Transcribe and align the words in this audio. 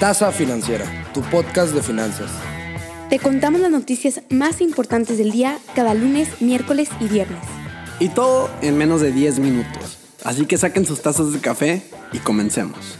Tasa 0.00 0.32
Financiera, 0.32 0.84
tu 1.14 1.22
podcast 1.22 1.72
de 1.72 1.80
finanzas. 1.80 2.28
Te 3.08 3.20
contamos 3.20 3.60
las 3.60 3.70
noticias 3.70 4.22
más 4.28 4.60
importantes 4.60 5.18
del 5.18 5.30
día 5.30 5.58
cada 5.76 5.94
lunes, 5.94 6.42
miércoles 6.42 6.88
y 6.98 7.06
viernes. 7.06 7.38
Y 8.00 8.08
todo 8.08 8.50
en 8.60 8.76
menos 8.76 9.00
de 9.00 9.12
10 9.12 9.38
minutos. 9.38 9.98
Así 10.24 10.46
que 10.46 10.58
saquen 10.58 10.84
sus 10.84 11.00
tazas 11.00 11.32
de 11.32 11.38
café 11.38 11.84
y 12.12 12.18
comencemos. 12.18 12.98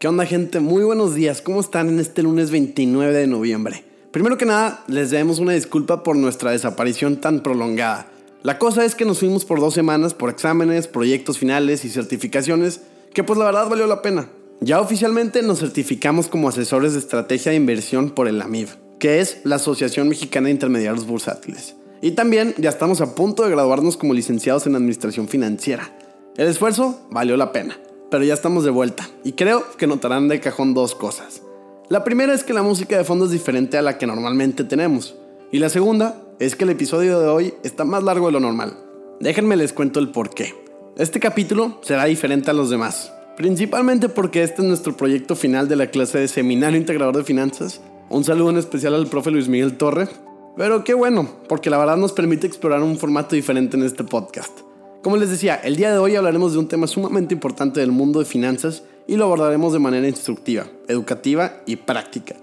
¿Qué 0.00 0.08
onda 0.08 0.26
gente? 0.26 0.58
Muy 0.58 0.82
buenos 0.82 1.14
días. 1.14 1.42
¿Cómo 1.42 1.60
están 1.60 1.88
en 1.88 2.00
este 2.00 2.24
lunes 2.24 2.50
29 2.50 3.12
de 3.12 3.28
noviembre? 3.28 3.84
Primero 4.10 4.36
que 4.36 4.46
nada, 4.46 4.82
les 4.88 5.10
debemos 5.10 5.38
una 5.38 5.52
disculpa 5.52 6.02
por 6.02 6.16
nuestra 6.16 6.50
desaparición 6.50 7.20
tan 7.20 7.44
prolongada. 7.44 8.11
La 8.42 8.58
cosa 8.58 8.84
es 8.84 8.96
que 8.96 9.04
nos 9.04 9.20
fuimos 9.20 9.44
por 9.44 9.60
dos 9.60 9.72
semanas 9.72 10.14
por 10.14 10.28
exámenes, 10.28 10.88
proyectos 10.88 11.38
finales 11.38 11.84
y 11.84 11.90
certificaciones, 11.90 12.80
que 13.14 13.22
pues 13.22 13.38
la 13.38 13.44
verdad 13.44 13.68
valió 13.68 13.86
la 13.86 14.02
pena. 14.02 14.30
Ya 14.60 14.80
oficialmente 14.80 15.42
nos 15.42 15.60
certificamos 15.60 16.26
como 16.26 16.48
asesores 16.48 16.92
de 16.92 16.98
estrategia 16.98 17.52
de 17.52 17.56
inversión 17.56 18.10
por 18.10 18.26
el 18.26 18.42
AMIB, 18.42 18.68
que 18.98 19.20
es 19.20 19.42
la 19.44 19.56
Asociación 19.56 20.08
Mexicana 20.08 20.46
de 20.46 20.52
Intermediarios 20.54 21.06
Bursátiles. 21.06 21.76
Y 22.00 22.12
también 22.12 22.52
ya 22.58 22.70
estamos 22.70 23.00
a 23.00 23.14
punto 23.14 23.44
de 23.44 23.50
graduarnos 23.50 23.96
como 23.96 24.12
licenciados 24.12 24.66
en 24.66 24.74
Administración 24.74 25.28
Financiera. 25.28 25.96
El 26.36 26.48
esfuerzo 26.48 27.00
valió 27.12 27.36
la 27.36 27.52
pena, 27.52 27.78
pero 28.10 28.24
ya 28.24 28.34
estamos 28.34 28.64
de 28.64 28.70
vuelta 28.70 29.08
y 29.22 29.34
creo 29.34 29.64
que 29.76 29.86
notarán 29.86 30.26
de 30.26 30.40
cajón 30.40 30.74
dos 30.74 30.96
cosas. 30.96 31.42
La 31.88 32.02
primera 32.02 32.34
es 32.34 32.42
que 32.42 32.54
la 32.54 32.62
música 32.64 32.96
de 32.96 33.04
fondo 33.04 33.26
es 33.26 33.30
diferente 33.30 33.78
a 33.78 33.82
la 33.82 33.98
que 33.98 34.06
normalmente 34.08 34.64
tenemos. 34.64 35.14
Y 35.52 35.58
la 35.58 35.68
segunda 35.68 36.16
es 36.42 36.56
que 36.56 36.64
el 36.64 36.70
episodio 36.70 37.20
de 37.20 37.28
hoy 37.28 37.54
está 37.62 37.84
más 37.84 38.02
largo 38.02 38.26
de 38.26 38.32
lo 38.32 38.40
normal. 38.40 38.76
Déjenme 39.20 39.56
les 39.56 39.72
cuento 39.72 40.00
el 40.00 40.10
por 40.10 40.30
qué. 40.30 40.52
Este 40.96 41.20
capítulo 41.20 41.78
será 41.82 42.06
diferente 42.06 42.50
a 42.50 42.52
los 42.52 42.68
demás, 42.68 43.12
principalmente 43.36 44.08
porque 44.08 44.42
este 44.42 44.60
es 44.60 44.66
nuestro 44.66 44.96
proyecto 44.96 45.36
final 45.36 45.68
de 45.68 45.76
la 45.76 45.86
clase 45.86 46.18
de 46.18 46.26
Seminario 46.26 46.80
Integrador 46.80 47.16
de 47.16 47.22
Finanzas. 47.22 47.80
Un 48.10 48.24
saludo 48.24 48.50
en 48.50 48.56
especial 48.56 48.94
al 48.94 49.06
profe 49.06 49.30
Luis 49.30 49.46
Miguel 49.46 49.76
Torre. 49.76 50.08
Pero 50.56 50.82
qué 50.82 50.94
bueno, 50.94 51.28
porque 51.48 51.70
la 51.70 51.78
verdad 51.78 51.96
nos 51.96 52.12
permite 52.12 52.48
explorar 52.48 52.82
un 52.82 52.98
formato 52.98 53.36
diferente 53.36 53.76
en 53.76 53.84
este 53.84 54.02
podcast. 54.02 54.62
Como 55.00 55.16
les 55.16 55.30
decía, 55.30 55.54
el 55.54 55.76
día 55.76 55.92
de 55.92 55.98
hoy 55.98 56.16
hablaremos 56.16 56.54
de 56.54 56.58
un 56.58 56.66
tema 56.66 56.88
sumamente 56.88 57.34
importante 57.34 57.78
del 57.78 57.92
mundo 57.92 58.18
de 58.18 58.24
finanzas 58.24 58.82
y 59.06 59.16
lo 59.16 59.26
abordaremos 59.26 59.72
de 59.72 59.78
manera 59.78 60.08
instructiva, 60.08 60.66
educativa 60.88 61.62
y 61.66 61.76
práctica. 61.76 62.34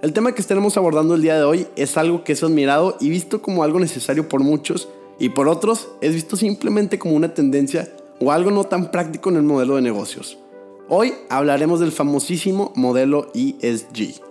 El 0.00 0.12
tema 0.12 0.30
que 0.30 0.40
estaremos 0.40 0.76
abordando 0.76 1.16
el 1.16 1.22
día 1.22 1.36
de 1.36 1.42
hoy 1.42 1.66
es 1.74 1.96
algo 1.96 2.22
que 2.22 2.32
es 2.32 2.44
admirado 2.44 2.96
y 3.00 3.10
visto 3.10 3.42
como 3.42 3.64
algo 3.64 3.80
necesario 3.80 4.28
por 4.28 4.40
muchos 4.40 4.88
y 5.18 5.30
por 5.30 5.48
otros 5.48 5.88
es 6.00 6.14
visto 6.14 6.36
simplemente 6.36 7.00
como 7.00 7.16
una 7.16 7.34
tendencia 7.34 7.92
o 8.20 8.30
algo 8.30 8.52
no 8.52 8.62
tan 8.62 8.92
práctico 8.92 9.28
en 9.28 9.36
el 9.36 9.42
modelo 9.42 9.74
de 9.74 9.82
negocios. 9.82 10.38
Hoy 10.88 11.14
hablaremos 11.28 11.80
del 11.80 11.90
famosísimo 11.90 12.72
modelo 12.76 13.32
ESG. 13.34 14.22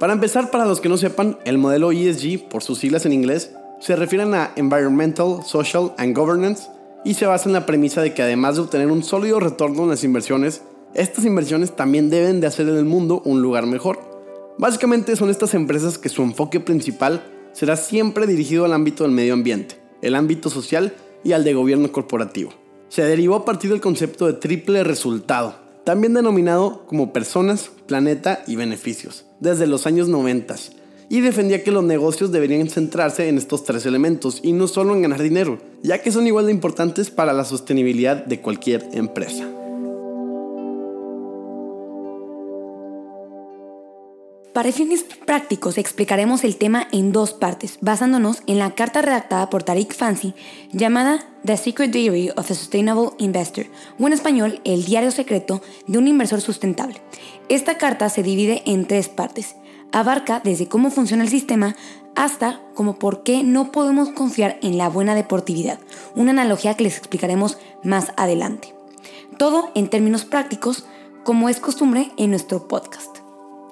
Para 0.00 0.12
empezar, 0.12 0.50
para 0.50 0.66
los 0.66 0.80
que 0.80 0.88
no 0.88 0.96
sepan, 0.96 1.38
el 1.44 1.56
modelo 1.56 1.92
ESG, 1.92 2.48
por 2.48 2.64
sus 2.64 2.78
siglas 2.78 3.06
en 3.06 3.12
inglés, 3.12 3.52
se 3.78 3.94
refieren 3.94 4.34
a 4.34 4.50
Environmental, 4.56 5.44
Social 5.46 5.94
and 5.98 6.16
Governance 6.16 6.68
y 7.04 7.14
se 7.14 7.26
basa 7.26 7.48
en 7.48 7.52
la 7.52 7.64
premisa 7.64 8.02
de 8.02 8.12
que 8.12 8.22
además 8.22 8.56
de 8.56 8.62
obtener 8.62 8.90
un 8.90 9.04
sólido 9.04 9.38
retorno 9.38 9.84
en 9.84 9.90
las 9.90 10.02
inversiones, 10.02 10.62
estas 10.94 11.24
inversiones 11.24 11.76
también 11.76 12.10
deben 12.10 12.40
de 12.40 12.48
hacer 12.48 12.66
del 12.66 12.86
mundo 12.86 13.22
un 13.24 13.40
lugar 13.40 13.64
mejor. 13.64 14.07
Básicamente 14.58 15.14
son 15.14 15.30
estas 15.30 15.54
empresas 15.54 15.98
que 15.98 16.08
su 16.08 16.22
enfoque 16.22 16.58
principal 16.58 17.22
será 17.52 17.76
siempre 17.76 18.26
dirigido 18.26 18.64
al 18.64 18.72
ámbito 18.72 19.04
del 19.04 19.12
medio 19.12 19.34
ambiente, 19.34 19.76
el 20.02 20.16
ámbito 20.16 20.50
social 20.50 20.94
y 21.22 21.32
al 21.32 21.44
de 21.44 21.54
gobierno 21.54 21.92
corporativo. 21.92 22.52
Se 22.88 23.02
derivó 23.02 23.36
a 23.36 23.44
partir 23.44 23.70
del 23.70 23.80
concepto 23.80 24.26
de 24.26 24.32
triple 24.32 24.82
resultado, 24.82 25.54
también 25.84 26.14
denominado 26.14 26.86
como 26.86 27.12
personas, 27.12 27.70
planeta 27.86 28.42
y 28.48 28.56
beneficios, 28.56 29.26
desde 29.38 29.68
los 29.68 29.86
años 29.86 30.08
90, 30.08 30.56
y 31.08 31.20
defendía 31.20 31.62
que 31.62 31.70
los 31.70 31.84
negocios 31.84 32.32
deberían 32.32 32.68
centrarse 32.68 33.28
en 33.28 33.38
estos 33.38 33.64
tres 33.64 33.86
elementos 33.86 34.40
y 34.42 34.52
no 34.52 34.66
solo 34.66 34.94
en 34.94 35.02
ganar 35.02 35.22
dinero, 35.22 35.58
ya 35.82 36.02
que 36.02 36.10
son 36.10 36.26
igual 36.26 36.46
de 36.46 36.52
importantes 36.52 37.10
para 37.10 37.32
la 37.32 37.44
sostenibilidad 37.44 38.24
de 38.24 38.40
cualquier 38.40 38.88
empresa. 38.92 39.48
Para 44.58 44.72
fines 44.72 45.04
prácticos 45.04 45.78
explicaremos 45.78 46.42
el 46.42 46.56
tema 46.56 46.88
en 46.90 47.12
dos 47.12 47.32
partes, 47.32 47.78
basándonos 47.80 48.42
en 48.48 48.58
la 48.58 48.74
carta 48.74 49.02
redactada 49.02 49.50
por 49.50 49.62
Tariq 49.62 49.94
Fancy 49.94 50.34
llamada 50.72 51.24
The 51.44 51.56
Secret 51.56 51.92
Diary 51.92 52.30
of 52.30 52.38
a 52.50 52.54
Sustainable 52.54 53.10
Investor, 53.18 53.66
o 54.00 54.08
en 54.08 54.14
español, 54.14 54.60
El 54.64 54.84
diario 54.84 55.12
secreto 55.12 55.62
de 55.86 55.98
un 55.98 56.08
inversor 56.08 56.40
sustentable. 56.40 57.00
Esta 57.48 57.78
carta 57.78 58.08
se 58.08 58.24
divide 58.24 58.64
en 58.66 58.84
tres 58.88 59.08
partes. 59.08 59.54
Abarca 59.92 60.40
desde 60.42 60.66
cómo 60.66 60.90
funciona 60.90 61.22
el 61.22 61.30
sistema 61.30 61.76
hasta 62.16 62.60
como 62.74 62.98
por 62.98 63.22
qué 63.22 63.44
no 63.44 63.70
podemos 63.70 64.08
confiar 64.08 64.58
en 64.60 64.76
la 64.76 64.88
buena 64.88 65.14
deportividad, 65.14 65.78
una 66.16 66.32
analogía 66.32 66.74
que 66.74 66.82
les 66.82 66.98
explicaremos 66.98 67.58
más 67.84 68.10
adelante. 68.16 68.74
Todo 69.38 69.70
en 69.76 69.88
términos 69.88 70.24
prácticos, 70.24 70.84
como 71.22 71.48
es 71.48 71.60
costumbre 71.60 72.10
en 72.16 72.30
nuestro 72.30 72.66
podcast. 72.66 73.17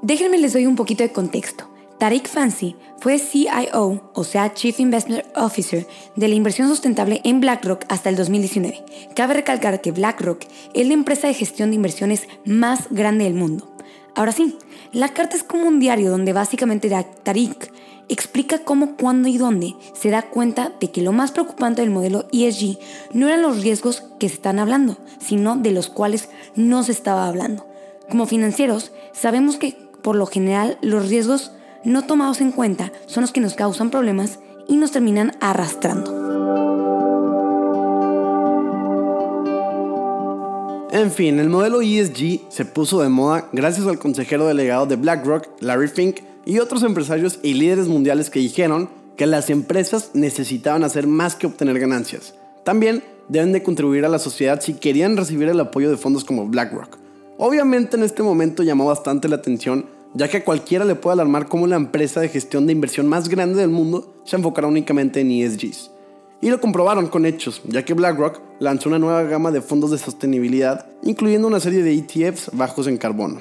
Déjenme 0.03 0.39
les 0.39 0.53
doy 0.53 0.67
un 0.67 0.77
poquito 0.77 1.03
de 1.03 1.12
contexto. 1.12 1.69
Tariq 1.99 2.29
Fancy 2.29 2.77
fue 3.01 3.19
CIO, 3.19 4.11
o 4.12 4.25
sea, 4.25 4.53
Chief 4.53 4.79
Investment 4.79 5.25
Officer, 5.34 5.87
de 6.15 6.29
la 6.29 6.34
inversión 6.34 6.69
sustentable 6.69 7.23
en 7.25 7.41
BlackRock 7.41 7.87
hasta 7.89 8.11
el 8.11 8.17
2019. 8.17 8.85
Cabe 9.15 9.35
recalcar 9.35 9.81
que 9.81 9.93
BlackRock 9.93 10.45
es 10.75 10.87
la 10.87 10.93
empresa 10.93 11.27
de 11.27 11.35
gestión 11.35 11.71
de 11.71 11.77
inversiones 11.77 12.29
más 12.45 12.89
grande 12.91 13.25
del 13.25 13.35
mundo. 13.35 13.73
Ahora 14.15 14.33
sí, 14.33 14.59
la 14.93 15.09
carta 15.09 15.37
es 15.37 15.43
como 15.43 15.67
un 15.67 15.81
diario 15.81 16.11
donde 16.11 16.35
básicamente 16.35 16.91
Tariq 17.23 17.71
explica 18.09 18.59
cómo, 18.59 18.97
cuándo 18.97 19.29
y 19.29 19.39
dónde 19.39 19.75
se 19.95 20.11
da 20.11 20.23
cuenta 20.23 20.73
de 20.79 20.91
que 20.91 21.03
lo 21.03 21.12
más 21.12 21.33
preocupante 21.33 21.81
del 21.81 21.91
modelo 21.91 22.27
ESG 22.33 22.79
no 23.12 23.29
eran 23.29 23.43
los 23.43 23.62
riesgos 23.62 24.05
que 24.19 24.29
se 24.29 24.35
están 24.35 24.59
hablando, 24.59 24.99
sino 25.19 25.56
de 25.56 25.73
los 25.73 25.89
cuales 25.89 26.29
no 26.55 26.83
se 26.83 26.93
estaba 26.93 27.27
hablando. 27.27 27.67
Como 28.09 28.27
financieros, 28.27 28.93
sabemos 29.12 29.56
que 29.56 29.77
por 30.06 30.15
lo 30.15 30.27
general 30.27 30.78
los 30.83 31.09
riesgos 31.09 31.50
no 31.83 32.06
tomados 32.06 32.41
en 32.41 32.53
cuenta 32.53 32.93
son 33.06 33.22
los 33.22 33.33
que 33.33 33.41
nos 33.41 33.55
causan 33.55 33.91
problemas 33.91 34.39
y 34.69 34.77
nos 34.77 34.93
terminan 34.93 35.33
arrastrando. 35.41 36.12
En 40.93 41.11
fin, 41.11 41.41
el 41.41 41.49
modelo 41.49 41.83
ESG 41.83 42.43
se 42.50 42.65
puso 42.65 43.03
de 43.03 43.09
moda 43.09 43.49
gracias 43.53 43.89
al 43.89 43.99
consejero 43.99 44.47
delegado 44.47 44.87
de 44.87 44.94
BlackRock, 44.94 45.49
Larry 45.59 45.89
Fink, 45.89 46.21
y 46.44 46.61
otros 46.61 46.84
empresarios 46.84 47.41
y 47.43 47.55
líderes 47.55 47.88
mundiales 47.88 48.31
que 48.31 48.38
dijeron 48.38 48.88
que 49.17 49.27
las 49.27 49.50
empresas 49.50 50.11
necesitaban 50.15 50.84
hacer 50.84 51.09
más 51.09 51.34
que 51.34 51.49
obtener 51.49 51.81
ganancias. 51.81 52.34
También 52.62 53.03
deben 53.28 53.50
de 53.50 53.65
contribuir 53.65 54.05
a 54.05 54.09
la 54.09 54.21
sociedad 54.21 54.61
si 54.61 54.75
querían 54.75 55.17
recibir 55.17 55.49
el 55.49 55.59
apoyo 55.59 55.91
de 55.91 55.97
fondos 55.97 56.25
como 56.25 56.47
BlackRock. 56.47 56.97
Obviamente 57.38 57.97
en 57.97 58.05
este 58.05 58.23
momento 58.23 58.62
llamó 58.62 58.87
bastante 58.87 59.28
la 59.28 59.34
atención 59.37 59.96
ya 60.16 60.28
que 60.28 60.38
a 60.38 60.44
cualquiera 60.44 60.84
le 60.87 60.94
puede 60.94 61.12
alarmar 61.12 61.47
cómo 61.47 61.66
la 61.66 61.77
empresa 61.77 62.21
de 62.21 62.31
gestión 62.31 62.66
de 62.66 62.72
inversión 62.72 63.06
más 63.06 63.28
grande 63.28 63.60
del 63.60 63.69
mundo 63.69 64.15
se 64.25 64.37
enfocará 64.37 64.66
únicamente 64.66 65.21
en 65.21 65.31
ESGs. 65.31 65.91
Y 66.41 66.49
lo 66.49 66.60
comprobaron 66.60 67.09
con 67.09 67.27
hechos, 67.27 67.60
ya 67.65 67.84
que 67.84 67.93
BlackRock 67.93 68.41
lanzó 68.59 68.88
una 68.88 68.99
nueva 68.99 69.22
gama 69.25 69.50
de 69.50 69.60
fondos 69.60 69.91
de 69.91 69.99
sostenibilidad, 69.99 70.87
incluyendo 71.03 71.49
una 71.49 71.60
serie 71.60 71.82
de 71.82 71.94
ETFs 71.94 72.50
bajos 72.55 72.87
en 72.87 72.97
carbono. 72.97 73.41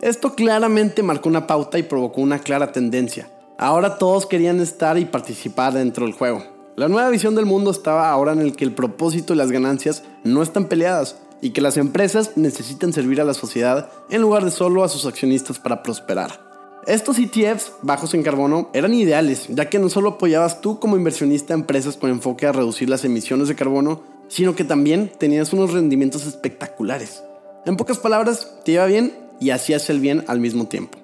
Esto 0.00 0.34
claramente 0.34 1.02
marcó 1.02 1.28
una 1.28 1.46
pauta 1.46 1.78
y 1.78 1.84
provocó 1.84 2.20
una 2.20 2.38
clara 2.38 2.70
tendencia. 2.70 3.28
Ahora 3.58 3.98
todos 3.98 4.26
querían 4.26 4.60
estar 4.60 4.98
y 4.98 5.04
participar 5.04 5.74
dentro 5.74 6.06
del 6.06 6.14
juego. 6.14 6.44
La 6.76 6.88
nueva 6.88 7.10
visión 7.10 7.34
del 7.34 7.46
mundo 7.46 7.70
estaba 7.70 8.10
ahora 8.10 8.32
en 8.32 8.40
el 8.40 8.56
que 8.56 8.64
el 8.64 8.72
propósito 8.72 9.34
y 9.34 9.36
las 9.36 9.50
ganancias 9.50 10.04
no 10.24 10.42
están 10.42 10.66
peleadas, 10.66 11.16
y 11.42 11.50
que 11.50 11.60
las 11.60 11.76
empresas 11.76 12.36
necesitan 12.36 12.94
servir 12.94 13.20
a 13.20 13.24
la 13.24 13.34
sociedad 13.34 13.90
en 14.08 14.22
lugar 14.22 14.44
de 14.44 14.50
solo 14.50 14.84
a 14.84 14.88
sus 14.88 15.04
accionistas 15.04 15.58
para 15.58 15.82
prosperar. 15.82 16.40
Estos 16.86 17.18
ETFs 17.18 17.72
bajos 17.82 18.14
en 18.14 18.22
carbono 18.22 18.70
eran 18.72 18.94
ideales, 18.94 19.46
ya 19.48 19.68
que 19.68 19.78
no 19.78 19.88
solo 19.88 20.10
apoyabas 20.10 20.60
tú 20.60 20.80
como 20.80 20.96
inversionista 20.96 21.52
a 21.52 21.58
empresas 21.58 21.96
con 21.96 22.10
enfoque 22.10 22.46
a 22.46 22.52
reducir 22.52 22.88
las 22.88 23.04
emisiones 23.04 23.48
de 23.48 23.54
carbono, 23.54 24.02
sino 24.28 24.56
que 24.56 24.64
también 24.64 25.12
tenías 25.18 25.52
unos 25.52 25.72
rendimientos 25.72 26.26
espectaculares. 26.26 27.22
En 27.66 27.76
pocas 27.76 27.98
palabras, 27.98 28.50
te 28.64 28.72
iba 28.72 28.86
bien 28.86 29.12
y 29.38 29.50
hacías 29.50 29.90
el 29.90 30.00
bien 30.00 30.24
al 30.28 30.40
mismo 30.40 30.66
tiempo. 30.66 30.98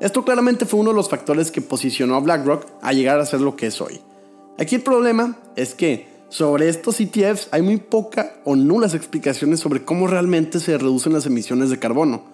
Esto 0.00 0.24
claramente 0.24 0.66
fue 0.66 0.80
uno 0.80 0.90
de 0.90 0.96
los 0.96 1.08
factores 1.08 1.50
que 1.50 1.62
posicionó 1.62 2.16
a 2.16 2.20
BlackRock 2.20 2.66
a 2.82 2.92
llegar 2.92 3.20
a 3.20 3.26
ser 3.26 3.40
lo 3.40 3.56
que 3.56 3.68
es 3.68 3.80
hoy. 3.80 4.00
Aquí 4.58 4.76
el 4.76 4.82
problema 4.82 5.38
es 5.56 5.74
que 5.74 6.13
sobre 6.34 6.68
estos 6.68 6.98
ETFs 6.98 7.46
hay 7.52 7.62
muy 7.62 7.76
poca 7.76 8.34
o 8.42 8.56
nulas 8.56 8.92
explicaciones 8.92 9.60
sobre 9.60 9.84
cómo 9.84 10.08
realmente 10.08 10.58
se 10.58 10.76
reducen 10.76 11.12
las 11.12 11.26
emisiones 11.26 11.70
de 11.70 11.78
carbono. 11.78 12.24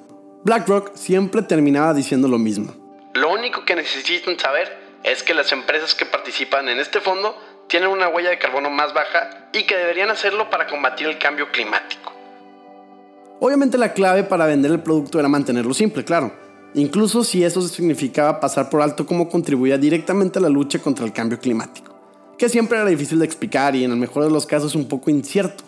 BlackRock 0.42 0.94
siempre 0.94 1.42
terminaba 1.42 1.92
diciendo 1.92 2.26
lo 2.26 2.38
mismo. 2.38 2.72
Lo 3.12 3.30
único 3.30 3.66
que 3.66 3.76
necesitan 3.76 4.38
saber 4.38 4.74
es 5.04 5.22
que 5.22 5.34
las 5.34 5.52
empresas 5.52 5.94
que 5.94 6.06
participan 6.06 6.70
en 6.70 6.78
este 6.78 7.02
fondo 7.02 7.36
tienen 7.66 7.90
una 7.90 8.08
huella 8.08 8.30
de 8.30 8.38
carbono 8.38 8.70
más 8.70 8.94
baja 8.94 9.50
y 9.52 9.64
que 9.64 9.76
deberían 9.76 10.08
hacerlo 10.08 10.48
para 10.48 10.66
combatir 10.66 11.06
el 11.06 11.18
cambio 11.18 11.52
climático. 11.52 12.14
Obviamente 13.38 13.76
la 13.76 13.92
clave 13.92 14.22
para 14.22 14.46
vender 14.46 14.70
el 14.70 14.80
producto 14.80 15.18
era 15.18 15.28
mantenerlo 15.28 15.74
simple, 15.74 16.06
claro, 16.06 16.32
incluso 16.72 17.22
si 17.22 17.44
eso 17.44 17.60
significaba 17.60 18.40
pasar 18.40 18.70
por 18.70 18.80
alto 18.80 19.04
cómo 19.04 19.28
contribuía 19.28 19.76
directamente 19.76 20.38
a 20.38 20.42
la 20.42 20.48
lucha 20.48 20.78
contra 20.78 21.04
el 21.04 21.12
cambio 21.12 21.38
climático, 21.38 21.89
que 22.40 22.48
siempre 22.48 22.78
era 22.78 22.88
difícil 22.88 23.18
de 23.18 23.26
explicar 23.26 23.76
y 23.76 23.84
en 23.84 23.90
el 23.90 23.98
mejor 23.98 24.24
de 24.24 24.30
los 24.30 24.46
casos 24.46 24.74
un 24.74 24.86
poco 24.86 25.10
incierto. 25.10 25.62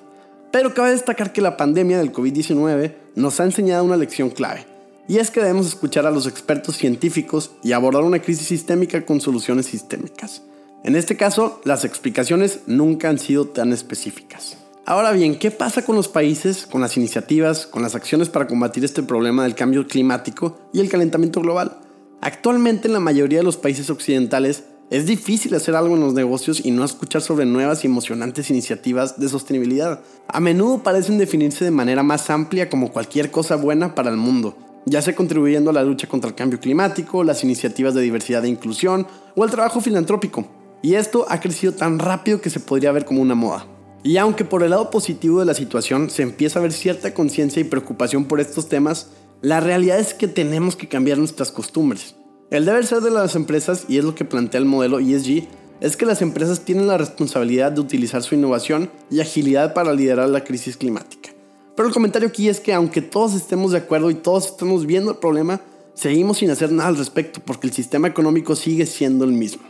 Pero 0.50 0.72
cabe 0.72 0.92
destacar 0.92 1.30
que 1.30 1.42
la 1.42 1.58
pandemia 1.58 1.98
del 1.98 2.14
COVID-19 2.14 2.94
nos 3.14 3.38
ha 3.40 3.44
enseñado 3.44 3.84
una 3.84 3.98
lección 3.98 4.30
clave, 4.30 4.64
y 5.06 5.18
es 5.18 5.30
que 5.30 5.40
debemos 5.40 5.66
escuchar 5.66 6.06
a 6.06 6.10
los 6.10 6.26
expertos 6.26 6.78
científicos 6.78 7.50
y 7.62 7.72
abordar 7.72 8.04
una 8.04 8.22
crisis 8.22 8.46
sistémica 8.46 9.04
con 9.04 9.20
soluciones 9.20 9.66
sistémicas. 9.66 10.44
En 10.82 10.96
este 10.96 11.14
caso, 11.14 11.60
las 11.64 11.84
explicaciones 11.84 12.60
nunca 12.66 13.10
han 13.10 13.18
sido 13.18 13.48
tan 13.48 13.74
específicas. 13.74 14.56
Ahora 14.86 15.12
bien, 15.12 15.38
¿qué 15.38 15.50
pasa 15.50 15.84
con 15.84 15.94
los 15.94 16.08
países, 16.08 16.64
con 16.64 16.80
las 16.80 16.96
iniciativas, 16.96 17.66
con 17.66 17.82
las 17.82 17.94
acciones 17.94 18.30
para 18.30 18.46
combatir 18.46 18.82
este 18.82 19.02
problema 19.02 19.42
del 19.42 19.54
cambio 19.54 19.86
climático 19.86 20.58
y 20.72 20.80
el 20.80 20.88
calentamiento 20.88 21.42
global? 21.42 21.76
Actualmente 22.22 22.88
en 22.88 22.94
la 22.94 23.00
mayoría 23.00 23.40
de 23.40 23.44
los 23.44 23.58
países 23.58 23.90
occidentales 23.90 24.64
es 24.90 25.06
difícil 25.06 25.54
hacer 25.54 25.74
algo 25.74 25.94
en 25.94 26.02
los 26.02 26.12
negocios 26.12 26.64
y 26.64 26.70
no 26.70 26.84
escuchar 26.84 27.22
sobre 27.22 27.46
nuevas 27.46 27.82
y 27.82 27.86
emocionantes 27.86 28.50
iniciativas 28.50 29.18
de 29.18 29.28
sostenibilidad. 29.28 30.00
A 30.28 30.38
menudo 30.38 30.82
parecen 30.82 31.16
definirse 31.16 31.64
de 31.64 31.70
manera 31.70 32.02
más 32.02 32.28
amplia 32.28 32.68
como 32.68 32.92
cualquier 32.92 33.30
cosa 33.30 33.56
buena 33.56 33.94
para 33.94 34.10
el 34.10 34.18
mundo, 34.18 34.54
ya 34.84 35.00
sea 35.00 35.16
contribuyendo 35.16 35.70
a 35.70 35.72
la 35.72 35.82
lucha 35.82 36.08
contra 36.08 36.28
el 36.28 36.34
cambio 36.34 36.60
climático, 36.60 37.24
las 37.24 37.42
iniciativas 37.42 37.94
de 37.94 38.02
diversidad 38.02 38.44
e 38.44 38.48
inclusión 38.48 39.06
o 39.34 39.44
el 39.44 39.50
trabajo 39.50 39.80
filantrópico. 39.80 40.46
Y 40.82 40.94
esto 40.94 41.24
ha 41.28 41.40
crecido 41.40 41.72
tan 41.72 41.98
rápido 41.98 42.40
que 42.40 42.50
se 42.50 42.60
podría 42.60 42.92
ver 42.92 43.04
como 43.04 43.22
una 43.22 43.34
moda. 43.34 43.66
Y 44.02 44.16
aunque 44.16 44.44
por 44.44 44.62
el 44.62 44.70
lado 44.70 44.90
positivo 44.90 45.40
de 45.40 45.46
la 45.46 45.54
situación 45.54 46.10
se 46.10 46.22
empieza 46.22 46.58
a 46.58 46.62
ver 46.62 46.72
cierta 46.72 47.14
conciencia 47.14 47.60
y 47.60 47.64
preocupación 47.64 48.24
por 48.24 48.40
estos 48.40 48.68
temas, 48.68 49.08
la 49.40 49.60
realidad 49.60 49.98
es 49.98 50.12
que 50.12 50.28
tenemos 50.28 50.76
que 50.76 50.88
cambiar 50.88 51.18
nuestras 51.18 51.52
costumbres. 51.52 52.16
El 52.52 52.66
deber 52.66 52.86
ser 52.86 53.00
de 53.00 53.10
las 53.10 53.34
empresas, 53.34 53.86
y 53.88 53.96
es 53.96 54.04
lo 54.04 54.14
que 54.14 54.26
plantea 54.26 54.60
el 54.60 54.66
modelo 54.66 54.98
ESG, 54.98 55.48
es 55.80 55.96
que 55.96 56.04
las 56.04 56.20
empresas 56.20 56.60
tienen 56.60 56.86
la 56.86 56.98
responsabilidad 56.98 57.72
de 57.72 57.80
utilizar 57.80 58.22
su 58.22 58.34
innovación 58.34 58.90
y 59.10 59.20
agilidad 59.20 59.72
para 59.72 59.94
liderar 59.94 60.28
la 60.28 60.44
crisis 60.44 60.76
climática. 60.76 61.30
Pero 61.74 61.88
el 61.88 61.94
comentario 61.94 62.28
aquí 62.28 62.50
es 62.50 62.60
que 62.60 62.74
aunque 62.74 63.00
todos 63.00 63.32
estemos 63.32 63.72
de 63.72 63.78
acuerdo 63.78 64.10
y 64.10 64.16
todos 64.16 64.48
estemos 64.48 64.84
viendo 64.84 65.12
el 65.12 65.16
problema, 65.16 65.62
seguimos 65.94 66.36
sin 66.36 66.50
hacer 66.50 66.70
nada 66.72 66.90
al 66.90 66.98
respecto 66.98 67.40
porque 67.42 67.68
el 67.68 67.72
sistema 67.72 68.06
económico 68.06 68.54
sigue 68.54 68.84
siendo 68.84 69.24
el 69.24 69.32
mismo. 69.32 69.62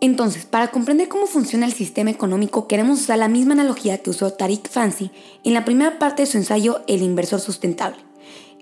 Entonces, 0.00 0.46
para 0.46 0.70
comprender 0.70 1.08
cómo 1.08 1.26
funciona 1.26 1.66
el 1.66 1.74
sistema 1.74 2.10
económico, 2.10 2.68
queremos 2.68 3.00
usar 3.00 3.18
la 3.18 3.28
misma 3.28 3.52
analogía 3.52 3.98
que 3.98 4.08
usó 4.08 4.32
Tariq 4.32 4.70
Fancy 4.70 5.10
en 5.44 5.52
la 5.52 5.66
primera 5.66 5.98
parte 5.98 6.22
de 6.22 6.26
su 6.26 6.38
ensayo 6.38 6.80
El 6.86 7.02
inversor 7.02 7.38
sustentable. 7.38 8.03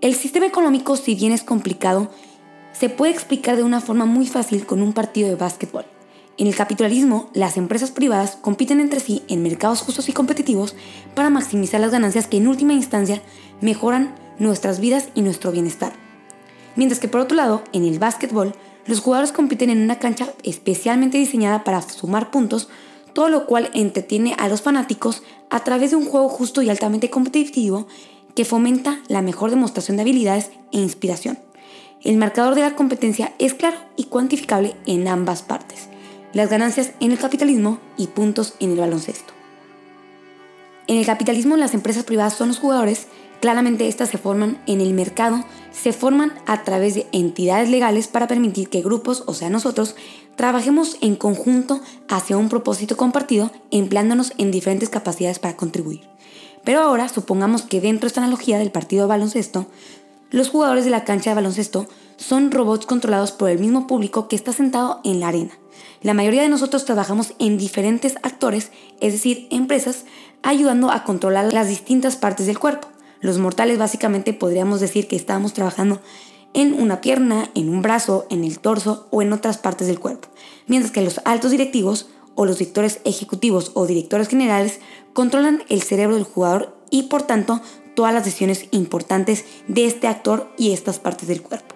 El 0.03 0.17
sistema 0.17 0.47
económico, 0.47 0.97
si 0.97 1.15
bien 1.15 1.31
es 1.31 1.45
complicado, 1.45 2.11
se 2.73 2.89
puede 2.89 3.13
explicar 3.13 3.57
de 3.57 3.63
una 3.63 3.81
forma 3.81 4.05
muy 4.05 4.27
fácil 4.27 4.67
con 4.67 4.83
un 4.83 4.95
partido 4.95 5.29
de 5.29 5.37
básquetbol. 5.37 5.85
En 6.39 6.49
el 6.49 6.57
capitalismo, 6.57 7.31
las 7.35 7.57
empresas 7.57 7.93
privadas 7.93 8.35
compiten 8.35 8.81
entre 8.81 8.99
sí 8.99 9.23
en 9.29 9.45
mercados 9.45 9.81
justos 9.81 10.09
y 10.09 10.13
competitivos 10.13 10.75
para 11.15 11.31
maximizar 11.31 11.81
las 11.81 11.93
ganancias 11.93 12.27
que 12.27 12.39
en 12.39 12.49
última 12.49 12.73
instancia 12.73 13.23
mejoran 13.61 14.13
nuestras 14.41 14.81
vidas 14.81 15.09
y 15.15 15.23
nuestro 15.23 15.53
bienestar. 15.53 15.93
Mientras 16.75 16.99
que 16.99 17.07
por 17.07 17.21
otro 17.21 17.37
lado, 17.37 17.63
en 17.73 17.85
el 17.85 18.01
básquetbol, 18.01 18.57
los 18.87 18.99
jugadores 18.99 19.31
compiten 19.31 19.71
en 19.71 19.83
una 19.83 20.01
cancha 20.01 20.33
especialmente 20.43 21.17
diseñada 21.17 21.63
para 21.63 21.81
sumar 21.81 22.33
puntos, 22.33 22.69
todo 23.13 23.29
lo 23.29 23.47
cual 23.47 23.71
entretiene 23.73 24.35
a 24.37 24.49
los 24.49 24.63
fanáticos 24.63 25.23
a 25.49 25.63
través 25.63 25.91
de 25.91 25.97
un 25.97 26.07
juego 26.07 26.29
justo 26.29 26.61
y 26.61 26.71
altamente 26.71 27.09
competitivo 27.09 27.87
que 28.35 28.45
fomenta 28.45 29.01
la 29.09 29.23
mejor 29.23 29.51
demostración 29.51 29.97
de 29.97 30.03
habilidades 30.03 30.51
e 30.73 30.79
inspiración. 30.79 31.39
El 32.03 32.17
marcador 32.17 32.55
de 32.55 32.63
la 32.63 32.75
competencia 32.75 33.33
es 33.39 33.55
claro 33.55 33.77
y 33.97 34.05
cuantificable 34.05 34.75
en 34.87 35.07
ambas 35.09 35.43
partes, 35.43 35.89
las 36.33 36.51
ganancias 36.51 36.93
en 37.01 37.13
el 37.13 37.19
capitalismo 37.19 37.79
y 37.97 38.09
puntos 38.09 38.55
en 38.61 38.73
el 38.73 38.79
baloncesto. 38.79 39.33
En 40.89 40.99
el 40.99 41.07
capitalismo 41.07 41.57
las 41.57 41.75
empresas 41.75 42.05
privadas 42.05 42.35
son 42.35 42.49
los 42.49 42.59
jugadores 42.59 43.07
Claramente 43.43 43.89
estas 43.89 44.09
se 44.09 44.19
forman 44.19 44.63
en 44.69 44.81
el 44.81 44.95
mercado, 44.95 45.45
se 45.73 45.93
forman 45.93 46.33
a 46.47 46.63
través 46.63 46.95
de 46.95 47.09
entidades 47.11 47.69
legales 47.71 48.07
para 48.07 48.29
permitir 48.29 48.69
que 48.69 48.83
grupos, 48.83 49.25
o 49.27 49.35
sea 49.35 49.51
nosotros, 49.51 49.97
trabajemos 50.37 50.97
en 51.01 51.17
conjunto 51.17 51.81
hacia 52.09 52.37
un 52.37 52.49
propósito 52.49 52.97
compartido, 52.97 53.51
empleándonos 53.73 54.33
en 54.39 54.53
diferentes 54.53 54.91
capacidades 54.91 55.41
para 55.41 55.57
contribuir. 55.57 56.03
Pero 56.65 56.81
ahora 56.81 57.09
supongamos 57.09 57.63
que 57.63 57.81
dentro 57.81 58.03
de 58.03 58.09
esta 58.09 58.21
analogía 58.21 58.59
del 58.59 58.71
partido 58.71 59.05
de 59.05 59.09
baloncesto, 59.09 59.67
los 60.31 60.49
jugadores 60.49 60.85
de 60.85 60.91
la 60.91 61.05
cancha 61.05 61.31
de 61.31 61.35
baloncesto 61.35 61.87
son 62.17 62.51
robots 62.51 62.87
controlados 62.87 63.33
por 63.33 63.51
el 63.51 63.59
mismo 63.59 63.87
público 63.87 64.29
que 64.29 64.37
está 64.37 64.53
sentado 64.53 65.01
en 65.05 65.21
la 65.21 65.29
arena. 65.29 65.53
La 66.03 66.15
mayoría 66.15 66.43
de 66.43 66.49
nosotros 66.49 66.85
trabajamos 66.85 67.35
en 67.39 67.59
diferentes 67.59 68.17
actores, 68.23 68.71
es 69.01 69.13
decir, 69.13 69.47
empresas, 69.51 70.05
ayudando 70.43 70.91
a 70.91 71.05
controlar 71.05 71.53
las 71.53 71.69
distintas 71.69 72.17
partes 72.17 72.47
del 72.47 72.59
cuerpo. 72.59 72.89
Los 73.21 73.39
mortales 73.39 73.79
básicamente 73.79 74.33
podríamos 74.33 74.81
decir 74.81 75.07
que 75.07 75.17
estábamos 75.17 75.53
trabajando 75.53 76.01
en 76.55 76.75
una 76.75 77.01
pierna, 77.01 77.51
en 77.55 77.69
un 77.69 77.83
brazo, 77.83 78.27
en 78.31 78.45
el 78.45 78.59
torso 78.59 79.07
o 79.11 79.23
en 79.23 79.33
otras 79.33 79.59
partes 79.59 79.87
del 79.87 80.01
cuerpo, 80.01 80.29
mientras 80.67 80.93
que 80.93 81.03
los 81.03 81.21
altos 81.25 81.51
directivos 81.51 82.09
o 82.35 82.47
los 82.47 82.59
directores 82.59 83.01
ejecutivos 83.05 83.71
o 83.75 83.87
directores 83.87 84.29
generales 84.29 84.81
controlan 85.13 85.63
el 85.69 85.83
cerebro 85.83 86.17
del 86.17 86.25
jugador 86.25 86.77
y 86.91 87.05
por 87.05 87.23
tanto 87.23 87.61
todas 87.95 88.15
las 88.15 88.25
decisiones 88.25 88.67
importantes 88.71 89.45
de 89.69 89.87
este 89.87 90.07
actor 90.07 90.51
y 90.57 90.73
estas 90.73 90.99
partes 90.99 91.29
del 91.29 91.43
cuerpo. 91.43 91.75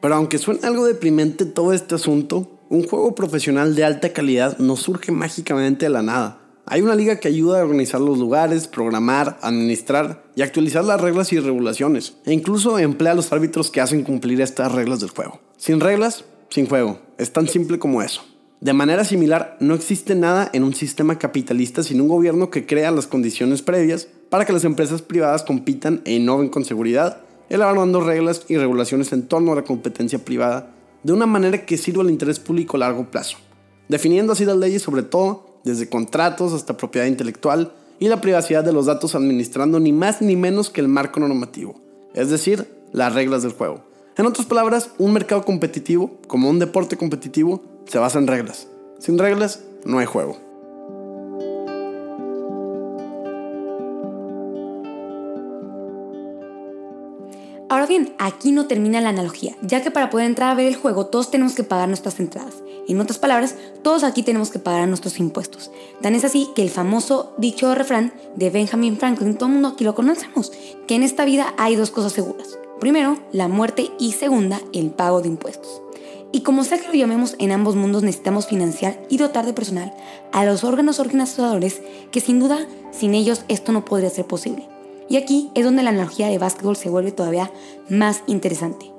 Pero 0.00 0.14
aunque 0.14 0.38
suene 0.38 0.60
algo 0.62 0.84
deprimente 0.84 1.46
todo 1.46 1.72
este 1.72 1.96
asunto, 1.96 2.60
un 2.68 2.86
juego 2.86 3.14
profesional 3.14 3.74
de 3.74 3.84
alta 3.84 4.12
calidad 4.12 4.58
no 4.58 4.76
surge 4.76 5.10
mágicamente 5.10 5.86
de 5.86 5.90
la 5.90 6.02
nada. 6.02 6.45
Hay 6.68 6.82
una 6.82 6.96
liga 6.96 7.20
que 7.20 7.28
ayuda 7.28 7.60
a 7.60 7.62
organizar 7.62 8.00
los 8.00 8.18
lugares, 8.18 8.66
programar, 8.66 9.38
administrar 9.40 10.24
y 10.34 10.42
actualizar 10.42 10.84
las 10.84 11.00
reglas 11.00 11.32
y 11.32 11.38
regulaciones, 11.38 12.16
e 12.24 12.32
incluso 12.32 12.80
emplea 12.80 13.12
a 13.12 13.14
los 13.14 13.32
árbitros 13.32 13.70
que 13.70 13.80
hacen 13.80 14.02
cumplir 14.02 14.40
estas 14.40 14.72
reglas 14.72 14.98
del 14.98 15.10
juego. 15.10 15.38
Sin 15.56 15.78
reglas, 15.78 16.24
sin 16.50 16.66
juego. 16.66 16.98
Es 17.18 17.32
tan 17.32 17.46
simple 17.46 17.78
como 17.78 18.02
eso. 18.02 18.22
De 18.60 18.72
manera 18.72 19.04
similar, 19.04 19.56
no 19.60 19.74
existe 19.74 20.16
nada 20.16 20.50
en 20.52 20.64
un 20.64 20.74
sistema 20.74 21.20
capitalista 21.20 21.84
sin 21.84 22.00
un 22.00 22.08
gobierno 22.08 22.50
que 22.50 22.66
crea 22.66 22.90
las 22.90 23.06
condiciones 23.06 23.62
previas 23.62 24.08
para 24.28 24.44
que 24.44 24.52
las 24.52 24.64
empresas 24.64 25.02
privadas 25.02 25.44
compitan 25.44 26.02
e 26.04 26.14
innoven 26.14 26.48
con 26.48 26.64
seguridad, 26.64 27.20
elaborando 27.48 28.00
reglas 28.00 28.44
y 28.48 28.56
regulaciones 28.56 29.12
en 29.12 29.28
torno 29.28 29.52
a 29.52 29.56
la 29.56 29.62
competencia 29.62 30.18
privada 30.18 30.74
de 31.04 31.12
una 31.12 31.26
manera 31.26 31.64
que 31.64 31.76
sirva 31.76 32.02
al 32.02 32.10
interés 32.10 32.40
público 32.40 32.76
a 32.76 32.80
largo 32.80 33.08
plazo, 33.08 33.36
definiendo 33.88 34.32
así 34.32 34.44
las 34.44 34.56
leyes 34.56 34.82
sobre 34.82 35.04
todo, 35.04 35.45
desde 35.66 35.88
contratos 35.88 36.52
hasta 36.52 36.76
propiedad 36.76 37.08
intelectual 37.08 37.72
y 37.98 38.08
la 38.08 38.20
privacidad 38.20 38.62
de 38.62 38.72
los 38.72 38.86
datos 38.86 39.16
administrando 39.16 39.80
ni 39.80 39.92
más 39.92 40.22
ni 40.22 40.36
menos 40.36 40.70
que 40.70 40.80
el 40.80 40.86
marco 40.86 41.18
normativo, 41.18 41.74
es 42.14 42.30
decir, 42.30 42.70
las 42.92 43.14
reglas 43.14 43.42
del 43.42 43.52
juego. 43.52 43.82
En 44.16 44.26
otras 44.26 44.46
palabras, 44.46 44.90
un 44.96 45.12
mercado 45.12 45.44
competitivo, 45.44 46.18
como 46.28 46.48
un 46.48 46.60
deporte 46.60 46.96
competitivo, 46.96 47.62
se 47.86 47.98
basa 47.98 48.20
en 48.20 48.28
reglas. 48.28 48.68
Sin 49.00 49.18
reglas, 49.18 49.64
no 49.84 49.98
hay 49.98 50.06
juego. 50.06 50.45
Ahora 57.68 57.86
bien, 57.86 58.14
aquí 58.18 58.52
no 58.52 58.66
termina 58.66 59.00
la 59.00 59.08
analogía, 59.08 59.56
ya 59.60 59.82
que 59.82 59.90
para 59.90 60.08
poder 60.08 60.26
entrar 60.26 60.50
a 60.50 60.54
ver 60.54 60.66
el 60.66 60.76
juego 60.76 61.06
todos 61.06 61.32
tenemos 61.32 61.54
que 61.54 61.64
pagar 61.64 61.88
nuestras 61.88 62.20
entradas. 62.20 62.54
En 62.86 63.00
otras 63.00 63.18
palabras, 63.18 63.56
todos 63.82 64.04
aquí 64.04 64.22
tenemos 64.22 64.50
que 64.50 64.60
pagar 64.60 64.86
nuestros 64.86 65.18
impuestos. 65.18 65.72
Tan 66.00 66.14
es 66.14 66.24
así 66.24 66.48
que 66.54 66.62
el 66.62 66.70
famoso 66.70 67.34
dicho 67.38 67.74
refrán 67.74 68.12
de 68.36 68.50
Benjamin 68.50 68.96
Franklin, 68.96 69.34
todo 69.34 69.48
el 69.48 69.54
mundo 69.54 69.68
aquí 69.68 69.82
lo 69.82 69.96
conocemos, 69.96 70.52
que 70.86 70.94
en 70.94 71.02
esta 71.02 71.24
vida 71.24 71.54
hay 71.58 71.74
dos 71.74 71.90
cosas 71.90 72.12
seguras. 72.12 72.56
Primero, 72.78 73.18
la 73.32 73.48
muerte 73.48 73.90
y 73.98 74.12
segunda, 74.12 74.60
el 74.72 74.90
pago 74.90 75.20
de 75.20 75.28
impuestos. 75.28 75.82
Y 76.30 76.42
como 76.42 76.62
sea 76.62 76.78
que 76.78 76.86
lo 76.86 76.94
llamemos, 76.94 77.34
en 77.40 77.50
ambos 77.50 77.74
mundos 77.74 78.04
necesitamos 78.04 78.46
financiar 78.46 79.02
y 79.08 79.16
dotar 79.16 79.44
de 79.44 79.54
personal 79.54 79.92
a 80.30 80.44
los 80.44 80.62
órganos 80.62 81.00
organizadores 81.00 81.82
que 82.12 82.20
sin 82.20 82.38
duda 82.38 82.58
sin 82.92 83.14
ellos 83.14 83.44
esto 83.48 83.72
no 83.72 83.84
podría 83.84 84.10
ser 84.10 84.26
posible. 84.26 84.75
Y 85.08 85.16
aquí 85.16 85.50
es 85.54 85.64
donde 85.64 85.82
la 85.82 85.90
analogía 85.90 86.28
de 86.28 86.38
básquetbol 86.38 86.76
se 86.76 86.90
vuelve 86.90 87.12
todavía 87.12 87.50
más 87.88 88.22
interesante. 88.26 88.90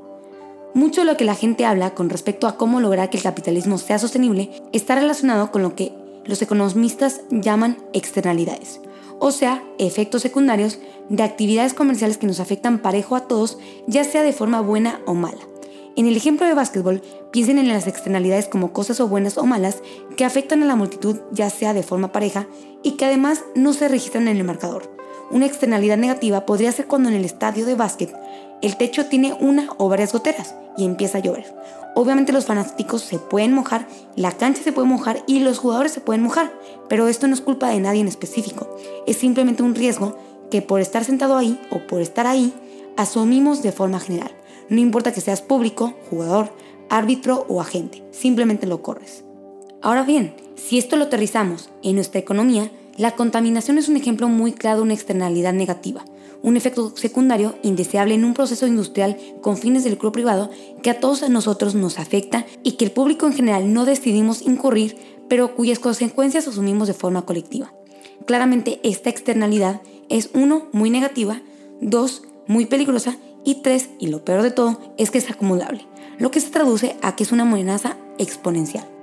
Mucho 0.74 1.02
de 1.02 1.08
lo 1.08 1.18
que 1.18 1.26
la 1.26 1.36
gente 1.36 1.66
habla 1.66 1.96
con 1.96 2.10
respecto 2.10 2.48
a 2.48 2.58
cómo 2.58 2.80
lograr 2.80 3.10
que 3.10 3.18
el 3.18 3.24
capitalismo 3.24 3.78
sea 3.78 4.00
sostenible 4.00 4.52
está 4.74 4.96
relacionado 4.96 5.52
con 5.52 5.64
lo 5.64 5.76
que 5.76 5.92
los 6.26 6.42
economistas 6.42 7.22
llaman 7.32 7.78
externalidades, 7.94 8.82
o 9.20 9.32
sea, 9.32 9.64
efectos 9.80 10.22
secundarios 10.22 10.80
de 11.10 11.24
actividades 11.24 11.74
comerciales 11.74 12.18
que 12.18 12.28
nos 12.28 12.40
afectan 12.40 12.80
parejo 12.80 13.16
a 13.16 13.28
todos, 13.28 13.58
ya 13.88 14.04
sea 14.04 14.22
de 14.24 14.34
forma 14.34 14.62
buena 14.62 15.02
o 15.06 15.14
mala. 15.14 15.40
En 15.96 16.06
el 16.06 16.16
ejemplo 16.16 16.46
de 16.46 16.54
básquetbol, 16.54 17.02
piensen 17.32 17.58
en 17.58 17.70
las 17.70 17.88
externalidades 17.88 18.48
como 18.48 18.72
cosas 18.72 19.00
o 19.00 19.08
buenas 19.08 19.38
o 19.38 19.46
malas 19.46 19.82
que 20.16 20.26
afectan 20.26 20.62
a 20.62 20.68
la 20.68 20.76
multitud 20.76 21.18
ya 21.32 21.50
sea 21.50 21.74
de 21.74 21.82
forma 21.82 22.12
pareja 22.12 22.46
y 22.84 22.92
que 22.92 23.06
además 23.06 23.44
no 23.56 23.74
se 23.74 23.88
registran 23.88 24.28
en 24.28 24.38
el 24.38 24.44
marcador. 24.44 24.97
Una 25.29 25.46
externalidad 25.46 25.98
negativa 25.98 26.46
podría 26.46 26.72
ser 26.72 26.88
cuando 26.88 27.10
en 27.10 27.15
el 27.15 27.25
estadio 27.25 27.65
de 27.65 27.75
básquet 27.75 28.15
el 28.62 28.77
techo 28.77 29.07
tiene 29.07 29.36
una 29.39 29.69
o 29.77 29.89
varias 29.89 30.13
goteras 30.13 30.55
y 30.77 30.86
empieza 30.86 31.17
a 31.17 31.22
llover. 31.22 31.53
Obviamente 31.96 32.31
los 32.31 32.46
fanáticos 32.46 33.01
se 33.01 33.19
pueden 33.19 33.53
mojar, 33.53 33.88
la 34.15 34.31
cancha 34.31 34.63
se 34.63 34.72
puede 34.72 34.88
mojar 34.88 35.24
y 35.27 35.39
los 35.39 35.57
jugadores 35.57 35.91
se 35.91 36.00
pueden 36.00 36.24
mojar, 36.24 36.51
pero 36.88 37.07
esto 37.07 37.27
no 37.27 37.34
es 37.34 37.41
culpa 37.41 37.69
de 37.69 37.79
nadie 37.79 38.01
en 38.01 38.07
específico, 38.07 38.69
es 39.05 39.17
simplemente 39.17 39.63
un 39.63 39.75
riesgo 39.75 40.17
que 40.50 40.62
por 40.62 40.79
estar 40.79 41.03
sentado 41.03 41.36
ahí 41.36 41.60
o 41.72 41.79
por 41.88 42.01
estar 42.01 42.25
ahí 42.27 42.53
asumimos 42.96 43.63
de 43.63 43.72
forma 43.72 44.00
general. 44.00 44.31
No 44.69 44.79
importa 44.79 45.12
que 45.12 45.22
seas 45.22 45.41
público, 45.41 45.93
jugador, 46.10 46.51
árbitro 46.89 47.46
o 47.50 47.62
agente, 47.62 48.03
simplemente 48.12 48.67
lo 48.67 48.81
corres. 48.81 49.24
Ahora 49.81 50.03
bien, 50.03 50.36
si 50.55 50.77
esto 50.77 50.96
lo 50.96 51.05
aterrizamos 51.05 51.69
en 51.84 51.96
nuestra 51.96 52.19
economía, 52.19 52.72
la 52.98 53.12
contaminación 53.12 53.77
es 53.77 53.89
un 53.89 53.96
ejemplo 53.96 54.27
muy 54.27 54.54
claro 54.54 54.77
de 54.77 54.84
una 54.84 54.94
externalidad 54.96 55.54
negativa, 55.54 56.04
un 56.42 56.58
efecto 56.58 56.96
secundario 56.96 57.56
indeseable 57.62 58.16
en 58.16 58.25
un 58.25 58.34
proceso 58.34 58.66
industrial 58.66 59.18
con 59.42 59.58
fines 59.58 59.84
del 59.84 59.94
lucro 59.94 60.12
privado 60.12 60.50
que 60.82 60.89
a 60.89 61.00
todos 61.00 61.30
nosotros 61.30 61.75
nos 61.75 62.00
afecta 62.00 62.46
y 62.63 62.74
que 62.74 62.86
el 62.86 62.92
público 62.92 63.27
en 63.27 63.34
general 63.34 63.72
no 63.72 63.86
decidimos 63.86 64.42
incurrir, 64.42 64.98
pero 65.30 65.56
cuyas 65.56 65.77
consecuencias 65.77 66.48
asumimos 66.48 66.88
de 66.88 66.96
forma 66.96 67.24
colectiva. 67.24 67.72
Claramente 68.25 68.80
esta 68.84 69.12
externalidad 69.12 69.82
es 70.10 70.32
uno, 70.34 70.68
muy 70.72 70.89
negativa, 70.89 71.42
dos, 71.80 72.24
muy 72.48 72.66
peligrosa 72.66 73.18
y 73.46 73.62
tres, 73.62 73.89
y 74.00 74.08
lo 74.08 74.25
peor 74.25 74.42
de 74.42 74.51
todo, 74.51 74.94
es 74.98 75.12
que 75.12 75.20
es 75.20 75.30
acumulable, 75.30 75.86
lo 76.18 76.32
que 76.32 76.39
se 76.39 76.50
traduce 76.50 76.98
a 77.01 77.16
que 77.16 77.24
es 77.24 77.32
una 77.32 77.44
amenaza 77.44 77.96
exponencial. 78.18 78.97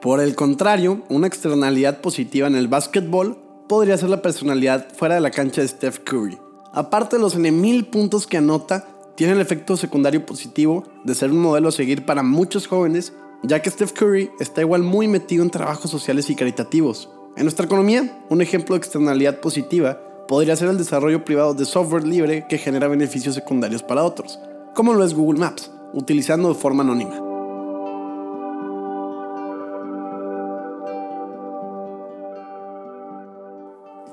Por 0.00 0.20
el 0.20 0.34
contrario, 0.34 1.02
una 1.08 1.26
externalidad 1.26 2.00
positiva 2.00 2.46
en 2.46 2.54
el 2.54 2.68
básquetbol 2.68 3.38
podría 3.68 3.96
ser 3.96 4.10
la 4.10 4.22
personalidad 4.22 4.88
fuera 4.94 5.14
de 5.16 5.20
la 5.20 5.30
cancha 5.30 5.62
de 5.62 5.68
Steph 5.68 6.00
Curry. 6.00 6.38
Aparte 6.72 7.16
de 7.16 7.22
los 7.22 7.36
mil 7.36 7.86
puntos 7.86 8.26
que 8.26 8.36
anota, 8.36 8.86
tiene 9.16 9.32
el 9.32 9.40
efecto 9.40 9.76
secundario 9.76 10.26
positivo 10.26 10.84
de 11.04 11.14
ser 11.14 11.30
un 11.30 11.40
modelo 11.40 11.68
a 11.68 11.72
seguir 11.72 12.04
para 12.04 12.22
muchos 12.22 12.66
jóvenes, 12.66 13.14
ya 13.42 13.62
que 13.62 13.70
Steph 13.70 13.92
Curry 13.92 14.30
está 14.38 14.60
igual 14.60 14.82
muy 14.82 15.08
metido 15.08 15.42
en 15.42 15.50
trabajos 15.50 15.90
sociales 15.90 16.28
y 16.28 16.36
caritativos. 16.36 17.08
En 17.36 17.44
nuestra 17.44 17.64
economía, 17.66 18.24
un 18.28 18.42
ejemplo 18.42 18.74
de 18.74 18.78
externalidad 18.78 19.40
positiva 19.40 20.00
podría 20.28 20.56
ser 20.56 20.68
el 20.68 20.78
desarrollo 20.78 21.24
privado 21.24 21.54
de 21.54 21.64
software 21.64 22.06
libre 22.06 22.46
que 22.48 22.58
genera 22.58 22.88
beneficios 22.88 23.34
secundarios 23.34 23.82
para 23.82 24.04
otros, 24.04 24.38
como 24.74 24.92
lo 24.92 25.04
es 25.04 25.14
Google 25.14 25.40
Maps, 25.40 25.70
utilizando 25.94 26.48
de 26.48 26.54
forma 26.54 26.82
anónima. 26.82 27.25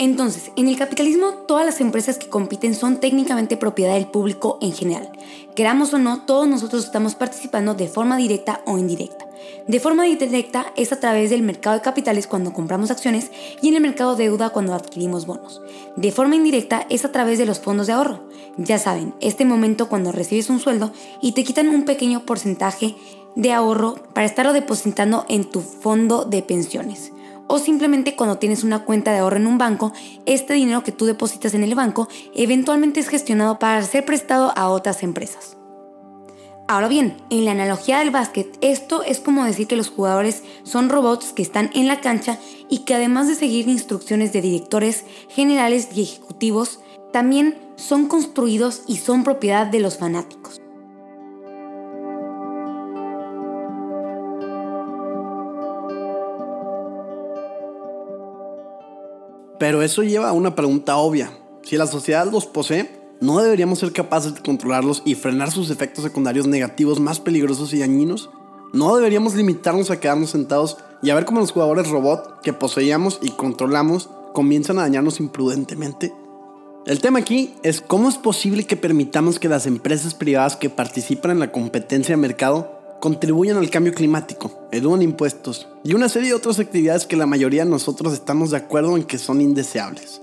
Entonces, 0.03 0.51
en 0.57 0.67
el 0.67 0.75
capitalismo 0.75 1.31
todas 1.47 1.65
las 1.65 1.79
empresas 1.79 2.17
que 2.17 2.27
compiten 2.27 2.75
son 2.75 2.99
técnicamente 2.99 3.55
propiedad 3.55 3.93
del 3.93 4.07
público 4.07 4.57
en 4.59 4.73
general. 4.73 5.09
Queramos 5.55 5.93
o 5.93 5.97
no, 5.97 6.23
todos 6.25 6.45
nosotros 6.45 6.83
estamos 6.83 7.15
participando 7.15 7.73
de 7.73 7.87
forma 7.87 8.17
directa 8.17 8.59
o 8.65 8.77
indirecta. 8.77 9.25
De 9.65 9.79
forma 9.79 10.03
directa 10.03 10.73
es 10.75 10.91
a 10.91 10.99
través 10.99 11.29
del 11.29 11.41
mercado 11.41 11.77
de 11.77 11.81
capitales 11.81 12.27
cuando 12.27 12.51
compramos 12.51 12.91
acciones 12.91 13.31
y 13.61 13.69
en 13.69 13.75
el 13.75 13.81
mercado 13.81 14.17
de 14.17 14.25
deuda 14.25 14.49
cuando 14.49 14.73
adquirimos 14.73 15.25
bonos. 15.25 15.61
De 15.95 16.11
forma 16.11 16.35
indirecta 16.35 16.85
es 16.89 17.05
a 17.05 17.13
través 17.13 17.39
de 17.39 17.45
los 17.45 17.61
fondos 17.61 17.87
de 17.87 17.93
ahorro. 17.93 18.27
Ya 18.57 18.79
saben, 18.79 19.13
este 19.21 19.45
momento 19.45 19.87
cuando 19.87 20.11
recibes 20.11 20.49
un 20.49 20.59
sueldo 20.59 20.91
y 21.21 21.31
te 21.31 21.45
quitan 21.45 21.69
un 21.69 21.85
pequeño 21.85 22.25
porcentaje 22.25 22.95
de 23.37 23.53
ahorro 23.53 23.95
para 24.13 24.25
estarlo 24.25 24.51
depositando 24.51 25.25
en 25.29 25.45
tu 25.45 25.61
fondo 25.61 26.25
de 26.25 26.41
pensiones. 26.41 27.12
O 27.47 27.59
simplemente 27.59 28.15
cuando 28.15 28.37
tienes 28.37 28.63
una 28.63 28.85
cuenta 28.85 29.11
de 29.11 29.19
ahorro 29.19 29.37
en 29.37 29.47
un 29.47 29.57
banco, 29.57 29.93
este 30.25 30.53
dinero 30.53 30.83
que 30.83 30.91
tú 30.91 31.05
depositas 31.05 31.53
en 31.53 31.63
el 31.63 31.75
banco 31.75 32.07
eventualmente 32.33 32.99
es 32.99 33.09
gestionado 33.09 33.59
para 33.59 33.81
ser 33.83 34.05
prestado 34.05 34.53
a 34.55 34.69
otras 34.69 35.03
empresas. 35.03 35.57
Ahora 36.67 36.87
bien, 36.87 37.17
en 37.29 37.43
la 37.43 37.51
analogía 37.51 37.99
del 37.99 38.09
básquet, 38.09 38.57
esto 38.61 39.03
es 39.03 39.19
como 39.19 39.43
decir 39.43 39.67
que 39.67 39.75
los 39.75 39.89
jugadores 39.89 40.43
son 40.63 40.89
robots 40.89 41.33
que 41.33 41.41
están 41.41 41.69
en 41.73 41.87
la 41.87 41.99
cancha 41.99 42.39
y 42.69 42.79
que 42.79 42.95
además 42.95 43.27
de 43.27 43.35
seguir 43.35 43.67
instrucciones 43.67 44.31
de 44.31 44.41
directores 44.41 45.03
generales 45.27 45.89
y 45.93 46.03
ejecutivos, 46.03 46.79
también 47.11 47.57
son 47.75 48.07
construidos 48.07 48.83
y 48.87 48.97
son 48.97 49.23
propiedad 49.23 49.67
de 49.67 49.81
los 49.81 49.97
fanáticos. 49.97 50.62
Pero 59.63 59.81
eso 59.81 60.03
lleva 60.03 60.27
a 60.27 60.33
una 60.33 60.55
pregunta 60.55 60.97
obvia. 60.97 61.31
Si 61.63 61.77
la 61.77 61.87
sociedad 61.87 62.29
los 62.29 62.45
posee, 62.45 62.99
¿no 63.21 63.39
deberíamos 63.39 63.79
ser 63.79 63.93
capaces 63.93 64.35
de 64.35 64.41
controlarlos 64.41 65.01
y 65.05 65.15
frenar 65.15 65.51
sus 65.51 65.69
efectos 65.69 66.03
secundarios 66.03 66.47
negativos 66.47 66.99
más 66.99 67.21
peligrosos 67.21 67.73
y 67.73 67.79
dañinos? 67.79 68.29
¿No 68.73 68.93
deberíamos 68.93 69.35
limitarnos 69.35 69.89
a 69.89 70.01
quedarnos 70.01 70.31
sentados 70.31 70.75
y 71.01 71.11
a 71.11 71.15
ver 71.15 71.23
cómo 71.23 71.39
los 71.39 71.53
jugadores 71.53 71.87
robot 71.89 72.41
que 72.41 72.51
poseíamos 72.51 73.19
y 73.21 73.29
controlamos 73.29 74.09
comienzan 74.33 74.79
a 74.79 74.81
dañarnos 74.81 75.21
imprudentemente? 75.21 76.13
El 76.85 76.99
tema 76.99 77.19
aquí 77.19 77.55
es 77.63 77.79
cómo 77.79 78.09
es 78.09 78.17
posible 78.17 78.65
que 78.65 78.75
permitamos 78.75 79.39
que 79.39 79.47
las 79.47 79.65
empresas 79.65 80.13
privadas 80.13 80.57
que 80.57 80.69
participan 80.69 81.31
en 81.31 81.39
la 81.39 81.53
competencia 81.53 82.17
de 82.17 82.21
mercado 82.21 82.82
contribuyan 83.03 83.57
al 83.57 83.69
cambio 83.69 83.93
climático, 83.93 84.49
edúan 84.71 85.01
impuestos 85.01 85.67
y 85.83 85.93
una 85.93 86.07
serie 86.07 86.29
de 86.29 86.35
otras 86.35 86.57
actividades 86.59 87.05
que 87.05 87.17
la 87.17 87.25
mayoría 87.25 87.65
de 87.65 87.69
nosotros 87.69 88.13
estamos 88.13 88.51
de 88.51 88.55
acuerdo 88.55 88.95
en 88.95 89.03
que 89.03 89.17
son 89.17 89.41
indeseables. 89.41 90.21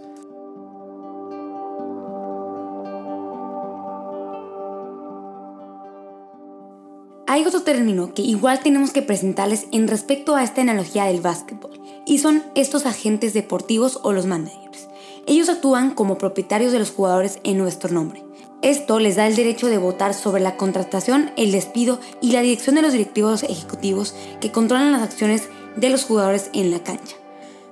Hay 7.27 7.45
otro 7.45 7.61
término 7.65 8.15
que 8.15 8.23
igual 8.23 8.61
tenemos 8.61 8.93
que 8.93 9.03
presentarles 9.03 9.67
en 9.73 9.87
respecto 9.87 10.35
a 10.35 10.43
esta 10.43 10.63
analogía 10.63 11.05
del 11.05 11.21
básquetbol, 11.21 11.79
y 12.07 12.17
son 12.17 12.43
estos 12.55 12.87
agentes 12.87 13.35
deportivos 13.35 14.01
o 14.03 14.15
los 14.15 14.25
managers. 14.25 14.89
Ellos 15.27 15.51
actúan 15.51 15.91
como 15.91 16.17
propietarios 16.17 16.73
de 16.73 16.79
los 16.79 16.93
jugadores 16.93 17.41
en 17.45 17.59
nuestro 17.59 17.93
nombre. 17.93 18.25
Esto 18.63 18.99
les 18.99 19.17
da 19.17 19.27
el 19.27 19.37
derecho 19.37 19.69
de 19.69 19.79
votar 19.79 20.13
sobre 20.13 20.43
la 20.43 20.57
contratación, 20.57 21.31
el 21.37 21.51
despido 21.51 21.99
y 22.21 22.33
la 22.33 22.43
dirección 22.43 22.75
de 22.75 22.83
los 22.83 22.93
directivos 22.93 23.43
ejecutivos 23.43 24.15
que 24.41 24.53
controlan 24.53 24.93
las 24.93 25.03
acciones 25.03 25.49
de 25.77 25.89
los 25.89 26.05
jugadores 26.05 26.51
en 26.53 26.71
la 26.71 26.83
cancha. 26.83 27.17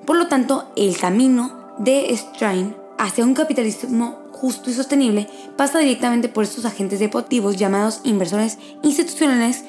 Por 0.06 0.16
lo 0.16 0.28
tanto, 0.28 0.72
el 0.76 0.96
camino 0.96 1.74
de 1.78 2.16
Strain 2.16 2.74
hacia 2.96 3.24
un 3.24 3.34
capitalismo 3.34 4.18
justo 4.32 4.70
y 4.70 4.72
sostenible 4.72 5.28
pasa 5.56 5.78
directamente 5.78 6.30
por 6.30 6.44
estos 6.44 6.64
agentes 6.64 7.00
deportivos 7.00 7.56
llamados 7.56 8.00
inversores 8.04 8.58
institucionales 8.82 9.64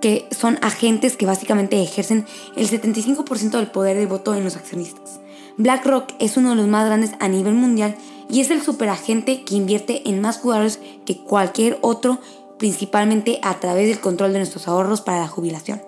que 0.00 0.26
son 0.30 0.58
agentes 0.62 1.16
que 1.16 1.26
básicamente 1.26 1.80
ejercen 1.82 2.24
el 2.56 2.68
75% 2.68 3.50
del 3.50 3.70
poder 3.70 3.98
de 3.98 4.06
voto 4.06 4.34
en 4.34 4.44
los 4.44 4.56
accionistas. 4.56 5.20
BlackRock 5.58 6.14
es 6.18 6.36
uno 6.36 6.50
de 6.50 6.56
los 6.56 6.66
más 6.66 6.86
grandes 6.86 7.12
a 7.20 7.28
nivel 7.28 7.54
mundial 7.54 7.94
y 8.28 8.40
es 8.40 8.50
el 8.50 8.62
superagente 8.62 9.44
que 9.44 9.54
invierte 9.54 10.08
en 10.08 10.20
más 10.20 10.38
jugadores 10.38 10.80
que 11.04 11.18
cualquier 11.18 11.78
otro, 11.82 12.18
principalmente 12.58 13.38
a 13.42 13.60
través 13.60 13.88
del 13.88 14.00
control 14.00 14.32
de 14.32 14.38
nuestros 14.38 14.68
ahorros 14.68 15.00
para 15.00 15.20
la 15.20 15.28
jubilación. 15.28 15.82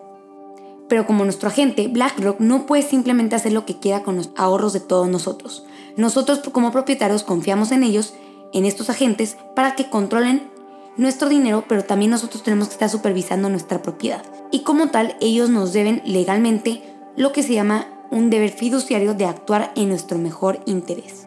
Pero 0.88 1.06
como 1.06 1.24
nuestro 1.24 1.48
agente, 1.48 1.88
BlackRock 1.88 2.40
no 2.40 2.66
puede 2.66 2.82
simplemente 2.82 3.36
hacer 3.36 3.52
lo 3.52 3.64
que 3.64 3.78
quiera 3.78 4.02
con 4.02 4.16
los 4.16 4.30
ahorros 4.36 4.72
de 4.72 4.80
todos 4.80 5.08
nosotros. 5.08 5.64
Nosotros 5.96 6.40
como 6.52 6.72
propietarios 6.72 7.22
confiamos 7.22 7.72
en 7.72 7.82
ellos, 7.82 8.14
en 8.52 8.66
estos 8.66 8.90
agentes, 8.90 9.36
para 9.54 9.76
que 9.76 9.88
controlen 9.88 10.50
nuestro 10.96 11.28
dinero, 11.28 11.64
pero 11.68 11.84
también 11.84 12.10
nosotros 12.10 12.42
tenemos 12.42 12.68
que 12.68 12.74
estar 12.74 12.90
supervisando 12.90 13.48
nuestra 13.48 13.82
propiedad. 13.82 14.22
Y 14.50 14.60
como 14.60 14.88
tal, 14.88 15.16
ellos 15.20 15.50
nos 15.50 15.72
deben 15.72 16.02
legalmente 16.04 16.82
lo 17.16 17.32
que 17.32 17.42
se 17.42 17.54
llama 17.54 17.88
un 18.10 18.30
deber 18.30 18.50
fiduciario 18.50 19.14
de 19.14 19.24
actuar 19.24 19.72
en 19.76 19.88
nuestro 19.88 20.18
mejor 20.18 20.60
interés. 20.66 21.26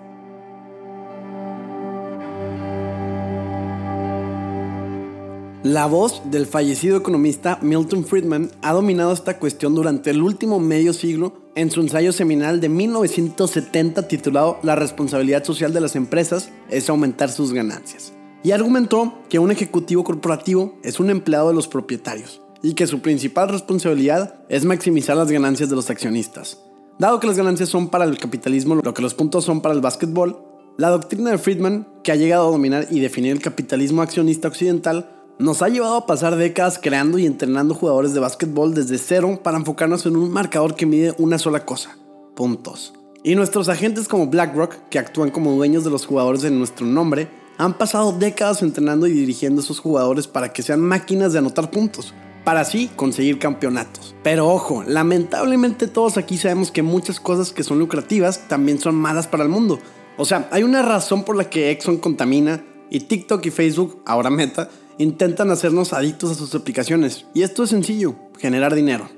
La 5.67 5.85
voz 5.85 6.21
del 6.31 6.45
fallecido 6.45 6.95
economista 6.95 7.59
Milton 7.61 8.05
Friedman 8.05 8.49
ha 8.61 8.71
dominado 8.71 9.11
esta 9.11 9.37
cuestión 9.37 9.75
durante 9.75 10.11
el 10.11 10.21
último 10.21 10.61
medio 10.61 10.93
siglo 10.93 11.33
en 11.55 11.71
su 11.71 11.81
ensayo 11.81 12.13
seminal 12.13 12.61
de 12.61 12.69
1970 12.69 14.07
titulado 14.07 14.59
La 14.63 14.77
responsabilidad 14.77 15.43
social 15.43 15.73
de 15.73 15.81
las 15.81 15.97
empresas 15.97 16.51
es 16.69 16.89
aumentar 16.89 17.29
sus 17.29 17.51
ganancias. 17.51 18.13
Y 18.45 18.51
argumentó 18.51 19.15
que 19.27 19.39
un 19.39 19.51
ejecutivo 19.51 20.05
corporativo 20.05 20.77
es 20.83 21.01
un 21.01 21.09
empleado 21.09 21.49
de 21.49 21.55
los 21.55 21.67
propietarios 21.67 22.41
y 22.63 22.73
que 22.73 22.87
su 22.87 23.01
principal 23.01 23.49
responsabilidad 23.49 24.35
es 24.47 24.63
maximizar 24.63 25.17
las 25.17 25.29
ganancias 25.29 25.69
de 25.69 25.75
los 25.75 25.89
accionistas. 25.89 26.59
Dado 26.97 27.19
que 27.19 27.27
las 27.27 27.35
ganancias 27.35 27.67
son 27.67 27.89
para 27.89 28.05
el 28.05 28.17
capitalismo 28.17 28.75
lo 28.75 28.93
que 28.93 29.01
los 29.01 29.13
puntos 29.13 29.43
son 29.43 29.59
para 29.59 29.75
el 29.75 29.81
básquetbol, 29.81 30.47
la 30.77 30.91
doctrina 30.91 31.31
de 31.31 31.39
Friedman, 31.39 31.87
que 32.03 32.13
ha 32.13 32.15
llegado 32.15 32.47
a 32.47 32.51
dominar 32.51 32.87
y 32.89 33.01
definir 33.01 33.33
el 33.33 33.41
capitalismo 33.41 34.01
accionista 34.01 34.47
occidental, 34.47 35.16
nos 35.39 35.61
ha 35.61 35.69
llevado 35.69 35.95
a 35.95 36.05
pasar 36.05 36.35
décadas 36.35 36.79
creando 36.81 37.19
y 37.19 37.25
entrenando 37.25 37.75
jugadores 37.75 38.13
de 38.13 38.19
básquetbol 38.19 38.73
desde 38.73 38.97
cero 38.97 39.39
para 39.43 39.57
enfocarnos 39.57 40.05
en 40.05 40.15
un 40.15 40.31
marcador 40.31 40.75
que 40.75 40.87
mide 40.87 41.13
una 41.19 41.37
sola 41.37 41.63
cosa, 41.63 41.95
puntos. 42.35 42.93
Y 43.23 43.35
nuestros 43.35 43.69
agentes 43.69 44.07
como 44.07 44.27
BlackRock, 44.27 44.89
que 44.89 44.99
actúan 44.99 45.29
como 45.29 45.51
dueños 45.51 45.83
de 45.83 45.91
los 45.91 46.05
jugadores 46.05 46.43
en 46.43 46.57
nuestro 46.57 46.87
nombre, 46.87 47.27
han 47.57 47.77
pasado 47.77 48.13
décadas 48.13 48.61
entrenando 48.61 49.05
y 49.05 49.11
dirigiendo 49.11 49.61
a 49.61 49.63
esos 49.63 49.79
jugadores 49.79 50.27
para 50.27 50.53
que 50.53 50.63
sean 50.63 50.81
máquinas 50.81 51.33
de 51.33 51.39
anotar 51.39 51.69
puntos, 51.69 52.13
para 52.43 52.61
así 52.61 52.89
conseguir 52.95 53.37
campeonatos. 53.37 54.15
Pero 54.23 54.47
ojo, 54.47 54.83
lamentablemente 54.87 55.87
todos 55.87 56.17
aquí 56.17 56.37
sabemos 56.37 56.71
que 56.71 56.81
muchas 56.81 57.19
cosas 57.19 57.51
que 57.51 57.63
son 57.63 57.79
lucrativas 57.79 58.47
también 58.47 58.79
son 58.79 58.95
malas 58.95 59.27
para 59.27 59.43
el 59.43 59.49
mundo. 59.49 59.79
O 60.17 60.25
sea, 60.25 60.47
hay 60.51 60.63
una 60.63 60.81
razón 60.81 61.23
por 61.23 61.35
la 61.35 61.49
que 61.49 61.69
Exxon 61.69 61.97
contamina 61.97 62.63
y 62.89 63.01
TikTok 63.01 63.45
y 63.45 63.51
Facebook, 63.51 64.01
ahora 64.05 64.29
Meta, 64.29 64.69
intentan 64.97 65.51
hacernos 65.51 65.93
adictos 65.93 66.31
a 66.31 66.35
sus 66.35 66.53
aplicaciones. 66.55 67.25
Y 67.33 67.43
esto 67.43 67.63
es 67.63 67.69
sencillo, 67.69 68.15
generar 68.39 68.73
dinero. 68.75 69.09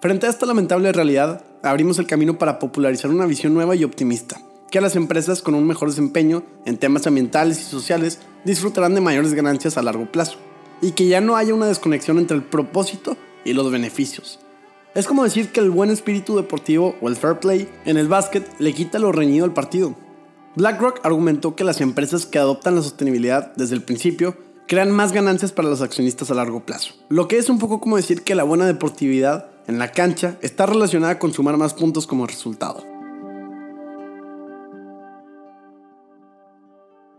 Frente 0.00 0.26
a 0.26 0.30
esta 0.30 0.46
lamentable 0.46 0.92
realidad, 0.92 1.44
abrimos 1.62 1.98
el 1.98 2.06
camino 2.06 2.38
para 2.38 2.58
popularizar 2.58 3.10
una 3.10 3.26
visión 3.26 3.54
nueva 3.54 3.76
y 3.76 3.84
optimista, 3.84 4.40
que 4.70 4.80
las 4.80 4.96
empresas 4.96 5.42
con 5.42 5.54
un 5.54 5.66
mejor 5.66 5.88
desempeño 5.88 6.42
en 6.64 6.76
temas 6.76 7.06
ambientales 7.06 7.60
y 7.60 7.64
sociales 7.64 8.18
disfrutarán 8.44 8.94
de 8.94 9.00
mayores 9.00 9.34
ganancias 9.34 9.76
a 9.76 9.82
largo 9.82 10.10
plazo, 10.10 10.38
y 10.80 10.92
que 10.92 11.06
ya 11.06 11.20
no 11.20 11.36
haya 11.36 11.54
una 11.54 11.66
desconexión 11.66 12.18
entre 12.18 12.36
el 12.36 12.42
propósito 12.42 13.16
y 13.44 13.52
los 13.52 13.70
beneficios. 13.70 14.40
Es 14.94 15.06
como 15.06 15.24
decir 15.24 15.52
que 15.52 15.60
el 15.60 15.70
buen 15.70 15.90
espíritu 15.90 16.36
deportivo 16.36 16.96
o 17.00 17.08
el 17.08 17.16
fair 17.16 17.38
play 17.38 17.68
en 17.86 17.96
el 17.96 18.08
básquet 18.08 18.46
le 18.58 18.74
quita 18.74 18.98
lo 18.98 19.12
reñido 19.12 19.44
al 19.44 19.54
partido. 19.54 19.94
BlackRock 20.56 21.00
argumentó 21.02 21.56
que 21.56 21.64
las 21.64 21.80
empresas 21.80 22.26
que 22.26 22.38
adoptan 22.38 22.74
la 22.74 22.82
sostenibilidad 22.82 23.54
desde 23.56 23.74
el 23.74 23.82
principio 23.82 24.36
crean 24.66 24.90
más 24.90 25.12
ganancias 25.12 25.52
para 25.52 25.68
los 25.68 25.82
accionistas 25.82 26.30
a 26.30 26.34
largo 26.34 26.64
plazo. 26.64 26.94
Lo 27.08 27.28
que 27.28 27.38
es 27.38 27.48
un 27.48 27.58
poco 27.58 27.80
como 27.80 27.96
decir 27.96 28.22
que 28.22 28.34
la 28.34 28.44
buena 28.44 28.66
deportividad 28.66 29.46
en 29.66 29.78
la 29.78 29.92
cancha 29.92 30.38
está 30.42 30.66
relacionada 30.66 31.18
con 31.18 31.32
sumar 31.32 31.56
más 31.56 31.74
puntos 31.74 32.06
como 32.06 32.26
resultado. 32.26 32.84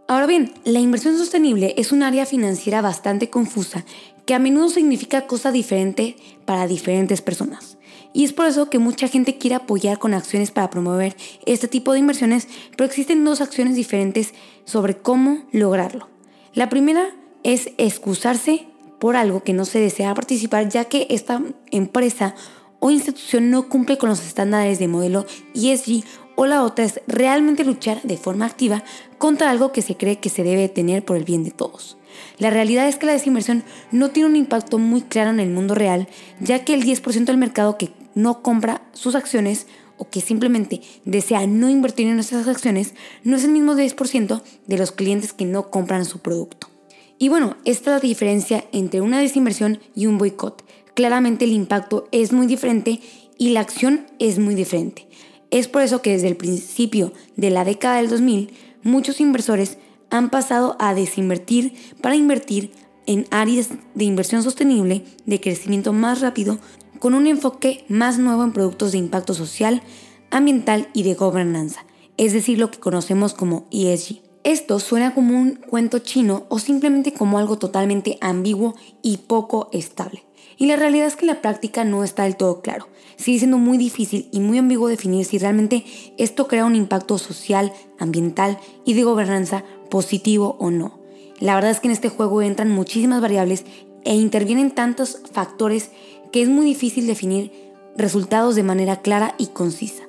Ahora 0.07 0.27
bien, 0.27 0.53
la 0.63 0.79
inversión 0.79 1.17
sostenible 1.17 1.73
es 1.77 1.91
un 1.91 2.03
área 2.03 2.25
financiera 2.25 2.81
bastante 2.81 3.29
confusa 3.29 3.85
que 4.25 4.33
a 4.33 4.39
menudo 4.39 4.69
significa 4.69 5.27
cosa 5.27 5.51
diferente 5.51 6.17
para 6.45 6.67
diferentes 6.67 7.21
personas. 7.21 7.77
Y 8.13 8.23
es 8.23 8.33
por 8.33 8.45
eso 8.45 8.69
que 8.69 8.79
mucha 8.79 9.07
gente 9.07 9.37
quiere 9.37 9.55
apoyar 9.55 9.97
con 9.97 10.13
acciones 10.13 10.51
para 10.51 10.69
promover 10.69 11.15
este 11.45 11.67
tipo 11.67 11.93
de 11.93 11.99
inversiones, 11.99 12.47
pero 12.77 12.85
existen 12.85 13.25
dos 13.25 13.41
acciones 13.41 13.75
diferentes 13.75 14.33
sobre 14.65 14.97
cómo 14.97 15.45
lograrlo. 15.51 16.09
La 16.53 16.69
primera 16.69 17.09
es 17.43 17.71
excusarse 17.77 18.67
por 18.99 19.15
algo 19.15 19.43
que 19.43 19.53
no 19.53 19.65
se 19.65 19.79
desea 19.79 20.13
participar 20.13 20.69
ya 20.69 20.85
que 20.85 21.07
esta 21.09 21.41
empresa 21.71 22.35
o 22.79 22.91
institución 22.91 23.49
no 23.49 23.69
cumple 23.69 23.97
con 23.97 24.09
los 24.09 24.25
estándares 24.25 24.79
de 24.79 24.87
modelo 24.87 25.25
ESG 25.53 26.03
o 26.35 26.45
la 26.45 26.63
otra 26.63 26.85
es 26.85 27.01
realmente 27.07 27.63
luchar 27.63 28.01
de 28.03 28.17
forma 28.17 28.45
activa 28.45 28.83
contra 29.17 29.49
algo 29.49 29.71
que 29.71 29.81
se 29.81 29.95
cree 29.95 30.19
que 30.19 30.29
se 30.29 30.43
debe 30.43 30.69
tener 30.69 31.05
por 31.05 31.17
el 31.17 31.23
bien 31.23 31.43
de 31.43 31.51
todos. 31.51 31.97
La 32.37 32.49
realidad 32.49 32.87
es 32.87 32.97
que 32.97 33.05
la 33.05 33.13
desinversión 33.13 33.63
no 33.91 34.11
tiene 34.11 34.29
un 34.29 34.35
impacto 34.35 34.79
muy 34.79 35.01
claro 35.01 35.29
en 35.29 35.39
el 35.39 35.49
mundo 35.49 35.75
real, 35.75 36.07
ya 36.39 36.63
que 36.65 36.73
el 36.73 36.83
10% 36.83 37.25
del 37.25 37.37
mercado 37.37 37.77
que 37.77 37.91
no 38.15 38.41
compra 38.41 38.81
sus 38.93 39.15
acciones 39.15 39.67
o 39.97 40.09
que 40.09 40.21
simplemente 40.21 40.81
desea 41.05 41.45
no 41.47 41.69
invertir 41.69 42.07
en 42.07 42.15
nuestras 42.15 42.47
acciones 42.47 42.95
no 43.23 43.37
es 43.37 43.43
el 43.43 43.51
mismo 43.51 43.75
10% 43.75 44.41
de 44.67 44.77
los 44.77 44.91
clientes 44.91 45.33
que 45.33 45.45
no 45.45 45.69
compran 45.69 46.05
su 46.05 46.19
producto. 46.19 46.72
Y 47.19 47.29
bueno, 47.29 47.57
esta 47.65 47.95
es 47.95 48.01
la 48.03 48.07
diferencia 48.07 48.65
entre 48.71 49.01
una 49.01 49.19
desinversión 49.19 49.79
y 49.95 50.07
un 50.07 50.17
boicot. 50.17 50.63
Claramente 50.93 51.45
el 51.45 51.53
impacto 51.53 52.07
es 52.11 52.33
muy 52.33 52.47
diferente 52.47 52.99
y 53.37 53.49
la 53.49 53.61
acción 53.61 54.05
es 54.19 54.39
muy 54.39 54.55
diferente. 54.55 55.07
Es 55.51 55.67
por 55.67 55.83
eso 55.83 56.01
que 56.01 56.11
desde 56.11 56.27
el 56.27 56.35
principio 56.35 57.13
de 57.35 57.51
la 57.51 57.63
década 57.63 57.97
del 57.97 58.09
2000, 58.09 58.51
muchos 58.83 59.21
inversores 59.21 59.77
han 60.09 60.29
pasado 60.29 60.75
a 60.79 60.93
desinvertir 60.93 61.73
para 62.01 62.15
invertir 62.15 62.71
en 63.05 63.27
áreas 63.31 63.69
de 63.95 64.03
inversión 64.03 64.43
sostenible, 64.43 65.03
de 65.25 65.39
crecimiento 65.39 65.93
más 65.93 66.21
rápido, 66.21 66.57
con 66.99 67.13
un 67.13 67.27
enfoque 67.27 67.85
más 67.87 68.17
nuevo 68.17 68.43
en 68.43 68.53
productos 68.53 68.93
de 68.93 68.97
impacto 68.97 69.33
social, 69.33 69.83
ambiental 70.31 70.89
y 70.93 71.03
de 71.03 71.13
gobernanza, 71.13 71.85
es 72.17 72.33
decir, 72.33 72.57
lo 72.57 72.71
que 72.71 72.79
conocemos 72.79 73.33
como 73.33 73.67
ESG. 73.71 74.22
Esto 74.43 74.79
suena 74.79 75.13
como 75.13 75.39
un 75.39 75.55
cuento 75.55 75.99
chino 75.99 76.43
o 76.49 76.59
simplemente 76.59 77.13
como 77.13 77.37
algo 77.37 77.57
totalmente 77.57 78.17
ambiguo 78.19 78.75
y 79.01 79.17
poco 79.17 79.69
estable. 79.71 80.25
Y 80.57 80.65
la 80.65 80.75
realidad 80.75 81.07
es 81.07 81.15
que 81.15 81.25
la 81.25 81.41
práctica 81.41 81.85
no 81.85 82.03
está 82.03 82.23
del 82.23 82.35
todo 82.35 82.61
claro. 82.61 82.87
Sigue 83.15 83.39
siendo 83.39 83.57
muy 83.57 83.77
difícil 83.77 84.27
y 84.31 84.41
muy 84.41 84.57
ambiguo 84.57 84.89
definir 84.89 85.25
si 85.25 85.37
realmente 85.37 85.85
esto 86.17 86.47
crea 86.47 86.65
un 86.65 86.75
impacto 86.75 87.17
social, 87.17 87.71
ambiental 87.99 88.59
y 88.85 88.93
de 88.95 89.03
gobernanza 89.03 89.63
positivo 89.89 90.57
o 90.59 90.71
no. 90.71 90.99
La 91.39 91.55
verdad 91.55 91.71
es 91.71 91.79
que 91.79 91.87
en 91.87 91.93
este 91.93 92.09
juego 92.09 92.41
entran 92.41 92.69
muchísimas 92.69 93.21
variables 93.21 93.63
e 94.03 94.15
intervienen 94.15 94.71
tantos 94.71 95.21
factores 95.31 95.89
que 96.33 96.41
es 96.41 96.49
muy 96.49 96.65
difícil 96.65 97.07
definir 97.07 97.51
resultados 97.95 98.55
de 98.55 98.63
manera 98.63 99.01
clara 99.01 99.35
y 99.37 99.47
concisa. 99.47 100.03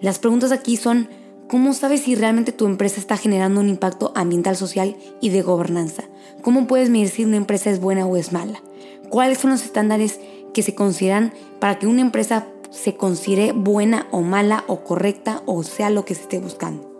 Las 0.00 0.18
preguntas 0.18 0.50
aquí 0.50 0.76
son 0.76 1.08
¿Cómo 1.48 1.74
sabes 1.74 2.02
si 2.02 2.16
realmente 2.16 2.50
tu 2.50 2.66
empresa 2.66 2.98
está 2.98 3.16
generando 3.16 3.60
un 3.60 3.68
impacto 3.68 4.10
ambiental, 4.16 4.56
social 4.56 4.96
y 5.20 5.28
de 5.28 5.42
gobernanza? 5.42 6.02
¿Cómo 6.42 6.66
puedes 6.66 6.90
medir 6.90 7.08
si 7.08 7.24
una 7.24 7.36
empresa 7.36 7.70
es 7.70 7.78
buena 7.78 8.04
o 8.04 8.16
es 8.16 8.32
mala? 8.32 8.60
¿Cuáles 9.10 9.38
son 9.38 9.52
los 9.52 9.62
estándares 9.62 10.18
que 10.52 10.64
se 10.64 10.74
consideran 10.74 11.32
para 11.60 11.78
que 11.78 11.86
una 11.86 12.00
empresa 12.00 12.48
se 12.70 12.96
considere 12.96 13.52
buena 13.52 14.08
o 14.10 14.22
mala 14.22 14.64
o 14.66 14.82
correcta 14.82 15.42
o 15.46 15.62
sea 15.62 15.88
lo 15.88 16.04
que 16.04 16.16
se 16.16 16.22
esté 16.22 16.40
buscando? 16.40 16.95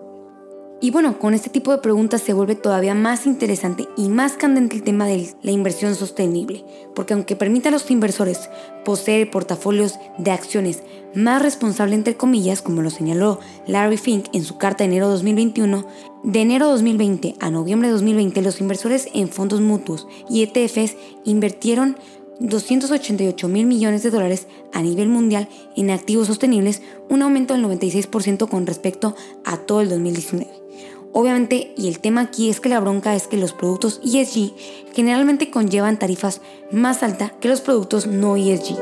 Y 0.79 0.91
bueno, 0.91 1.19
con 1.19 1.33
este 1.33 1.49
tipo 1.49 1.73
de 1.73 1.79
preguntas 1.79 2.21
se 2.21 2.35
vuelve 2.35 2.55
todavía 2.55 2.95
más 2.95 3.25
interesante 3.25 3.89
y 3.97 4.11
más 4.11 4.35
candente 4.35 4.77
el 4.77 4.83
tema 4.83 5.07
de 5.07 5.27
la 5.43 5.51
inversión 5.51 5.95
sostenible, 5.95 6.67
porque 6.95 7.15
aunque 7.15 7.35
permite 7.35 7.69
a 7.69 7.73
los 7.73 7.91
inversores 7.91 8.51
poseer 8.85 9.31
portafolios 9.31 9.99
de 10.19 10.33
acciones 10.33 10.83
más 11.15 11.41
responsables 11.41 11.97
entre 11.97 12.19
comillas, 12.19 12.61
como 12.61 12.83
lo 12.83 12.91
señaló 12.91 13.41
Larry 13.67 13.97
Fink 13.97 14.27
en 14.35 14.45
su 14.45 14.59
carta 14.59 14.85
de 14.85 14.91
enero 14.91 15.09
2021, 15.09 15.87
de 16.25 16.41
enero 16.43 16.67
2020 16.69 17.37
a 17.41 17.51
noviembre 17.51 17.89
de 17.89 17.95
2020 17.95 18.43
los 18.43 18.61
inversores 18.61 19.09
en 19.15 19.29
fondos 19.29 19.63
mutuos 19.63 20.07
y 20.29 20.43
ETFs 20.43 20.97
invirtieron 21.25 21.97
288 22.39 23.49
mil 23.49 23.65
millones 23.65 24.03
de 24.03 24.11
dólares 24.11 24.47
a 24.75 24.83
nivel 24.83 25.09
mundial 25.09 25.49
en 25.75 25.91
activos 25.91 26.27
sostenibles, 26.27 26.83
un 27.09 27.23
aumento 27.23 27.55
del 27.55 27.65
96% 27.65 28.47
con 28.49 28.67
respecto 28.67 29.17
a 29.47 29.57
todo 29.57 29.81
el 29.81 29.89
2019. 29.89 30.66
Obviamente, 31.13 31.73
y 31.77 31.89
el 31.89 32.01
tema 32.01 32.23
aquí 32.23 32.51
es 32.51 32.61
que 32.61 32.69
la 32.69 32.81
bronca 32.81 33.15
es 33.15 33.27
que 33.27 33.37
los 33.37 33.53
productos 33.53 34.01
ESG 34.05 34.53
generalmente 34.95 35.51
conllevan 35.51 35.99
tarifas 35.99 36.41
más 36.71 37.03
altas 37.03 37.33
que 37.41 37.49
los 37.49 37.61
productos 37.61 38.07
no 38.07 38.37
ESG. 38.37 38.77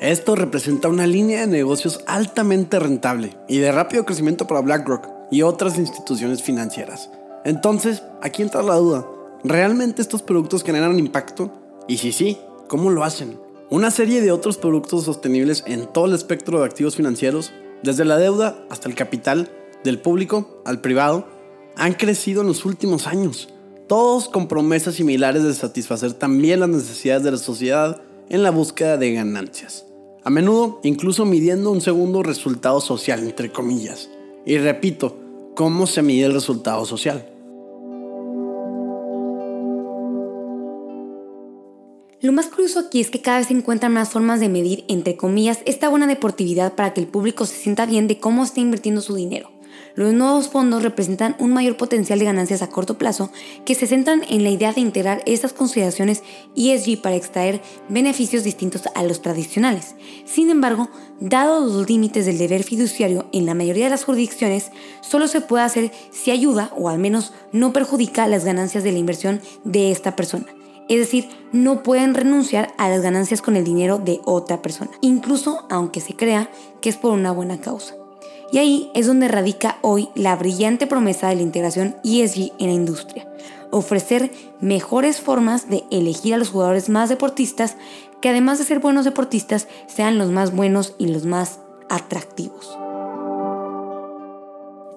Esto 0.00 0.34
representa 0.34 0.88
una 0.88 1.06
línea 1.06 1.42
de 1.42 1.46
negocios 1.46 2.00
altamente 2.06 2.80
rentable 2.80 3.36
y 3.48 3.58
de 3.58 3.70
rápido 3.70 4.04
crecimiento 4.04 4.48
para 4.48 4.60
BlackRock 4.60 5.08
y 5.30 5.42
otras 5.42 5.78
instituciones 5.78 6.42
financieras. 6.42 7.08
Entonces, 7.44 8.02
aquí 8.20 8.42
entra 8.42 8.62
la 8.62 8.74
duda. 8.74 9.06
¿Realmente 9.44 10.02
estos 10.02 10.22
productos 10.22 10.64
generan 10.64 10.98
impacto? 10.98 11.52
Y 11.86 11.98
si 11.98 12.10
sí, 12.10 12.38
¿cómo 12.68 12.90
lo 12.90 13.04
hacen? 13.04 13.38
Una 13.70 13.90
serie 13.90 14.20
de 14.20 14.32
otros 14.32 14.58
productos 14.58 15.04
sostenibles 15.04 15.64
en 15.66 15.86
todo 15.86 16.06
el 16.06 16.14
espectro 16.14 16.58
de 16.58 16.66
activos 16.66 16.96
financieros 16.96 17.52
desde 17.82 18.04
la 18.04 18.18
deuda 18.18 18.64
hasta 18.70 18.88
el 18.88 18.94
capital, 18.94 19.50
del 19.84 19.98
público 19.98 20.62
al 20.64 20.80
privado, 20.80 21.26
han 21.76 21.94
crecido 21.94 22.42
en 22.42 22.48
los 22.48 22.64
últimos 22.64 23.06
años, 23.06 23.48
todos 23.88 24.28
con 24.28 24.46
promesas 24.48 24.94
similares 24.94 25.42
de 25.42 25.54
satisfacer 25.54 26.12
también 26.12 26.60
las 26.60 26.68
necesidades 26.68 27.24
de 27.24 27.32
la 27.32 27.38
sociedad 27.38 28.02
en 28.28 28.42
la 28.42 28.50
búsqueda 28.50 28.96
de 28.96 29.12
ganancias. 29.12 29.86
A 30.24 30.30
menudo 30.30 30.80
incluso 30.84 31.24
midiendo 31.24 31.70
un 31.70 31.80
segundo 31.80 32.22
resultado 32.22 32.80
social, 32.80 33.20
entre 33.24 33.50
comillas. 33.50 34.08
Y 34.46 34.58
repito, 34.58 35.16
¿cómo 35.56 35.86
se 35.86 36.02
mide 36.02 36.26
el 36.26 36.34
resultado 36.34 36.84
social? 36.84 37.31
Lo 42.22 42.30
más 42.30 42.46
curioso 42.46 42.78
aquí 42.78 43.00
es 43.00 43.10
que 43.10 43.20
cada 43.20 43.38
vez 43.38 43.48
se 43.48 43.52
encuentran 43.52 43.92
más 43.92 44.10
formas 44.10 44.38
de 44.38 44.48
medir, 44.48 44.84
entre 44.86 45.16
comillas, 45.16 45.58
esta 45.64 45.88
buena 45.88 46.06
deportividad 46.06 46.76
para 46.76 46.94
que 46.94 47.00
el 47.00 47.08
público 47.08 47.46
se 47.46 47.56
sienta 47.56 47.84
bien 47.84 48.06
de 48.06 48.20
cómo 48.20 48.44
está 48.44 48.60
invirtiendo 48.60 49.00
su 49.00 49.16
dinero. 49.16 49.50
Los 49.96 50.14
nuevos 50.14 50.48
fondos 50.48 50.84
representan 50.84 51.34
un 51.40 51.52
mayor 51.52 51.76
potencial 51.76 52.20
de 52.20 52.26
ganancias 52.26 52.62
a 52.62 52.68
corto 52.68 52.96
plazo 52.96 53.32
que 53.64 53.74
se 53.74 53.88
centran 53.88 54.22
en 54.28 54.44
la 54.44 54.50
idea 54.50 54.72
de 54.72 54.80
integrar 54.80 55.20
estas 55.26 55.52
consideraciones 55.52 56.22
ESG 56.54 57.02
para 57.02 57.16
extraer 57.16 57.60
beneficios 57.88 58.44
distintos 58.44 58.82
a 58.94 59.02
los 59.02 59.20
tradicionales. 59.20 59.96
Sin 60.24 60.48
embargo, 60.48 60.90
dados 61.18 61.72
los 61.72 61.88
límites 61.88 62.24
del 62.24 62.38
deber 62.38 62.62
fiduciario 62.62 63.26
en 63.32 63.46
la 63.46 63.54
mayoría 63.54 63.86
de 63.86 63.90
las 63.90 64.04
jurisdicciones, 64.04 64.70
solo 65.00 65.26
se 65.26 65.40
puede 65.40 65.64
hacer 65.64 65.90
si 66.12 66.30
ayuda 66.30 66.70
o 66.76 66.88
al 66.88 67.00
menos 67.00 67.32
no 67.50 67.72
perjudica 67.72 68.28
las 68.28 68.44
ganancias 68.44 68.84
de 68.84 68.92
la 68.92 68.98
inversión 68.98 69.40
de 69.64 69.90
esta 69.90 70.14
persona. 70.14 70.46
Es 70.92 70.98
decir, 70.98 71.30
no 71.52 71.82
pueden 71.82 72.12
renunciar 72.12 72.74
a 72.76 72.90
las 72.90 73.00
ganancias 73.00 73.40
con 73.40 73.56
el 73.56 73.64
dinero 73.64 73.96
de 73.96 74.20
otra 74.26 74.60
persona, 74.60 74.90
incluso 75.00 75.64
aunque 75.70 76.02
se 76.02 76.14
crea 76.14 76.50
que 76.82 76.90
es 76.90 76.98
por 76.98 77.12
una 77.12 77.32
buena 77.32 77.62
causa. 77.62 77.94
Y 78.52 78.58
ahí 78.58 78.90
es 78.94 79.06
donde 79.06 79.26
radica 79.26 79.78
hoy 79.80 80.10
la 80.14 80.36
brillante 80.36 80.86
promesa 80.86 81.30
de 81.30 81.36
la 81.36 81.40
integración 81.40 81.96
ESG 82.04 82.52
en 82.58 82.66
la 82.66 82.74
industria. 82.74 83.26
Ofrecer 83.70 84.32
mejores 84.60 85.22
formas 85.22 85.70
de 85.70 85.82
elegir 85.90 86.34
a 86.34 86.36
los 86.36 86.50
jugadores 86.50 86.90
más 86.90 87.08
deportistas 87.08 87.76
que 88.20 88.28
además 88.28 88.58
de 88.58 88.66
ser 88.66 88.78
buenos 88.78 89.06
deportistas 89.06 89.68
sean 89.86 90.18
los 90.18 90.30
más 90.30 90.54
buenos 90.54 90.94
y 90.98 91.06
los 91.06 91.24
más 91.24 91.60
atractivos. 91.88 92.76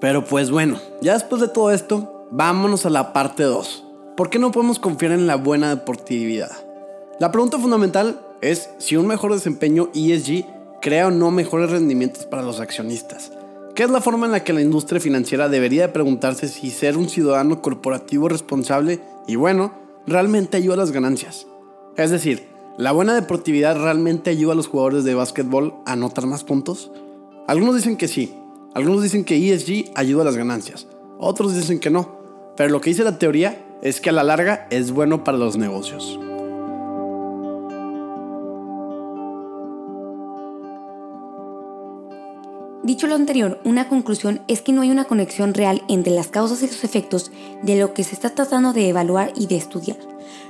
Pero 0.02 0.26
pues 0.26 0.52
bueno, 0.52 0.78
ya 1.02 1.14
después 1.14 1.40
de 1.40 1.48
todo 1.48 1.72
esto, 1.72 2.28
vámonos 2.32 2.86
a 2.86 2.90
la 2.90 3.14
parte 3.14 3.44
2. 3.44 3.85
¿Por 4.16 4.30
qué 4.30 4.40
no 4.40 4.52
podemos 4.52 4.80
confiar 4.80 5.12
en 5.12 5.28
la 5.28 5.36
buena 5.36 5.76
deportividad? 5.76 6.52
La 7.20 7.34
pregunta 7.34 7.60
fundamental 7.60 8.22
es 8.40 8.70
si 8.78 8.96
un 8.96 9.08
mejor 9.08 9.34
desempeño 9.34 9.90
ESG 9.94 10.46
crea 10.82 11.08
o 11.08 11.12
no 11.12 11.32
mejores 11.32 11.70
rendimientos 11.70 12.26
para 12.26 12.42
los 12.42 12.62
accionistas. 12.62 13.34
¿Qué 13.76 13.84
es 13.84 13.90
la 13.90 14.00
forma 14.00 14.26
en 14.26 14.32
la 14.32 14.42
que 14.42 14.54
la 14.54 14.62
industria 14.62 15.02
financiera 15.02 15.50
debería 15.50 15.88
de 15.88 15.94
preguntarse 15.94 16.48
si 16.48 16.72
ser 16.72 16.96
un 16.96 17.10
ciudadano 17.10 17.62
corporativo 17.62 18.30
responsable 18.30 19.02
y 19.28 19.36
bueno 19.36 19.74
realmente 20.08 20.56
ayuda 20.56 20.76
a 20.76 20.78
las 20.78 20.94
ganancias? 20.94 21.46
Es 21.98 22.10
decir, 22.10 22.48
¿la 22.78 22.94
buena 22.94 23.16
deportividad 23.16 23.78
realmente 23.78 24.30
ayuda 24.30 24.54
a 24.54 24.56
los 24.56 24.68
jugadores 24.68 25.04
de 25.04 25.14
básquetbol 25.14 25.74
a 25.86 25.92
anotar 25.92 26.26
más 26.26 26.46
puntos? 26.46 26.90
Algunos 27.48 27.76
dicen 27.76 27.98
que 27.98 28.08
sí, 28.08 28.34
algunos 28.76 29.04
dicen 29.04 29.26
que 29.26 29.52
ESG 29.52 29.92
ayuda 29.94 30.22
a 30.22 30.26
las 30.26 30.38
ganancias, 30.38 30.88
otros 31.20 31.54
dicen 31.54 31.82
que 31.82 31.90
no, 31.90 32.18
pero 32.56 32.70
lo 32.70 32.80
que 32.80 32.92
dice 32.92 33.04
la 33.04 33.20
teoría 33.20 33.65
es 33.82 34.02
que 34.02 34.10
a 34.10 34.14
la 34.14 34.24
larga 34.24 34.68
es 34.70 34.92
bueno 34.92 35.24
para 35.24 35.38
los 35.38 35.58
negocios. 35.58 36.20
Dicho 42.86 43.08
lo 43.08 43.16
anterior, 43.16 43.60
una 43.64 43.90
conclusión 43.90 44.42
es 44.48 44.62
que 44.62 44.72
no 44.72 44.84
hay 44.84 44.92
una 44.92 45.06
conexión 45.06 45.56
real 45.56 45.82
entre 45.88 46.14
las 46.14 46.28
causas 46.28 46.62
y 46.62 46.68
los 46.68 46.84
efectos 46.84 47.32
de 47.64 47.78
lo 47.78 47.96
que 47.96 48.04
se 48.04 48.14
está 48.14 48.30
tratando 48.30 48.74
de 48.74 48.90
evaluar 48.90 49.32
y 49.36 49.48
de 49.48 49.58
estudiar, 49.58 49.98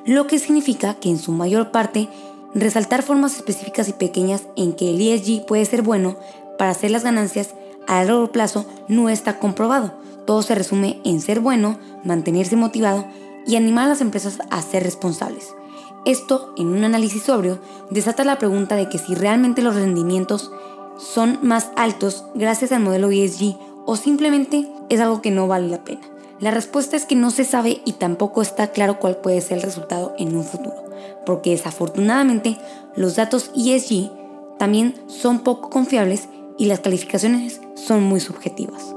lo 0.06 0.28
que 0.28 0.38
significa 0.38 0.96
que 0.96 1.10
en 1.10 1.18
su 1.18 1.32
mayor 1.32 1.72
parte 1.72 2.10
resaltar 2.54 3.04
formas 3.04 3.38
específicas 3.38 3.88
y 3.88 3.94
pequeñas 3.94 4.44
en 4.58 4.74
que 4.74 4.90
el 4.90 5.00
ESG 5.00 5.46
puede 5.46 5.64
ser 5.64 5.82
bueno 5.82 6.18
para 6.58 6.72
hacer 6.72 6.92
las 6.92 7.06
ganancias 7.06 7.56
a 7.88 8.04
largo 8.04 8.32
plazo 8.32 8.66
no 8.90 9.10
está 9.10 9.40
comprobado. 9.40 9.94
Todo 10.26 10.42
se 10.42 10.56
resume 10.56 11.02
en 11.06 11.22
ser 11.22 11.40
bueno, 11.40 11.78
mantenerse 12.04 12.56
motivado 12.56 13.06
y 13.46 13.56
animar 13.56 13.86
a 13.86 13.90
las 13.90 14.02
empresas 14.02 14.40
a 14.50 14.62
ser 14.62 14.84
responsables. 14.84 15.54
Esto, 16.06 16.54
en 16.58 16.68
un 16.68 16.84
análisis 16.84 17.24
sobrio, 17.24 17.60
desata 17.90 18.24
la 18.24 18.38
pregunta 18.38 18.76
de 18.76 18.90
que 18.90 19.00
si 19.00 19.16
realmente 19.16 19.62
los 19.62 19.76
rendimientos 19.76 20.52
son 20.98 21.40
más 21.42 21.72
altos 21.76 22.26
gracias 22.36 22.72
al 22.72 22.82
modelo 22.82 23.12
ESG 23.12 23.58
o 23.86 23.96
simplemente 23.96 24.70
es 24.90 25.00
algo 25.00 25.22
que 25.22 25.32
no 25.32 25.48
vale 25.48 25.68
la 25.68 25.84
pena? 25.84 26.02
La 26.40 26.52
respuesta 26.52 26.96
es 26.96 27.06
que 27.06 27.16
no 27.16 27.32
se 27.32 27.46
sabe 27.46 27.82
y 27.86 27.94
tampoco 27.94 28.42
está 28.42 28.68
claro 28.68 29.00
cuál 29.00 29.18
puede 29.18 29.42
ser 29.42 29.58
el 29.58 29.64
resultado 29.64 30.14
en 30.18 30.36
un 30.36 30.44
futuro, 30.44 30.76
porque 31.26 31.52
desafortunadamente 31.52 32.58
los 32.96 33.16
datos 33.16 33.52
ESG 33.56 34.12
también 34.60 34.96
son 35.08 35.40
poco 35.40 35.70
confiables 35.70 36.28
y 36.58 36.66
las 36.66 36.82
calificaciones 36.82 37.62
son 37.76 38.04
muy 38.04 38.20
subjetivas. 38.20 38.96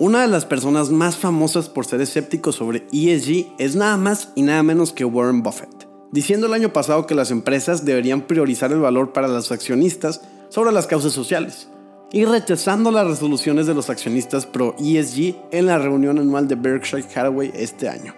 Una 0.00 0.22
de 0.22 0.28
las 0.28 0.46
personas 0.46 0.90
más 0.90 1.16
famosas 1.16 1.68
por 1.68 1.86
ser 1.86 2.00
escéptico 2.00 2.50
sobre 2.50 2.86
ESG 2.90 3.52
es 3.58 3.76
nada 3.76 3.96
más 3.96 4.32
y 4.34 4.42
nada 4.42 4.64
menos 4.64 4.92
que 4.92 5.04
Warren 5.04 5.44
Buffett 5.44 5.90
diciendo 6.12 6.46
el 6.46 6.54
año 6.54 6.72
pasado 6.72 7.06
que 7.06 7.14
las 7.14 7.30
empresas 7.30 7.84
deberían 7.84 8.22
priorizar 8.22 8.72
el 8.72 8.80
valor 8.80 9.12
para 9.12 9.28
los 9.28 9.52
accionistas 9.52 10.22
sobre 10.48 10.72
las 10.72 10.86
causas 10.86 11.12
sociales, 11.12 11.68
y 12.12 12.24
rechazando 12.24 12.90
las 12.90 13.06
resoluciones 13.06 13.66
de 13.66 13.74
los 13.74 13.88
accionistas 13.88 14.44
pro 14.44 14.74
ESG 14.80 15.36
en 15.52 15.66
la 15.66 15.78
reunión 15.78 16.18
anual 16.18 16.48
de 16.48 16.56
Berkshire 16.56 17.04
Hathaway 17.04 17.52
este 17.54 17.88
año. 17.88 18.14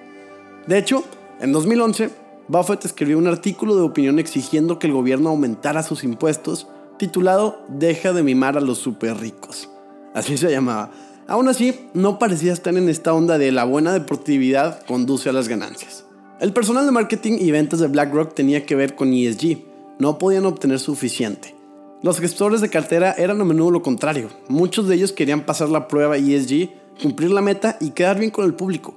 De 0.66 0.78
hecho, 0.78 1.04
en 1.40 1.52
2011, 1.52 2.10
Buffett 2.48 2.86
escribió 2.86 3.18
un 3.18 3.26
artículo 3.26 3.76
de 3.76 3.82
opinión 3.82 4.18
exigiendo 4.18 4.78
que 4.78 4.86
el 4.86 4.94
gobierno 4.94 5.28
aumentara 5.28 5.82
sus 5.82 6.04
impuestos, 6.04 6.68
titulado 6.98 7.60
Deja 7.68 8.14
de 8.14 8.22
mimar 8.22 8.56
a 8.56 8.62
los 8.62 8.78
super 8.78 9.18
ricos. 9.18 9.68
Así 10.14 10.38
se 10.38 10.50
llamaba. 10.50 10.90
Aún 11.32 11.48
así, 11.48 11.88
no 11.94 12.18
parecía 12.18 12.52
estar 12.52 12.76
en 12.76 12.90
esta 12.90 13.14
onda 13.14 13.38
de 13.38 13.52
la 13.52 13.64
buena 13.64 13.94
deportividad 13.94 14.84
conduce 14.84 15.30
a 15.30 15.32
las 15.32 15.48
ganancias. 15.48 16.04
El 16.40 16.52
personal 16.52 16.84
de 16.84 16.92
marketing 16.92 17.38
y 17.40 17.50
ventas 17.50 17.80
de 17.80 17.88
BlackRock 17.88 18.34
tenía 18.34 18.66
que 18.66 18.76
ver 18.76 18.94
con 18.96 19.14
ESG. 19.14 19.62
No 19.98 20.18
podían 20.18 20.44
obtener 20.44 20.78
suficiente. 20.78 21.54
Los 22.02 22.20
gestores 22.20 22.60
de 22.60 22.68
cartera 22.68 23.14
eran 23.16 23.40
a 23.40 23.44
menudo 23.44 23.70
lo 23.70 23.82
contrario. 23.82 24.28
Muchos 24.48 24.88
de 24.88 24.96
ellos 24.96 25.12
querían 25.12 25.46
pasar 25.46 25.70
la 25.70 25.88
prueba 25.88 26.18
ESG, 26.18 26.68
cumplir 27.00 27.30
la 27.30 27.40
meta 27.40 27.78
y 27.80 27.92
quedar 27.92 28.18
bien 28.18 28.30
con 28.30 28.44
el 28.44 28.52
público. 28.52 28.92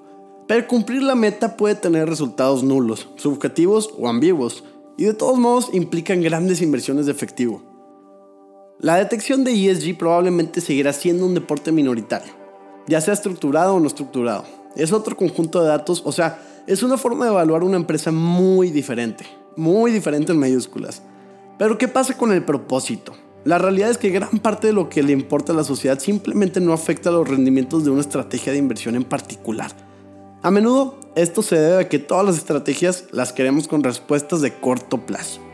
Pero 0.46 0.68
cumplir 0.68 1.04
la 1.04 1.16
meta 1.16 1.56
puede 1.56 1.76
tener 1.76 2.10
resultados 2.10 2.64
nulos, 2.64 3.08
subjetivos 3.16 3.92
o 3.98 4.10
ambiguos, 4.10 4.66
y 4.98 5.06
de 5.06 5.14
todos 5.14 5.40
modos 5.40 5.70
implican 5.72 6.22
grandes 6.22 6.62
inversiones 6.62 7.06
de 7.06 7.14
efectivo. 7.14 7.75
La 8.80 8.98
detección 8.98 9.46
de 9.46 9.54
ESG 9.54 9.98
probablemente 9.98 10.60
seguirá 10.60 10.92
siendo 10.92 11.26
un 11.26 11.34
deporte 11.34 11.72
minoritario, 11.72 12.34
ya 12.88 13.00
sea 13.00 13.14
estructurado 13.14 13.76
o 13.76 13.80
no 13.80 13.88
estructurado. 13.88 14.44
Es 14.76 14.92
otro 14.92 15.16
conjunto 15.16 15.62
de 15.62 15.70
datos, 15.70 16.02
o 16.06 16.12
sea, 16.12 16.42
es 16.68 16.84
una 16.84 16.98
forma 16.98 17.24
de 17.24 17.32
evaluar 17.32 17.64
una 17.64 17.78
empresa 17.78 18.12
muy 18.12 18.72
diferente, 18.72 19.26
muy 19.56 19.92
diferente 19.92 20.34
en 20.34 20.40
mayúsculas. 20.40 21.02
Pero 21.58 21.78
¿qué 21.78 21.88
pasa 21.88 22.18
con 22.18 22.34
el 22.34 22.44
propósito? 22.44 23.14
La 23.46 23.60
realidad 23.60 23.92
es 23.92 23.98
que 23.98 24.10
gran 24.10 24.40
parte 24.40 24.68
de 24.68 24.74
lo 24.74 24.90
que 24.90 25.04
le 25.04 25.14
importa 25.14 25.54
a 25.54 25.56
la 25.56 25.64
sociedad 25.64 26.00
simplemente 26.00 26.60
no 26.60 26.74
afecta 26.74 27.10
a 27.10 27.14
los 27.14 27.30
rendimientos 27.30 27.86
de 27.86 27.92
una 27.92 28.02
estrategia 28.02 28.52
de 28.52 28.60
inversión 28.60 28.96
en 28.96 29.06
particular. 29.06 29.72
A 30.42 30.52
menudo 30.52 31.00
esto 31.16 31.42
se 31.44 31.58
debe 31.58 31.84
a 31.84 31.88
que 31.88 32.00
todas 32.00 32.26
las 32.26 32.38
estrategias 32.38 33.06
las 33.12 33.32
queremos 33.32 33.70
con 33.70 33.84
respuestas 33.84 34.42
de 34.42 34.54
corto 34.54 35.06
plazo. 35.06 35.45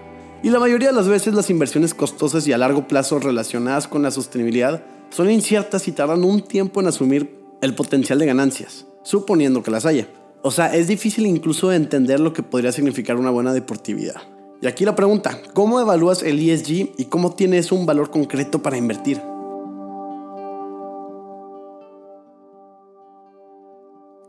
Y 0.44 0.50
la 0.50 0.60
mayoría 0.60 0.88
de 0.88 0.96
las 0.96 1.08
veces 1.08 1.36
las 1.36 1.52
inversiones 1.52 1.94
costosas 1.94 2.48
y 2.48 2.54
a 2.54 2.58
largo 2.58 2.88
plazo 2.88 3.20
relacionadas 3.20 3.88
con 3.88 4.02
la 4.02 4.10
sostenibilidad 4.10 4.84
son 5.12 5.30
inciertas 5.30 5.88
y 5.88 5.92
tardan 5.92 6.24
un 6.24 6.42
tiempo 6.42 6.82
en 6.82 6.88
asumir 6.88 7.38
el 7.62 7.76
potencial 7.76 8.18
de 8.18 8.26
ganancias, 8.26 8.88
suponiendo 9.04 9.62
que 9.62 9.70
las 9.70 9.86
haya. 9.86 10.08
O 10.42 10.50
sea, 10.50 10.76
es 10.76 10.88
difícil 10.88 11.28
incluso 11.28 11.72
entender 11.72 12.20
lo 12.20 12.34
que 12.34 12.42
podría 12.42 12.72
significar 12.72 13.18
una 13.18 13.30
buena 13.30 13.54
deportividad. 13.54 14.16
Y 14.62 14.68
aquí 14.68 14.84
la 14.84 14.96
pregunta, 14.96 15.40
¿cómo 15.54 15.80
evalúas 15.80 16.24
el 16.24 16.40
ESG 16.40 16.94
y 16.98 17.06
cómo 17.06 17.36
tienes 17.36 17.72
un 17.72 17.86
valor 17.86 18.10
concreto 18.10 18.64
para 18.64 18.78
invertir? 18.78 19.22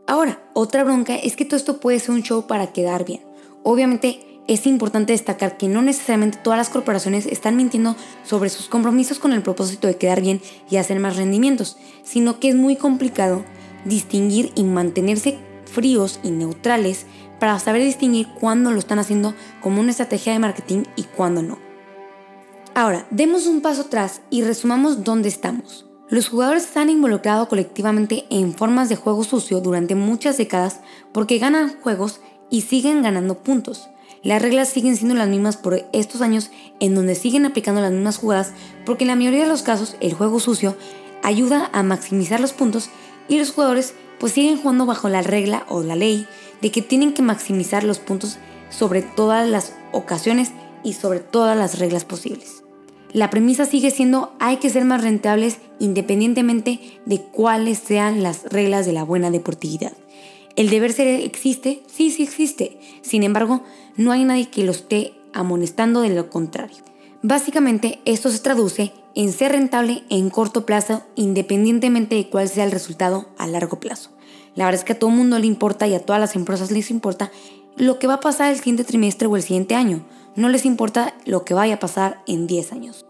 Ahora, 0.05 0.43
otra 0.53 0.83
bronca 0.83 1.15
es 1.15 1.35
que 1.35 1.45
todo 1.45 1.57
esto 1.57 1.79
puede 1.79 1.99
ser 1.99 2.11
un 2.11 2.21
show 2.21 2.45
para 2.45 2.71
quedar 2.71 3.03
bien. 3.03 3.21
Obviamente, 3.63 4.32
es 4.47 4.65
importante 4.67 5.13
destacar 5.13 5.57
que 5.57 5.67
no 5.67 5.81
necesariamente 5.81 6.37
todas 6.37 6.57
las 6.57 6.69
corporaciones 6.69 7.25
están 7.25 7.55
mintiendo 7.55 7.95
sobre 8.23 8.49
sus 8.49 8.67
compromisos 8.67 9.19
con 9.19 9.33
el 9.33 9.41
propósito 9.41 9.87
de 9.87 9.97
quedar 9.97 10.21
bien 10.21 10.41
y 10.69 10.77
hacer 10.77 10.99
más 10.99 11.15
rendimientos, 11.15 11.77
sino 12.03 12.39
que 12.39 12.49
es 12.49 12.55
muy 12.55 12.75
complicado 12.75 13.43
distinguir 13.85 14.51
y 14.55 14.63
mantenerse 14.63 15.37
fríos 15.65 16.19
y 16.23 16.31
neutrales 16.31 17.05
para 17.39 17.59
saber 17.59 17.83
distinguir 17.83 18.27
cuándo 18.39 18.71
lo 18.71 18.79
están 18.79 18.99
haciendo 18.99 19.33
como 19.61 19.81
una 19.81 19.91
estrategia 19.91 20.33
de 20.33 20.39
marketing 20.39 20.83
y 20.95 21.03
cuándo 21.03 21.41
no. 21.41 21.57
Ahora, 22.75 23.05
demos 23.11 23.45
un 23.47 23.61
paso 23.61 23.81
atrás 23.81 24.21
y 24.29 24.41
resumamos 24.41 25.03
dónde 25.03 25.29
estamos. 25.29 25.85
Los 26.09 26.29
jugadores 26.29 26.63
se 26.63 26.79
han 26.79 26.89
involucrado 26.89 27.47
colectivamente 27.47 28.25
en 28.29 28.53
formas 28.53 28.89
de 28.89 28.95
juego 28.95 29.23
sucio 29.23 29.61
durante 29.61 29.95
muchas 29.95 30.37
décadas 30.37 30.79
porque 31.11 31.37
ganan 31.37 31.75
juegos 31.81 32.19
y 32.49 32.61
siguen 32.61 33.01
ganando 33.01 33.39
puntos. 33.39 33.89
Las 34.23 34.41
reglas 34.41 34.69
siguen 34.69 34.95
siendo 34.95 35.15
las 35.15 35.27
mismas 35.27 35.57
por 35.57 35.85
estos 35.91 36.21
años 36.21 36.49
en 36.79 36.95
donde 36.95 37.13
siguen 37.13 37.45
aplicando 37.45 37.81
las 37.81 37.91
mismas 37.91 38.17
jugadas 38.17 38.53
porque 38.85 39.03
en 39.03 39.09
la 39.09 39.15
mayoría 39.15 39.41
de 39.41 39.49
los 39.49 39.63
casos 39.63 39.97
el 39.99 40.13
juego 40.13 40.39
sucio 40.39 40.77
ayuda 41.23 41.69
a 41.73 41.83
maximizar 41.83 42.39
los 42.39 42.53
puntos 42.53 42.89
y 43.27 43.37
los 43.37 43.51
jugadores 43.51 43.93
pues 44.19 44.31
siguen 44.31 44.57
jugando 44.57 44.85
bajo 44.85 45.09
la 45.09 45.21
regla 45.21 45.65
o 45.67 45.83
la 45.83 45.97
ley 45.97 46.25
de 46.61 46.71
que 46.71 46.81
tienen 46.81 47.13
que 47.13 47.21
maximizar 47.21 47.83
los 47.83 47.99
puntos 47.99 48.37
sobre 48.69 49.01
todas 49.01 49.47
las 49.47 49.73
ocasiones 49.91 50.51
y 50.83 50.93
sobre 50.93 51.19
todas 51.19 51.57
las 51.57 51.79
reglas 51.79 52.05
posibles. 52.05 52.63
La 53.11 53.29
premisa 53.29 53.65
sigue 53.65 53.91
siendo 53.91 54.33
hay 54.39 54.57
que 54.57 54.69
ser 54.69 54.85
más 54.85 55.03
rentables 55.03 55.57
independientemente 55.79 56.79
de 57.05 57.21
cuáles 57.21 57.79
sean 57.79 58.23
las 58.23 58.43
reglas 58.45 58.85
de 58.85 58.93
la 58.93 59.03
buena 59.03 59.29
deportividad. 59.31 59.91
El 60.55 60.69
deber 60.69 60.93
ser 60.93 61.07
existe, 61.07 61.81
sí, 61.87 62.11
sí 62.11 62.23
existe. 62.23 62.79
Sin 63.01 63.23
embargo, 63.23 63.63
no 63.97 64.11
hay 64.11 64.23
nadie 64.23 64.49
que 64.49 64.63
lo 64.63 64.71
esté 64.71 65.13
amonestando 65.33 66.01
de 66.01 66.09
lo 66.09 66.29
contrario. 66.29 66.77
Básicamente, 67.23 67.99
esto 68.05 68.29
se 68.29 68.39
traduce 68.39 68.93
en 69.15 69.31
ser 69.31 69.53
rentable 69.53 70.03
en 70.09 70.29
corto 70.29 70.65
plazo 70.65 71.03
independientemente 71.15 72.15
de 72.15 72.29
cuál 72.29 72.49
sea 72.49 72.65
el 72.65 72.71
resultado 72.71 73.27
a 73.37 73.47
largo 73.47 73.79
plazo. 73.79 74.11
La 74.55 74.65
verdad 74.65 74.81
es 74.81 74.85
que 74.85 74.93
a 74.93 74.99
todo 74.99 75.09
el 75.09 75.15
mundo 75.15 75.39
le 75.39 75.47
importa 75.47 75.87
y 75.87 75.95
a 75.95 76.05
todas 76.05 76.19
las 76.19 76.35
empresas 76.35 76.69
les 76.69 76.91
importa 76.91 77.31
lo 77.75 77.97
que 77.97 78.07
va 78.07 78.15
a 78.15 78.19
pasar 78.19 78.51
el 78.51 78.57
siguiente 78.57 78.83
trimestre 78.83 79.27
o 79.27 79.35
el 79.35 79.41
siguiente 79.41 79.73
año. 79.73 80.05
No 80.35 80.49
les 80.49 80.65
importa 80.65 81.15
lo 81.25 81.43
que 81.45 81.55
vaya 81.55 81.75
a 81.75 81.79
pasar 81.79 82.21
en 82.27 82.45
10 82.45 82.73
años. 82.73 83.05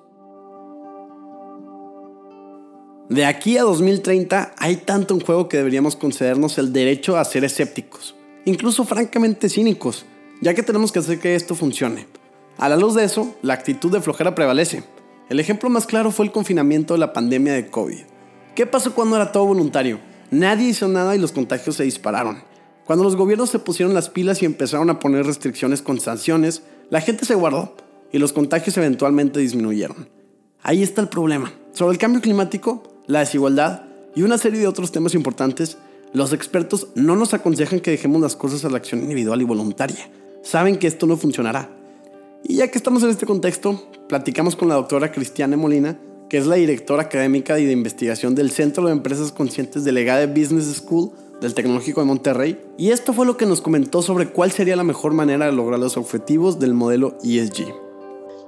De 3.09 3.25
aquí 3.25 3.57
a 3.57 3.63
2030 3.63 4.53
hay 4.57 4.77
tanto 4.77 5.13
en 5.13 5.19
juego 5.19 5.49
que 5.49 5.57
deberíamos 5.57 5.97
concedernos 5.97 6.57
el 6.57 6.71
derecho 6.71 7.17
a 7.17 7.25
ser 7.25 7.43
escépticos, 7.43 8.15
incluso 8.45 8.85
francamente 8.85 9.49
cínicos, 9.49 10.05
ya 10.41 10.53
que 10.53 10.63
tenemos 10.63 10.91
que 10.91 10.99
hacer 10.99 11.19
que 11.19 11.35
esto 11.35 11.53
funcione. 11.53 12.07
A 12.57 12.69
la 12.69 12.77
luz 12.77 12.95
de 12.95 13.03
eso, 13.03 13.35
la 13.41 13.55
actitud 13.55 13.91
de 13.91 13.99
flojera 13.99 14.35
prevalece. 14.35 14.83
El 15.29 15.41
ejemplo 15.41 15.69
más 15.69 15.85
claro 15.85 16.11
fue 16.11 16.25
el 16.25 16.31
confinamiento 16.31 16.93
de 16.93 16.99
la 17.01 17.11
pandemia 17.11 17.53
de 17.53 17.67
COVID. 17.67 18.03
¿Qué 18.55 18.65
pasó 18.65 18.93
cuando 18.93 19.17
era 19.17 19.33
todo 19.33 19.47
voluntario? 19.47 19.99
Nadie 20.31 20.69
hizo 20.69 20.87
nada 20.87 21.15
y 21.15 21.19
los 21.19 21.33
contagios 21.33 21.75
se 21.75 21.83
dispararon. 21.83 22.43
Cuando 22.85 23.03
los 23.03 23.17
gobiernos 23.17 23.49
se 23.49 23.59
pusieron 23.59 23.93
las 23.93 24.09
pilas 24.09 24.41
y 24.41 24.45
empezaron 24.45 24.89
a 24.89 24.99
poner 24.99 25.25
restricciones 25.25 25.81
con 25.81 25.99
sanciones, 25.99 26.63
la 26.89 27.01
gente 27.01 27.25
se 27.25 27.35
guardó 27.35 27.75
y 28.13 28.19
los 28.19 28.31
contagios 28.31 28.77
eventualmente 28.77 29.39
disminuyeron. 29.39 30.07
Ahí 30.61 30.83
está 30.83 31.01
el 31.01 31.09
problema. 31.09 31.51
Sobre 31.73 31.93
el 31.93 31.97
cambio 31.97 32.21
climático, 32.21 32.92
la 33.07 33.19
desigualdad 33.19 33.83
y 34.15 34.21
una 34.21 34.37
serie 34.37 34.59
de 34.59 34.67
otros 34.67 34.91
temas 34.91 35.15
importantes, 35.15 35.77
los 36.13 36.33
expertos 36.33 36.87
no 36.95 37.15
nos 37.15 37.33
aconsejan 37.33 37.79
que 37.79 37.91
dejemos 37.91 38.21
las 38.21 38.35
cosas 38.35 38.63
a 38.65 38.69
la 38.69 38.77
acción 38.77 39.01
individual 39.01 39.41
y 39.41 39.45
voluntaria. 39.45 40.09
Saben 40.43 40.77
que 40.77 40.87
esto 40.87 41.07
no 41.07 41.17
funcionará. 41.17 41.69
Y 42.43 42.55
ya 42.57 42.69
que 42.69 42.77
estamos 42.77 43.03
en 43.03 43.09
este 43.09 43.25
contexto, 43.25 43.89
platicamos 44.07 44.55
con 44.55 44.67
la 44.67 44.75
doctora 44.75 45.11
Cristiane 45.11 45.57
Molina, 45.57 45.97
que 46.29 46.37
es 46.37 46.45
la 46.45 46.55
directora 46.55 47.03
académica 47.03 47.59
y 47.59 47.65
de 47.65 47.71
investigación 47.71 48.35
del 48.35 48.51
Centro 48.51 48.85
de 48.85 48.91
Empresas 48.91 49.31
Conscientes 49.31 49.83
de 49.83 49.91
Legade 49.91 50.27
Business 50.27 50.65
School 50.75 51.11
del 51.41 51.53
Tecnológico 51.53 52.01
de 52.01 52.07
Monterrey, 52.07 52.59
y 52.77 52.91
esto 52.91 53.13
fue 53.13 53.25
lo 53.25 53.37
que 53.37 53.45
nos 53.45 53.61
comentó 53.61 54.01
sobre 54.01 54.29
cuál 54.29 54.51
sería 54.51 54.75
la 54.75 54.83
mejor 54.83 55.13
manera 55.13 55.45
de 55.45 55.51
lograr 55.51 55.79
los 55.79 55.97
objetivos 55.97 56.59
del 56.59 56.73
modelo 56.73 57.17
ESG. 57.23 57.82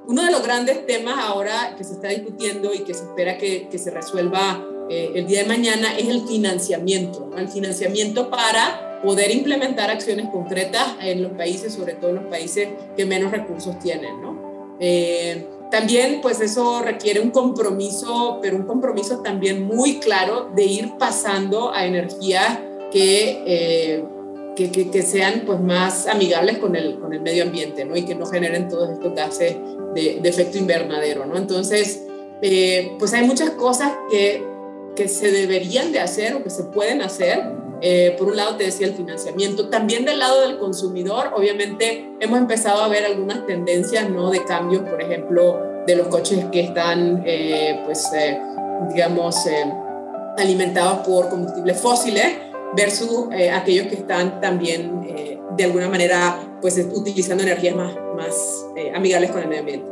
Uno 0.07 0.23
de 0.23 0.31
los 0.31 0.43
grandes 0.43 0.85
temas 0.85 1.17
ahora 1.17 1.75
que 1.77 1.83
se 1.83 1.93
está 1.93 2.09
discutiendo 2.09 2.73
y 2.73 2.79
que 2.79 2.93
se 2.93 3.03
espera 3.03 3.37
que, 3.37 3.67
que 3.69 3.77
se 3.77 3.91
resuelva 3.91 4.63
eh, 4.89 5.11
el 5.15 5.25
día 5.25 5.41
de 5.41 5.47
mañana 5.47 5.97
es 5.97 6.07
el 6.07 6.27
financiamiento, 6.27 7.31
el 7.37 7.47
financiamiento 7.47 8.29
para 8.29 9.01
poder 9.01 9.31
implementar 9.31 9.89
acciones 9.89 10.29
concretas 10.29 10.95
en 11.01 11.23
los 11.23 11.31
países, 11.33 11.73
sobre 11.73 11.93
todo 11.93 12.11
en 12.11 12.17
los 12.17 12.25
países 12.25 12.69
que 12.95 13.05
menos 13.05 13.31
recursos 13.31 13.79
tienen, 13.79 14.21
¿no? 14.21 14.75
Eh, 14.79 15.47
también, 15.71 16.21
pues 16.21 16.39
eso 16.41 16.81
requiere 16.81 17.19
un 17.19 17.31
compromiso, 17.31 18.39
pero 18.41 18.55
un 18.55 18.63
compromiso 18.63 19.21
también 19.21 19.63
muy 19.63 19.99
claro 19.99 20.51
de 20.55 20.65
ir 20.65 20.93
pasando 20.97 21.73
a 21.73 21.85
energías 21.85 22.59
eh, 22.97 24.03
que, 24.55 24.71
que, 24.71 24.89
que, 24.89 25.01
sean 25.01 25.43
pues 25.45 25.59
más 25.59 26.07
amigables 26.07 26.57
con 26.57 26.75
el, 26.75 26.99
con 26.99 27.13
el 27.13 27.21
medio 27.21 27.43
ambiente, 27.43 27.85
¿no? 27.85 27.95
Y 27.95 28.05
que 28.05 28.15
no 28.15 28.25
generen 28.25 28.67
todos 28.69 28.89
estos 28.89 29.13
gases 29.13 29.55
de, 29.93 30.19
de 30.21 30.29
efecto 30.29 30.57
invernadero, 30.57 31.25
¿no? 31.25 31.37
Entonces, 31.37 32.03
eh, 32.41 32.95
pues 32.97 33.13
hay 33.13 33.25
muchas 33.25 33.51
cosas 33.51 33.93
que, 34.09 34.43
que 34.95 35.07
se 35.07 35.31
deberían 35.31 35.91
de 35.91 35.99
hacer 35.99 36.35
o 36.35 36.43
que 36.43 36.49
se 36.49 36.63
pueden 36.63 37.01
hacer. 37.01 37.43
Eh, 37.81 38.15
por 38.17 38.29
un 38.29 38.37
lado, 38.37 38.55
te 38.55 38.63
decía 38.63 38.87
el 38.87 38.93
financiamiento. 38.93 39.69
También 39.69 40.05
del 40.05 40.19
lado 40.19 40.41
del 40.41 40.57
consumidor, 40.57 41.31
obviamente, 41.35 42.09
hemos 42.19 42.39
empezado 42.39 42.81
a 42.81 42.87
ver 42.87 43.05
algunas 43.05 43.45
tendencias, 43.45 44.09
¿no? 44.09 44.31
De 44.31 44.43
cambios, 44.43 44.83
por 44.83 45.01
ejemplo, 45.01 45.61
de 45.85 45.95
los 45.95 46.07
coches 46.07 46.45
que 46.51 46.61
están, 46.61 47.23
pues, 47.85 48.09
digamos, 48.91 49.35
alimentados 50.37 51.05
por 51.05 51.29
combustibles 51.29 51.79
fósiles 51.79 52.25
versus 52.75 53.27
eh, 53.31 53.51
aquellos 53.51 53.87
que 53.87 53.95
están 53.95 54.41
también 54.41 55.01
eh, 55.07 55.39
de 55.57 55.63
alguna 55.63 55.89
manera 55.89 56.57
pues 56.61 56.77
utilizando 56.93 57.43
energías 57.43 57.75
más, 57.75 57.95
más 58.15 58.65
eh, 58.75 58.91
amigables 58.93 59.31
con 59.31 59.41
el 59.41 59.47
medio 59.47 59.61
ambiente. 59.61 59.91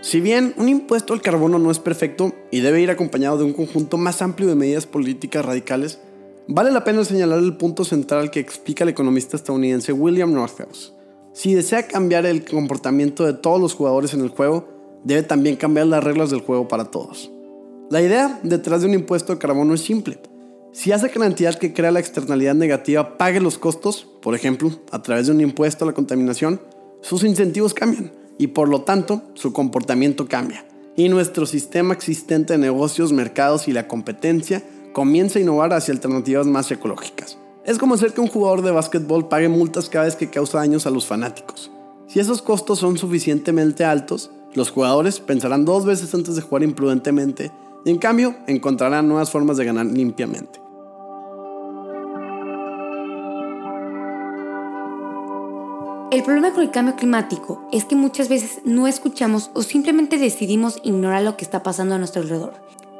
Si 0.00 0.20
bien 0.20 0.54
un 0.56 0.68
impuesto 0.68 1.12
al 1.12 1.22
carbono 1.22 1.58
no 1.58 1.70
es 1.70 1.80
perfecto 1.80 2.32
y 2.52 2.60
debe 2.60 2.80
ir 2.80 2.90
acompañado 2.90 3.38
de 3.38 3.44
un 3.44 3.52
conjunto 3.52 3.98
más 3.98 4.22
amplio 4.22 4.48
de 4.48 4.54
medidas 4.54 4.86
políticas 4.86 5.44
radicales, 5.44 5.98
vale 6.46 6.70
la 6.70 6.84
pena 6.84 7.04
señalar 7.04 7.40
el 7.40 7.56
punto 7.56 7.84
central 7.84 8.30
que 8.30 8.38
explica 8.38 8.84
el 8.84 8.90
economista 8.90 9.36
estadounidense 9.36 9.92
William 9.92 10.32
Northhouse. 10.32 10.94
Si 11.32 11.54
desea 11.54 11.88
cambiar 11.88 12.26
el 12.26 12.44
comportamiento 12.44 13.24
de 13.24 13.32
todos 13.32 13.60
los 13.60 13.74
jugadores 13.74 14.14
en 14.14 14.20
el 14.20 14.28
juego, 14.28 14.68
debe 15.02 15.22
también 15.24 15.56
cambiar 15.56 15.86
las 15.86 16.02
reglas 16.02 16.30
del 16.30 16.40
juego 16.40 16.68
para 16.68 16.84
todos. 16.84 17.32
La 17.90 18.00
idea 18.00 18.38
detrás 18.42 18.82
de 18.82 18.88
un 18.88 18.94
impuesto 18.94 19.32
al 19.32 19.38
carbono 19.38 19.74
es 19.74 19.80
simple 19.80 20.20
si 20.72 20.92
hace 20.92 21.10
que 21.10 21.18
la 21.18 21.26
entidad 21.26 21.58
que 21.58 21.72
crea 21.72 21.90
la 21.90 22.00
externalidad 22.00 22.54
negativa 22.54 23.16
pague 23.16 23.40
los 23.40 23.58
costos, 23.58 24.06
por 24.20 24.34
ejemplo, 24.34 24.70
a 24.90 25.02
través 25.02 25.26
de 25.26 25.32
un 25.32 25.40
impuesto 25.40 25.84
a 25.84 25.88
la 25.88 25.94
contaminación, 25.94 26.60
sus 27.00 27.24
incentivos 27.24 27.74
cambian 27.74 28.12
y 28.38 28.48
por 28.48 28.68
lo 28.68 28.82
tanto 28.82 29.22
su 29.34 29.52
comportamiento 29.52 30.28
cambia. 30.28 30.64
Y 30.96 31.08
nuestro 31.08 31.46
sistema 31.46 31.94
existente 31.94 32.54
de 32.54 32.58
negocios, 32.58 33.12
mercados 33.12 33.68
y 33.68 33.72
la 33.72 33.88
competencia 33.88 34.62
comienza 34.92 35.38
a 35.38 35.42
innovar 35.42 35.72
hacia 35.72 35.94
alternativas 35.94 36.46
más 36.46 36.70
ecológicas. 36.70 37.38
Es 37.64 37.78
como 37.78 37.94
hacer 37.94 38.12
que 38.12 38.20
un 38.20 38.28
jugador 38.28 38.62
de 38.62 38.70
básquetbol 38.70 39.28
pague 39.28 39.48
multas 39.48 39.88
cada 39.88 40.06
vez 40.06 40.16
que 40.16 40.30
causa 40.30 40.58
daños 40.58 40.86
a 40.86 40.90
los 40.90 41.06
fanáticos. 41.06 41.70
Si 42.08 42.18
esos 42.20 42.40
costos 42.40 42.78
son 42.78 42.98
suficientemente 42.98 43.84
altos, 43.84 44.30
los 44.54 44.70
jugadores 44.70 45.20
pensarán 45.20 45.64
dos 45.64 45.84
veces 45.84 46.14
antes 46.14 46.34
de 46.34 46.42
jugar 46.42 46.62
imprudentemente 46.62 47.52
y 47.88 47.90
en 47.90 47.96
cambio 47.96 48.34
encontrarán 48.46 49.08
nuevas 49.08 49.30
formas 49.30 49.56
de 49.56 49.64
ganar 49.64 49.86
limpiamente. 49.86 50.60
El 56.10 56.22
problema 56.22 56.52
con 56.52 56.64
el 56.64 56.70
cambio 56.70 56.96
climático 56.96 57.66
es 57.72 57.86
que 57.86 57.96
muchas 57.96 58.28
veces 58.28 58.60
no 58.66 58.88
escuchamos 58.88 59.50
o 59.54 59.62
simplemente 59.62 60.18
decidimos 60.18 60.80
ignorar 60.82 61.22
lo 61.22 61.38
que 61.38 61.46
está 61.46 61.62
pasando 61.62 61.94
a 61.94 61.98
nuestro 61.98 62.20
alrededor. 62.20 62.52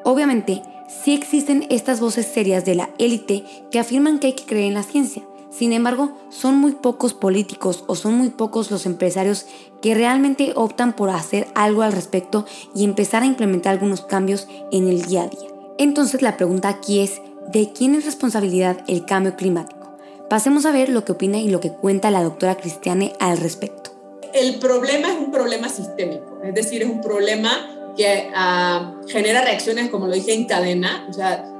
Obviamente, 0.04 0.62
sí 0.88 1.12
existen 1.12 1.66
estas 1.68 2.00
voces 2.00 2.24
serias 2.24 2.64
de 2.64 2.74
la 2.74 2.88
élite 2.96 3.44
que 3.70 3.78
afirman 3.78 4.18
que 4.18 4.28
hay 4.28 4.32
que 4.32 4.46
creer 4.46 4.68
en 4.68 4.74
la 4.74 4.84
ciencia. 4.84 5.22
Sin 5.50 5.72
embargo, 5.72 6.12
son 6.28 6.58
muy 6.58 6.72
pocos 6.72 7.14
políticos 7.14 7.84
o 7.86 7.94
son 7.94 8.14
muy 8.14 8.28
pocos 8.28 8.70
los 8.70 8.86
empresarios 8.86 9.46
que 9.80 9.94
realmente 9.94 10.52
optan 10.54 10.94
por 10.94 11.10
hacer 11.10 11.48
algo 11.54 11.82
al 11.82 11.92
respecto 11.92 12.44
y 12.74 12.84
empezar 12.84 13.22
a 13.22 13.26
implementar 13.26 13.72
algunos 13.72 14.02
cambios 14.02 14.46
en 14.70 14.88
el 14.88 15.02
día 15.02 15.22
a 15.22 15.28
día. 15.28 15.48
Entonces 15.78 16.22
la 16.22 16.36
pregunta 16.36 16.68
aquí 16.68 17.00
es, 17.00 17.22
¿de 17.50 17.72
quién 17.72 17.94
es 17.94 18.04
responsabilidad 18.04 18.84
el 18.88 19.06
cambio 19.06 19.36
climático? 19.36 19.96
Pasemos 20.28 20.66
a 20.66 20.72
ver 20.72 20.90
lo 20.90 21.04
que 21.04 21.12
opina 21.12 21.38
y 21.38 21.48
lo 21.48 21.60
que 21.60 21.72
cuenta 21.72 22.10
la 22.10 22.22
doctora 22.22 22.56
Cristiane 22.56 23.14
al 23.18 23.38
respecto. 23.38 23.90
El 24.34 24.58
problema 24.58 25.08
es 25.08 25.18
un 25.18 25.30
problema 25.32 25.70
sistémico, 25.70 26.40
es 26.44 26.54
decir, 26.54 26.82
es 26.82 26.90
un 26.90 27.00
problema 27.00 27.50
que 27.96 28.30
uh, 28.30 29.08
genera 29.08 29.40
reacciones, 29.42 29.88
como 29.90 30.06
lo 30.06 30.14
dije, 30.14 30.34
en 30.34 30.44
cadena. 30.44 31.08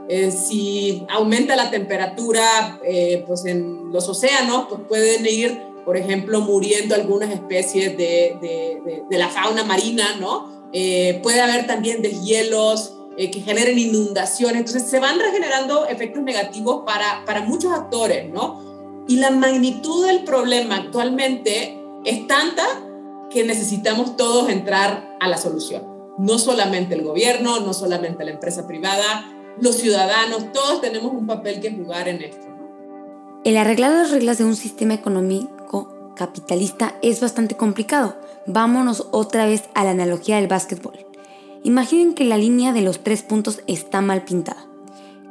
Eh, 0.08 0.30
si 0.30 1.06
aumenta 1.10 1.54
la 1.54 1.70
temperatura 1.70 2.80
eh, 2.82 3.24
pues 3.26 3.44
en 3.44 3.92
los 3.92 4.08
océanos, 4.08 4.66
pues 4.68 4.80
pueden 4.88 5.26
ir, 5.26 5.60
por 5.84 5.96
ejemplo, 5.96 6.40
muriendo 6.40 6.94
algunas 6.94 7.30
especies 7.30 7.96
de, 7.96 8.36
de, 8.40 9.02
de, 9.08 9.18
la 9.18 9.28
fauna 9.28 9.64
marina, 9.64 10.16
¿no? 10.18 10.70
Eh, 10.72 11.20
puede 11.22 11.40
haber 11.40 11.66
también 11.66 12.02
deshielos 12.02 12.94
eh, 13.18 13.30
que 13.30 13.40
generen 13.40 13.78
inundaciones. 13.78 14.58
Entonces 14.58 14.88
se 14.88 15.00
van 15.00 15.18
regenerando 15.18 15.86
efectos 15.86 16.22
negativos 16.22 16.84
para, 16.86 17.24
para 17.26 17.42
muchos 17.42 17.72
actores, 17.72 18.30
¿no? 18.30 19.04
Y 19.08 19.16
la 19.16 19.30
magnitud 19.30 20.06
del 20.06 20.24
problema 20.24 20.76
actualmente 20.76 21.78
es 22.04 22.26
tanta 22.26 22.64
que 23.30 23.44
necesitamos 23.44 24.16
todos 24.16 24.48
entrar 24.48 25.16
a 25.20 25.28
la 25.28 25.36
solución. 25.36 25.82
No 26.18 26.38
solamente 26.38 26.94
el 26.94 27.02
gobierno, 27.02 27.60
no 27.60 27.74
solamente 27.74 28.24
la 28.24 28.30
empresa 28.30 28.66
privada, 28.66 29.37
los 29.60 29.76
ciudadanos, 29.76 30.52
todos 30.52 30.80
tenemos 30.80 31.12
un 31.12 31.26
papel 31.26 31.60
que 31.60 31.72
jugar 31.72 32.08
en 32.08 32.22
esto. 32.22 32.46
El 33.44 33.56
arreglar 33.56 33.92
las 33.92 34.10
reglas 34.10 34.38
de 34.38 34.44
un 34.44 34.56
sistema 34.56 34.94
económico 34.94 36.12
capitalista 36.16 36.96
es 37.02 37.20
bastante 37.20 37.56
complicado. 37.56 38.16
Vámonos 38.46 39.06
otra 39.10 39.46
vez 39.46 39.64
a 39.74 39.84
la 39.84 39.90
analogía 39.90 40.36
del 40.36 40.48
básquetbol. 40.48 41.06
Imaginen 41.64 42.14
que 42.14 42.24
la 42.24 42.36
línea 42.36 42.72
de 42.72 42.82
los 42.82 43.02
tres 43.02 43.22
puntos 43.22 43.60
está 43.66 44.00
mal 44.00 44.24
pintada. 44.24 44.66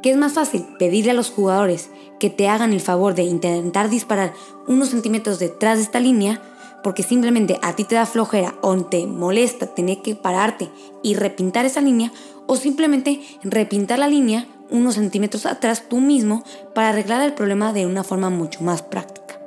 ¿Qué 0.02 0.10
es 0.10 0.16
más 0.16 0.32
fácil? 0.32 0.66
Pedirle 0.78 1.10
a 1.10 1.14
los 1.14 1.30
jugadores 1.30 1.90
que 2.18 2.30
te 2.30 2.48
hagan 2.48 2.72
el 2.72 2.80
favor 2.80 3.14
de 3.14 3.24
intentar 3.24 3.90
disparar 3.90 4.32
unos 4.66 4.90
centímetros 4.90 5.38
detrás 5.38 5.78
de 5.78 5.84
esta 5.84 6.00
línea 6.00 6.40
porque 6.82 7.02
simplemente 7.02 7.58
a 7.62 7.74
ti 7.74 7.84
te 7.84 7.96
da 7.96 8.06
flojera 8.06 8.54
o 8.62 8.76
te 8.84 9.06
molesta 9.06 9.66
tener 9.66 10.00
que 10.02 10.14
pararte 10.14 10.70
y 11.02 11.14
repintar 11.14 11.66
esa 11.66 11.80
línea 11.80 12.12
o 12.48 12.56
simplemente 12.56 13.20
repintar 13.44 14.00
la 14.00 14.08
línea 14.08 14.48
unos 14.70 14.96
centímetros 14.96 15.46
atrás 15.46 15.84
tú 15.88 16.00
mismo 16.00 16.42
para 16.74 16.88
arreglar 16.88 17.22
el 17.22 17.34
problema 17.34 17.72
de 17.72 17.86
una 17.86 18.02
forma 18.02 18.30
mucho 18.30 18.62
más 18.62 18.82
práctica. 18.82 19.40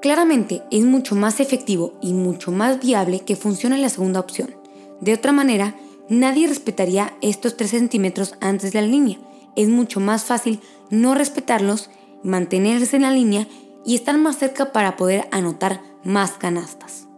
Claramente 0.00 0.62
es 0.70 0.84
mucho 0.84 1.14
más 1.14 1.40
efectivo 1.40 1.94
y 2.00 2.14
mucho 2.14 2.52
más 2.52 2.80
viable 2.80 3.20
que 3.20 3.36
funcione 3.36 3.78
la 3.78 3.88
segunda 3.88 4.20
opción. 4.20 4.54
De 5.00 5.12
otra 5.12 5.32
manera, 5.32 5.74
nadie 6.08 6.46
respetaría 6.46 7.14
estos 7.20 7.56
3 7.56 7.70
centímetros 7.70 8.34
antes 8.40 8.72
de 8.72 8.80
la 8.80 8.86
línea. 8.86 9.18
Es 9.56 9.68
mucho 9.68 10.00
más 10.00 10.24
fácil 10.24 10.60
no 10.90 11.14
respetarlos, 11.14 11.90
mantenerse 12.22 12.96
en 12.96 13.02
la 13.02 13.10
línea 13.10 13.48
y 13.84 13.96
estar 13.96 14.16
más 14.18 14.38
cerca 14.38 14.72
para 14.72 14.96
poder 14.96 15.28
anotar 15.32 15.82
más 16.04 16.32
canastas. 16.32 17.08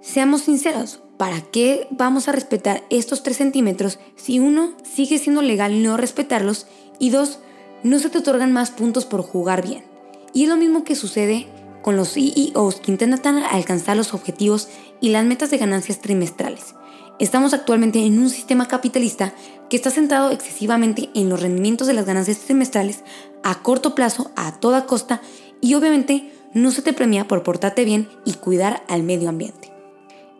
Seamos 0.00 0.42
sinceros, 0.42 1.02
¿para 1.18 1.42
qué 1.42 1.88
vamos 1.90 2.28
a 2.28 2.32
respetar 2.32 2.84
estos 2.88 3.22
3 3.22 3.36
centímetros 3.36 3.98
si 4.16 4.38
uno 4.38 4.72
sigue 4.84 5.18
siendo 5.18 5.42
legal 5.42 5.82
no 5.82 5.96
respetarlos 5.98 6.66
y 6.98 7.10
dos, 7.10 7.40
no 7.82 7.98
se 7.98 8.08
te 8.08 8.18
otorgan 8.18 8.52
más 8.52 8.70
puntos 8.70 9.04
por 9.04 9.22
jugar 9.22 9.66
bien? 9.66 9.84
Y 10.32 10.44
es 10.44 10.48
lo 10.48 10.56
mismo 10.56 10.84
que 10.84 10.94
sucede 10.94 11.48
con 11.82 11.96
los 11.96 12.14
CEOs 12.14 12.76
que 12.76 12.92
intentan 12.92 13.38
alcanzar 13.38 13.96
los 13.96 14.14
objetivos 14.14 14.68
y 15.00 15.10
las 15.10 15.24
metas 15.24 15.50
de 15.50 15.58
ganancias 15.58 16.00
trimestrales. 16.00 16.74
Estamos 17.18 17.52
actualmente 17.52 17.98
en 17.98 18.18
un 18.20 18.30
sistema 18.30 18.68
capitalista 18.68 19.34
que 19.68 19.76
está 19.76 19.90
centrado 19.90 20.30
excesivamente 20.30 21.10
en 21.14 21.28
los 21.28 21.42
rendimientos 21.42 21.88
de 21.88 21.94
las 21.94 22.06
ganancias 22.06 22.38
trimestrales 22.38 23.02
a 23.42 23.60
corto 23.62 23.96
plazo, 23.96 24.30
a 24.36 24.60
toda 24.60 24.86
costa, 24.86 25.20
y 25.60 25.74
obviamente 25.74 26.32
no 26.54 26.70
se 26.70 26.82
te 26.82 26.92
premia 26.92 27.26
por 27.26 27.42
portarte 27.42 27.84
bien 27.84 28.08
y 28.24 28.34
cuidar 28.34 28.84
al 28.88 29.02
medio 29.02 29.28
ambiente. 29.28 29.77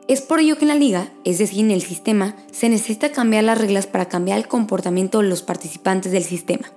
Es 0.09 0.23
por 0.23 0.40
ello 0.40 0.57
que 0.57 0.64
en 0.64 0.68
la 0.68 0.75
liga, 0.75 1.12
es 1.25 1.37
decir, 1.37 1.61
en 1.61 1.71
el 1.71 1.83
sistema, 1.83 2.35
se 2.51 2.71
necesita 2.71 3.12
cambiar 3.12 3.44
las 3.44 3.59
reglas 3.59 3.87
para 3.87 4.09
cambiar 4.09 4.38
el 4.38 4.49
comportamiento 4.49 5.21
de 5.21 5.29
los 5.29 5.42
participantes 5.42 6.12
del 6.12 6.25
sistema. 6.25 6.73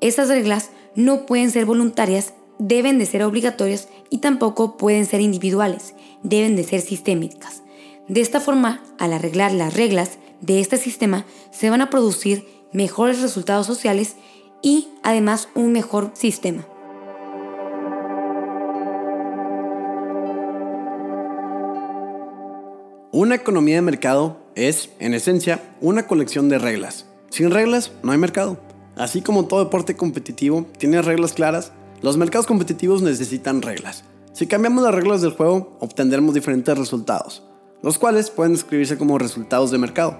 Esas 0.00 0.28
reglas 0.28 0.70
no 0.94 1.26
pueden 1.26 1.50
ser 1.50 1.66
voluntarias, 1.66 2.34
deben 2.60 3.00
de 3.00 3.06
ser 3.06 3.24
obligatorias 3.24 3.88
y 4.10 4.18
tampoco 4.18 4.76
pueden 4.76 5.06
ser 5.06 5.20
individuales, 5.20 5.94
deben 6.22 6.54
de 6.54 6.62
ser 6.62 6.80
sistémicas. 6.80 7.64
De 8.06 8.20
esta 8.20 8.38
forma, 8.38 8.80
al 9.00 9.12
arreglar 9.12 9.52
las 9.52 9.74
reglas 9.74 10.18
de 10.40 10.60
este 10.60 10.76
sistema, 10.76 11.26
se 11.50 11.70
van 11.70 11.80
a 11.80 11.90
producir 11.90 12.46
mejores 12.72 13.20
resultados 13.20 13.66
sociales 13.66 14.14
y 14.62 14.86
además 15.02 15.48
un 15.56 15.72
mejor 15.72 16.12
sistema. 16.14 16.64
Una 23.20 23.34
economía 23.34 23.74
de 23.74 23.82
mercado 23.82 24.36
es, 24.54 24.90
en 25.00 25.12
esencia, 25.12 25.74
una 25.80 26.06
colección 26.06 26.48
de 26.48 26.56
reglas. 26.56 27.04
Sin 27.30 27.50
reglas 27.50 27.90
no 28.04 28.12
hay 28.12 28.18
mercado. 28.18 28.60
Así 28.94 29.22
como 29.22 29.46
todo 29.46 29.64
deporte 29.64 29.96
competitivo 29.96 30.68
tiene 30.78 31.02
reglas 31.02 31.32
claras, 31.32 31.72
los 32.00 32.16
mercados 32.16 32.46
competitivos 32.46 33.02
necesitan 33.02 33.60
reglas. 33.60 34.04
Si 34.34 34.46
cambiamos 34.46 34.84
las 34.84 34.94
reglas 34.94 35.20
del 35.20 35.32
juego, 35.32 35.76
obtendremos 35.80 36.32
diferentes 36.32 36.78
resultados, 36.78 37.42
los 37.82 37.98
cuales 37.98 38.30
pueden 38.30 38.52
describirse 38.52 38.96
como 38.96 39.18
resultados 39.18 39.72
de 39.72 39.78
mercado. 39.78 40.16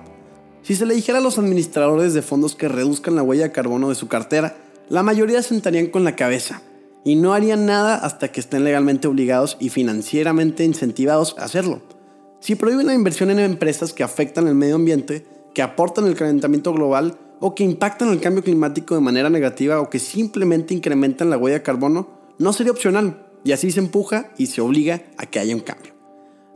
Si 0.62 0.74
se 0.74 0.84
le 0.84 0.96
dijera 0.96 1.18
a 1.18 1.22
los 1.22 1.38
administradores 1.38 2.14
de 2.14 2.22
fondos 2.22 2.56
que 2.56 2.66
reduzcan 2.66 3.14
la 3.14 3.22
huella 3.22 3.44
de 3.44 3.52
carbono 3.52 3.90
de 3.90 3.94
su 3.94 4.08
cartera, 4.08 4.56
la 4.88 5.04
mayoría 5.04 5.40
sentarían 5.44 5.87
con 5.87 6.02
la 6.02 6.16
cabeza 6.16 6.62
y 7.04 7.14
no 7.14 7.32
harían 7.32 7.64
nada 7.64 7.94
hasta 7.94 8.32
que 8.32 8.40
estén 8.40 8.64
legalmente 8.64 9.06
obligados 9.06 9.56
y 9.61 9.68
financieramente 9.68 10.64
incentivados 10.64 11.37
a 11.38 11.44
hacerlo. 11.44 11.96
Si 12.40 12.55
prohíben 12.55 12.87
la 12.87 12.94
inversión 12.94 13.31
en 13.31 13.40
empresas 13.40 13.92
que 13.92 14.05
afectan 14.05 14.46
el 14.46 14.55
medio 14.55 14.77
ambiente, 14.77 15.27
que 15.55 15.62
aportan 15.62 16.07
el 16.07 16.14
calentamiento 16.14 16.72
global 16.72 17.18
o 17.40 17.55
que 17.55 17.64
impactan 17.64 18.09
el 18.09 18.20
cambio 18.20 18.44
climático 18.44 18.94
de 18.94 19.01
manera 19.01 19.29
negativa 19.31 19.81
o 19.81 19.90
que 19.90 19.98
simplemente 19.98 20.74
incrementan 20.74 21.31
la 21.31 21.38
huella 21.38 21.59
de 21.59 21.62
carbono, 21.62 22.09
no 22.38 22.53
sería 22.53 22.72
opcional 22.72 23.27
y 23.44 23.53
así 23.53 23.70
se 23.70 23.81
empuja 23.81 24.31
y 24.38 24.46
se 24.46 24.61
obliga 24.61 25.03
a 25.16 25.27
que 25.27 25.38
haya 25.38 25.55
un 25.55 25.62
cambio. 25.62 25.94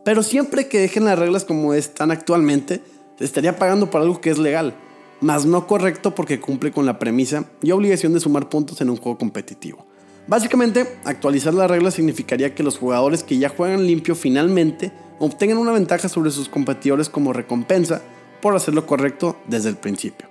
Pero 0.05 0.23
siempre 0.23 0.69
que 0.69 0.81
dejen 0.81 1.05
las 1.05 1.19
reglas 1.19 1.45
como 1.45 1.75
están 1.75 2.11
actualmente, 2.11 2.81
se 3.19 3.25
estaría 3.25 3.57
pagando 3.57 3.91
por 3.91 4.03
algo 4.03 4.21
que 4.21 4.31
es 4.31 4.39
legal, 4.39 4.75
más 5.21 5.47
no 5.47 5.67
correcto 5.67 6.15
porque 6.15 6.41
cumple 6.41 6.73
con 6.73 6.87
la 6.87 6.99
premisa 6.99 7.45
y 7.63 7.71
obligación 7.71 8.13
de 8.13 8.21
sumar 8.21 8.49
puntos 8.49 8.81
en 8.81 8.91
un 8.91 8.97
juego 8.97 9.19
competitivo. 9.19 9.87
Básicamente, 10.27 10.87
actualizar 11.05 11.53
las 11.53 11.71
reglas 11.71 11.95
significaría 11.95 12.55
que 12.55 12.63
los 12.63 12.79
jugadores 12.79 13.25
que 13.25 13.39
ya 13.39 13.49
juegan 13.49 13.87
limpio 13.87 14.15
finalmente 14.15 14.93
obtengan 15.19 15.59
una 15.59 15.73
ventaja 15.73 16.09
sobre 16.09 16.31
sus 16.31 16.49
competidores 16.49 17.09
como 17.09 17.33
recompensa 17.33 18.03
por 18.41 18.55
hacer 18.57 18.75
lo 18.75 18.87
correcto 18.87 19.37
desde 19.47 19.69
el 19.69 19.77
principio. 19.77 20.29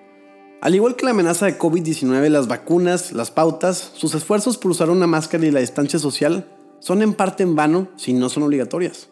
Al 0.62 0.76
igual 0.76 0.96
que 0.96 1.06
la 1.06 1.12
amenaza 1.12 1.46
de 1.48 1.58
COVID-19, 1.58 2.30
las 2.30 2.48
vacunas, 2.48 3.14
las 3.14 3.32
pautas, 3.32 3.92
sus 3.96 4.14
esfuerzos 4.14 4.58
por 4.58 4.72
usar 4.72 4.90
una 4.90 5.08
máscara 5.08 5.46
y 5.46 5.52
la 5.52 5.60
distancia 5.60 5.98
social 5.98 6.48
son 6.80 7.02
en 7.02 7.14
parte 7.14 7.44
en 7.44 7.56
vano 7.56 7.90
si 7.96 8.14
no 8.14 8.30
son 8.30 8.44
obligatorias. 8.44 9.10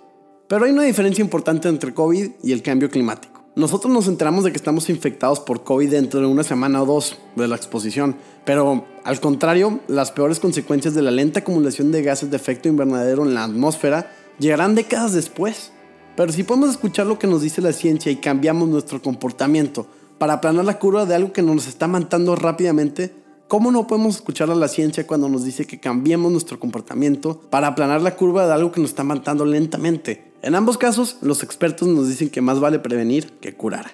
Pero 0.48 0.66
hay 0.66 0.72
una 0.72 0.84
diferencia 0.84 1.24
importante 1.24 1.68
entre 1.68 1.94
COVID 1.94 2.32
y 2.44 2.52
el 2.52 2.62
cambio 2.62 2.90
climático. 2.90 3.39
Nosotros 3.56 3.92
nos 3.92 4.08
enteramos 4.08 4.44
de 4.44 4.52
que 4.52 4.58
estamos 4.58 4.90
infectados 4.90 5.40
por 5.40 5.64
COVID 5.64 5.90
dentro 5.90 6.20
de 6.20 6.28
una 6.28 6.44
semana 6.44 6.84
o 6.84 6.86
dos 6.86 7.18
de 7.36 7.48
la 7.48 7.56
exposición, 7.56 8.16
pero 8.46 8.86
al 9.04 9.20
contrario, 9.20 9.80
las 9.88 10.12
peores 10.12 10.40
consecuencias 10.40 10.94
de 10.94 11.02
la 11.02 11.12
lenta 11.12 11.40
acumulación 11.40 11.92
de 11.92 12.04
gases 12.04 12.30
de 12.30 12.38
efecto 12.38 12.70
invernadero 12.70 13.26
en 13.26 13.34
la 13.34 13.44
atmósfera 13.44 14.12
llegarán 14.38 14.76
décadas 14.76 15.14
después. 15.14 15.72
Pero 16.16 16.32
si 16.32 16.44
podemos 16.44 16.70
escuchar 16.70 17.08
lo 17.08 17.18
que 17.18 17.28
nos 17.28 17.42
dice 17.42 17.62
la 17.62 17.74
ciencia 17.74 18.12
y 18.12 18.18
cambiamos 18.18 18.70
nuestro 18.70 19.02
comportamiento 19.02 19.88
para 20.20 20.34
aplanar 20.34 20.66
la 20.66 20.78
curva 20.78 21.06
de 21.06 21.16
algo 21.16 21.34
que 21.34 21.42
nos 21.42 21.68
está 21.68 21.88
matando 21.88 22.36
rápidamente, 22.36 23.16
¿cómo 23.48 23.72
no 23.72 23.88
podemos 23.88 24.18
escuchar 24.18 24.52
a 24.52 24.56
la 24.56 24.68
ciencia 24.68 25.08
cuando 25.08 25.28
nos 25.28 25.44
dice 25.44 25.66
que 25.66 25.80
cambiemos 25.80 26.32
nuestro 26.32 26.60
comportamiento 26.60 27.42
para 27.50 27.68
aplanar 27.68 28.02
la 28.02 28.16
curva 28.16 28.46
de 28.46 28.54
algo 28.54 28.72
que 28.72 28.82
nos 28.82 28.92
está 28.92 29.04
matando 29.04 29.44
lentamente? 29.44 30.29
En 30.42 30.56
ambos 30.56 30.78
casos, 30.78 31.18
los 31.22 31.44
expertos 31.44 31.88
nos 31.88 32.08
dicen 32.08 32.30
que 32.30 32.42
más 32.42 32.60
vale 32.60 32.80
prevenir 32.80 33.32
que 33.42 33.56
curar. 33.56 33.92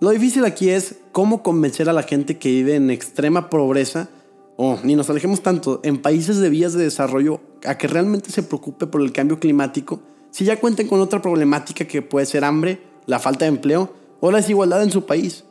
Lo 0.00 0.10
difícil 0.10 0.44
aquí 0.44 0.70
es 0.70 0.96
cómo 1.12 1.42
convencer 1.42 1.88
a 1.88 1.92
la 1.92 2.02
gente 2.02 2.38
que 2.38 2.48
vive 2.48 2.76
en 2.76 2.90
extrema 2.90 3.50
pobreza, 3.50 4.08
o 4.56 4.78
ni 4.82 4.94
nos 4.96 5.10
alejemos 5.10 5.42
tanto, 5.42 5.80
en 5.82 6.00
países 6.00 6.38
de 6.38 6.48
vías 6.48 6.72
de 6.72 6.84
desarrollo, 6.84 7.40
a 7.66 7.76
que 7.76 7.88
realmente 7.88 8.30
se 8.30 8.42
preocupe 8.42 8.86
por 8.86 9.02
el 9.02 9.12
cambio 9.12 9.38
climático, 9.38 10.00
si 10.30 10.44
ya 10.44 10.58
cuentan 10.60 10.86
con 10.86 11.00
otra 11.00 11.20
problemática 11.20 11.86
que 11.86 12.02
puede 12.02 12.26
ser 12.26 12.44
hambre, 12.44 12.80
la 13.06 13.18
falta 13.18 13.44
de 13.44 13.50
empleo 13.50 13.92
o 14.20 14.30
la 14.30 14.38
desigualdad 14.38 14.82
en 14.82 14.90
su 14.90 15.04
país. 15.04 15.44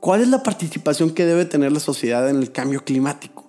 ¿Cuál 0.00 0.20
es 0.20 0.28
la 0.28 0.42
participación 0.42 1.10
que 1.10 1.26
debe 1.26 1.44
tener 1.44 1.70
la 1.72 1.80
sociedad 1.80 2.28
en 2.28 2.36
el 2.36 2.50
cambio 2.50 2.84
climático? 2.84 3.44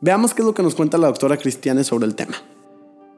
Veamos 0.00 0.32
qué 0.32 0.42
es 0.42 0.46
lo 0.46 0.54
que 0.54 0.62
nos 0.62 0.74
cuenta 0.74 0.96
la 0.96 1.08
doctora 1.08 1.36
Cristiane 1.36 1.84
sobre 1.84 2.06
el 2.06 2.14
tema. 2.14 2.36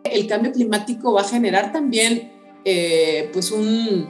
El 0.03 0.27
cambio 0.27 0.51
climático 0.51 1.13
va 1.13 1.21
a 1.21 1.29
generar 1.29 1.73
también 1.73 2.32
eh, 2.65 3.31
pues 3.33 3.51
un, 3.51 4.09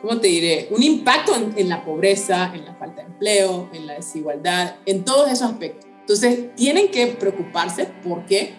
¿cómo 0.00 0.18
te 0.20 0.28
diré? 0.28 0.68
Un 0.70 0.82
impacto 0.82 1.32
en, 1.56 1.68
la 1.68 1.84
pobreza, 1.84 2.52
en 2.54 2.64
la 2.64 2.74
falta 2.74 3.02
de 3.02 3.08
empleo, 3.08 3.70
en 3.72 3.86
la 3.86 3.94
desigualdad, 3.94 4.76
en 4.86 5.04
todos 5.04 5.30
esos 5.30 5.50
aspectos. 5.50 5.88
Entonces, 6.00 6.54
tienen 6.56 6.90
que 6.90 7.06
preocuparse 7.08 7.88
porque 8.02 8.54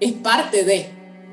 es 0.00 0.12
parte 0.12 0.64
de, 0.64 0.88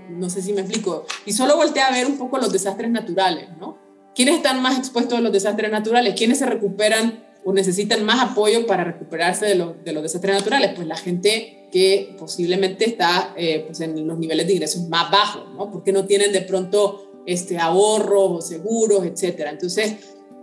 no 0.09 0.29
sé 0.29 0.41
si 0.41 0.53
me 0.53 0.61
explico, 0.61 1.05
y 1.25 1.33
solo 1.33 1.57
voltea 1.57 1.87
a 1.87 1.91
ver 1.91 2.05
un 2.05 2.17
poco 2.17 2.37
los 2.37 2.51
desastres 2.51 2.91
naturales, 2.91 3.49
¿no? 3.59 3.77
¿Quiénes 4.13 4.35
están 4.35 4.61
más 4.61 4.77
expuestos 4.77 5.17
a 5.17 5.21
los 5.21 5.31
desastres 5.31 5.71
naturales? 5.71 6.13
¿Quiénes 6.17 6.39
se 6.39 6.45
recuperan 6.45 7.25
o 7.43 7.53
necesitan 7.53 8.03
más 8.05 8.31
apoyo 8.31 8.67
para 8.67 8.83
recuperarse 8.83 9.45
de, 9.45 9.73
de 9.83 9.93
los 9.93 10.03
desastres 10.03 10.35
naturales? 10.35 10.71
Pues 10.75 10.85
la 10.85 10.97
gente 10.97 11.61
que 11.71 12.15
posiblemente 12.19 12.85
está 12.85 13.33
eh, 13.37 13.63
pues 13.65 13.79
en 13.79 14.05
los 14.07 14.19
niveles 14.19 14.45
de 14.45 14.53
ingresos 14.53 14.87
más 14.89 15.09
bajos, 15.09 15.45
¿no? 15.55 15.71
Porque 15.71 15.91
no 15.91 16.05
tienen 16.05 16.31
de 16.31 16.41
pronto 16.41 17.10
este, 17.25 17.57
ahorros 17.57 18.31
o 18.31 18.41
seguros, 18.41 19.05
etcétera. 19.05 19.51
Entonces, 19.51 19.95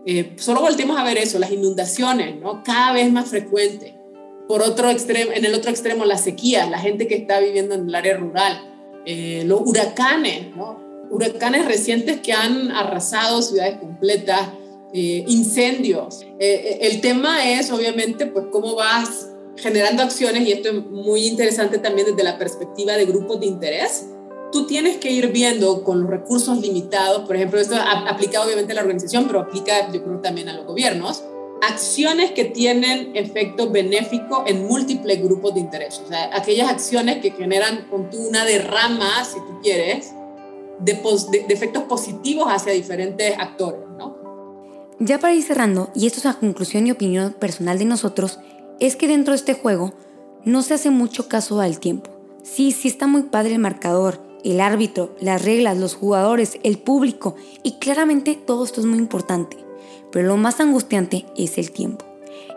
eh, 0.07 0.33
solo 0.37 0.61
volteemos 0.61 0.99
a 0.99 1.05
ver 1.05 1.19
eso, 1.19 1.39
las 1.39 1.51
inundaciones, 1.51 2.41
¿no? 2.41 2.63
Cada 2.63 2.93
vez 2.93 3.13
más 3.13 3.29
frecuentes. 3.29 3.95
Por 4.47 4.63
otro 4.63 4.91
extremo, 4.91 5.33
en 5.35 5.45
el 5.45 5.55
otro 5.55 5.71
extremo, 5.71 6.05
las 6.05 6.23
sequías, 6.23 6.71
la 6.71 6.79
gente 6.79 7.07
que 7.07 7.17
está 7.17 7.41
viviendo 7.41 7.75
en 7.75 7.89
el 7.89 7.95
área 7.95 8.17
rural, 8.17 8.59
eh, 9.05 9.43
los 9.45 9.61
huracanes, 9.61 10.57
¿no? 10.57 10.83
Huracanes 11.11 11.67
recientes 11.67 12.21
que 12.21 12.33
han 12.33 12.71
arrasado 12.71 13.43
ciudades 13.43 13.77
completas, 13.79 14.49
eh, 14.95 15.25
incendios. 15.29 16.25
el 16.39 17.03
tema 17.03 17.47
es, 17.47 17.71
obviamente, 17.71 18.25
pues 18.25 18.47
cómo 18.51 18.75
vas 18.75 19.29
generando 19.57 20.03
acciones, 20.03 20.49
y 20.49 20.53
esto 20.53 20.71
es 20.71 20.83
muy 20.87 21.27
interesante 21.27 21.77
también 21.79 22.07
desde 22.09 22.23
la 22.23 22.39
perspectiva 22.39 22.95
de 22.95 23.05
grupos 23.05 23.41
de 23.41 23.47
interés, 23.47 24.07
tú 24.53 24.67
tienes 24.67 24.99
que 24.99 25.11
ir 25.11 25.33
viendo 25.33 25.83
con 25.85 26.03
los 26.03 26.11
recursos 26.11 26.59
limitados, 26.59 27.27
por 27.27 27.37
ejemplo, 27.37 27.61
esto 27.61 27.77
ha 27.77 28.09
aplicado 28.09 28.47
obviamente 28.47 28.73
a 28.73 28.77
la 28.77 28.83
organización, 28.83 29.27
pero 29.27 29.41
aplica 29.41 29.91
yo 29.93 30.03
creo 30.03 30.21
también 30.21 30.49
a 30.49 30.55
los 30.55 30.67
gobiernos, 30.67 31.25
acciones 31.61 32.31
que 32.33 32.45
tienen 32.45 33.15
efecto 33.15 33.71
benéfico 33.71 34.45
en 34.47 34.67
múltiples 34.67 35.23
grupos 35.23 35.55
de 35.55 35.61
interés, 35.61 36.01
o 36.05 36.09
sea, 36.09 36.31
aquellas 36.33 36.71
acciones 36.71 37.19
que 37.19 37.33
generan 37.33 37.89
con 37.91 38.11
tú 38.11 38.19
una 38.29 38.45
derrama, 38.45 39.25
si 39.25 39.39
tú 39.39 39.61
quieres, 39.63 40.13
de, 40.81 40.93
efectos 41.49 41.85
positivos 41.85 42.47
hacia 42.49 42.73
diferentes 42.73 43.37
actores. 43.39 43.81
¿no? 43.99 44.17
Ya 45.01 45.19
para 45.19 45.35
ir 45.35 45.43
cerrando, 45.43 45.91
y 45.95 46.07
esto 46.07 46.21
es 46.21 46.25
una 46.25 46.39
conclusión 46.39 46.87
y 46.87 46.93
opinión 46.93 47.33
personal 47.33 47.79
de 47.79 47.85
nosotros, 47.85 48.39
es 48.81 48.95
que 48.95 49.09
dentro 49.09 49.33
de 49.33 49.39
este 49.39 49.55
juego 49.55 49.93
no 50.45 50.63
se 50.63 50.75
hace 50.75 50.91
mucho 50.91 51.29
caso 51.29 51.61
al 51.61 51.81
tiempo. 51.81 52.11
Sí, 52.45 52.71
sí 52.73 52.89
está 52.89 53.07
muy 53.07 53.25
padre 53.25 53.55
el 53.55 53.59
marcador, 53.59 54.28
el 54.45 54.61
árbitro, 54.61 55.15
las 55.21 55.45
reglas, 55.45 55.79
los 55.79 55.95
jugadores, 55.95 56.59
el 56.63 56.79
público, 56.79 57.35
y 57.63 57.79
claramente 57.79 58.35
todo 58.35 58.65
esto 58.65 58.81
es 58.81 58.87
muy 58.87 58.99
importante. 58.99 59.57
Pero 60.11 60.29
lo 60.29 60.37
más 60.37 60.61
angustiante 60.61 61.27
es 61.37 61.59
el 61.59 61.71
tiempo. 61.71 62.05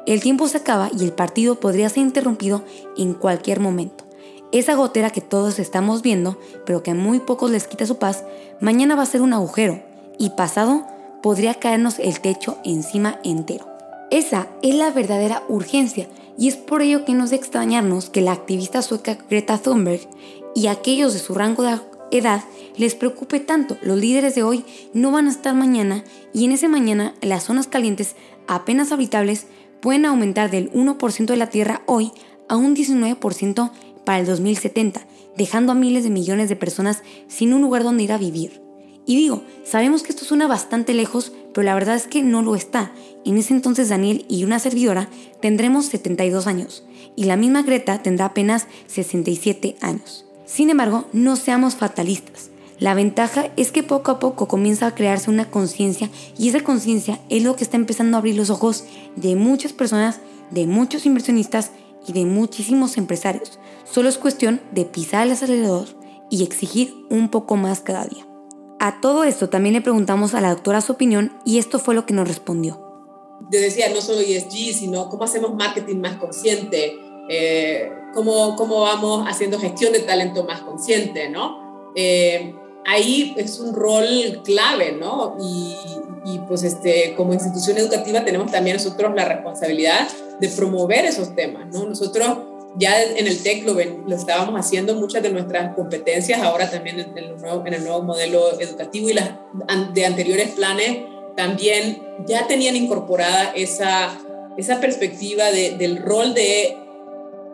El 0.05 0.21
tiempo 0.21 0.47
se 0.47 0.57
acaba 0.57 0.89
y 0.97 1.03
el 1.03 1.13
partido 1.13 1.59
podría 1.59 1.89
ser 1.89 2.03
interrumpido 2.03 2.63
en 2.97 3.13
cualquier 3.13 3.59
momento. 3.59 4.05
Esa 4.51 4.75
gotera 4.75 5.11
que 5.11 5.21
todos 5.21 5.59
estamos 5.59 6.01
viendo, 6.01 6.37
pero 6.65 6.83
que 6.83 6.91
a 6.91 6.95
muy 6.95 7.19
pocos 7.19 7.51
les 7.51 7.67
quita 7.67 7.85
su 7.85 7.97
paz, 7.97 8.23
mañana 8.59 8.95
va 8.95 9.03
a 9.03 9.05
ser 9.05 9.21
un 9.21 9.33
agujero 9.33 9.81
y 10.17 10.31
pasado 10.31 10.85
podría 11.21 11.53
caernos 11.53 11.99
el 11.99 12.19
techo 12.19 12.57
encima 12.65 13.19
entero. 13.23 13.67
Esa 14.09 14.47
es 14.61 14.75
la 14.75 14.91
verdadera 14.91 15.43
urgencia 15.47 16.07
y 16.37 16.47
es 16.47 16.57
por 16.57 16.81
ello 16.81 17.05
que 17.05 17.13
no 17.13 17.23
es 17.23 17.31
extrañarnos 17.31 18.09
que 18.09 18.21
la 18.21 18.31
activista 18.33 18.81
sueca 18.81 19.17
Greta 19.29 19.57
Thunberg 19.57 20.01
y 20.55 20.67
aquellos 20.67 21.13
de 21.13 21.19
su 21.19 21.33
rango 21.33 21.63
de 21.63 21.79
edad 22.11 22.43
les 22.77 22.95
preocupe 22.95 23.39
tanto. 23.39 23.77
Los 23.81 23.97
líderes 23.97 24.35
de 24.35 24.43
hoy 24.43 24.65
no 24.93 25.11
van 25.11 25.27
a 25.27 25.31
estar 25.31 25.53
mañana 25.55 26.03
y 26.33 26.45
en 26.45 26.51
ese 26.51 26.67
mañana 26.67 27.13
las 27.21 27.43
zonas 27.43 27.67
calientes 27.67 28.15
apenas 28.47 28.91
habitables 28.91 29.47
pueden 29.81 30.05
aumentar 30.05 30.51
del 30.51 30.71
1% 30.73 31.25
de 31.25 31.37
la 31.37 31.49
Tierra 31.49 31.81
hoy 31.85 32.11
a 32.47 32.55
un 32.55 32.75
19% 32.75 33.71
para 34.05 34.19
el 34.19 34.25
2070, 34.25 35.01
dejando 35.37 35.71
a 35.71 35.75
miles 35.75 36.03
de 36.03 36.09
millones 36.09 36.49
de 36.49 36.55
personas 36.55 37.03
sin 37.27 37.53
un 37.53 37.61
lugar 37.61 37.83
donde 37.83 38.03
ir 38.03 38.11
a 38.11 38.17
vivir. 38.17 38.61
Y 39.05 39.15
digo, 39.15 39.43
sabemos 39.63 40.03
que 40.03 40.11
esto 40.11 40.25
suena 40.25 40.47
bastante 40.47 40.93
lejos, 40.93 41.33
pero 41.53 41.65
la 41.65 41.73
verdad 41.73 41.95
es 41.95 42.07
que 42.07 42.21
no 42.21 42.41
lo 42.41 42.55
está. 42.55 42.91
En 43.25 43.37
ese 43.37 43.53
entonces 43.53 43.89
Daniel 43.89 44.25
y 44.29 44.43
una 44.43 44.59
servidora 44.59 45.09
tendremos 45.41 45.87
72 45.87 46.47
años 46.47 46.83
y 47.15 47.25
la 47.25 47.37
misma 47.37 47.63
Greta 47.63 48.03
tendrá 48.03 48.27
apenas 48.27 48.67
67 48.87 49.75
años. 49.81 50.25
Sin 50.51 50.69
embargo, 50.69 51.05
no 51.13 51.37
seamos 51.37 51.75
fatalistas. 51.75 52.49
La 52.77 52.93
ventaja 52.93 53.51
es 53.55 53.71
que 53.71 53.83
poco 53.83 54.11
a 54.11 54.19
poco 54.19 54.49
comienza 54.49 54.85
a 54.85 54.95
crearse 54.95 55.29
una 55.29 55.49
conciencia 55.49 56.09
y 56.37 56.49
esa 56.49 56.61
conciencia 56.61 57.21
es 57.29 57.43
lo 57.43 57.55
que 57.55 57.63
está 57.63 57.77
empezando 57.77 58.17
a 58.17 58.19
abrir 58.19 58.35
los 58.35 58.49
ojos 58.49 58.83
de 59.15 59.37
muchas 59.37 59.71
personas, 59.71 60.19
de 60.49 60.67
muchos 60.67 61.05
inversionistas 61.05 61.71
y 62.05 62.11
de 62.11 62.25
muchísimos 62.25 62.97
empresarios. 62.97 63.59
Solo 63.89 64.09
es 64.09 64.17
cuestión 64.17 64.59
de 64.73 64.83
pisar 64.83 65.25
el 65.25 65.31
acelerador 65.31 65.87
y 66.29 66.43
exigir 66.43 66.93
un 67.09 67.29
poco 67.29 67.55
más 67.55 67.79
cada 67.79 68.03
día. 68.03 68.27
A 68.81 68.99
todo 68.99 69.23
esto 69.23 69.47
también 69.47 69.75
le 69.75 69.81
preguntamos 69.81 70.33
a 70.33 70.41
la 70.41 70.49
doctora 70.49 70.81
su 70.81 70.91
opinión 70.91 71.31
y 71.45 71.59
esto 71.59 71.79
fue 71.79 71.95
lo 71.95 72.05
que 72.05 72.13
nos 72.13 72.27
respondió. 72.27 73.07
Te 73.49 73.57
decía, 73.57 73.87
no 73.93 74.01
solo 74.01 74.19
ESG, 74.19 74.73
sino 74.73 75.07
cómo 75.07 75.23
hacemos 75.23 75.55
marketing 75.55 76.01
más 76.01 76.17
consciente, 76.17 76.97
eh, 77.29 77.89
cómo, 78.13 78.55
cómo 78.55 78.81
vamos 78.81 79.27
haciendo 79.27 79.59
gestión 79.59 79.93
de 79.93 79.99
talento 79.99 80.43
más 80.43 80.61
consciente, 80.61 81.29
¿no? 81.29 81.91
Eh, 81.95 82.55
ahí 82.85 83.33
es 83.37 83.59
un 83.59 83.73
rol 83.73 84.41
clave, 84.43 84.93
¿no? 84.93 85.37
Y, 85.41 85.75
y, 86.25 86.39
pues 86.47 86.63
este, 86.63 87.15
como 87.15 87.33
institución 87.33 87.77
educativa 87.77 88.23
tenemos 88.23 88.51
también 88.51 88.77
nosotros 88.77 89.13
la 89.15 89.25
responsabilidad 89.25 90.07
de 90.39 90.47
promover 90.49 91.05
esos 91.05 91.35
temas, 91.35 91.67
¿no? 91.73 91.85
Nosotros 91.87 92.37
ya 92.77 93.01
en 93.03 93.27
el 93.27 93.41
TEC 93.41 93.65
lo, 93.65 93.73
lo 93.73 94.15
estábamos 94.15 94.57
haciendo, 94.59 94.95
muchas 94.95 95.21
de 95.23 95.29
nuestras 95.29 95.75
competencias, 95.75 96.41
ahora 96.41 96.69
también 96.69 96.99
en 96.99 97.17
el 97.17 97.37
nuevo, 97.37 97.65
en 97.65 97.73
el 97.73 97.83
nuevo 97.83 98.03
modelo 98.03 98.59
educativo 98.59 99.09
y 99.09 99.13
las 99.13 99.31
de 99.93 100.05
anteriores 100.05 100.51
planes 100.51 100.99
también 101.35 102.01
ya 102.25 102.47
tenían 102.47 102.75
incorporada 102.75 103.51
esa, 103.55 104.17
esa 104.57 104.79
perspectiva 104.79 105.51
de, 105.51 105.71
del 105.71 105.97
rol 105.97 106.33
de, 106.33 106.77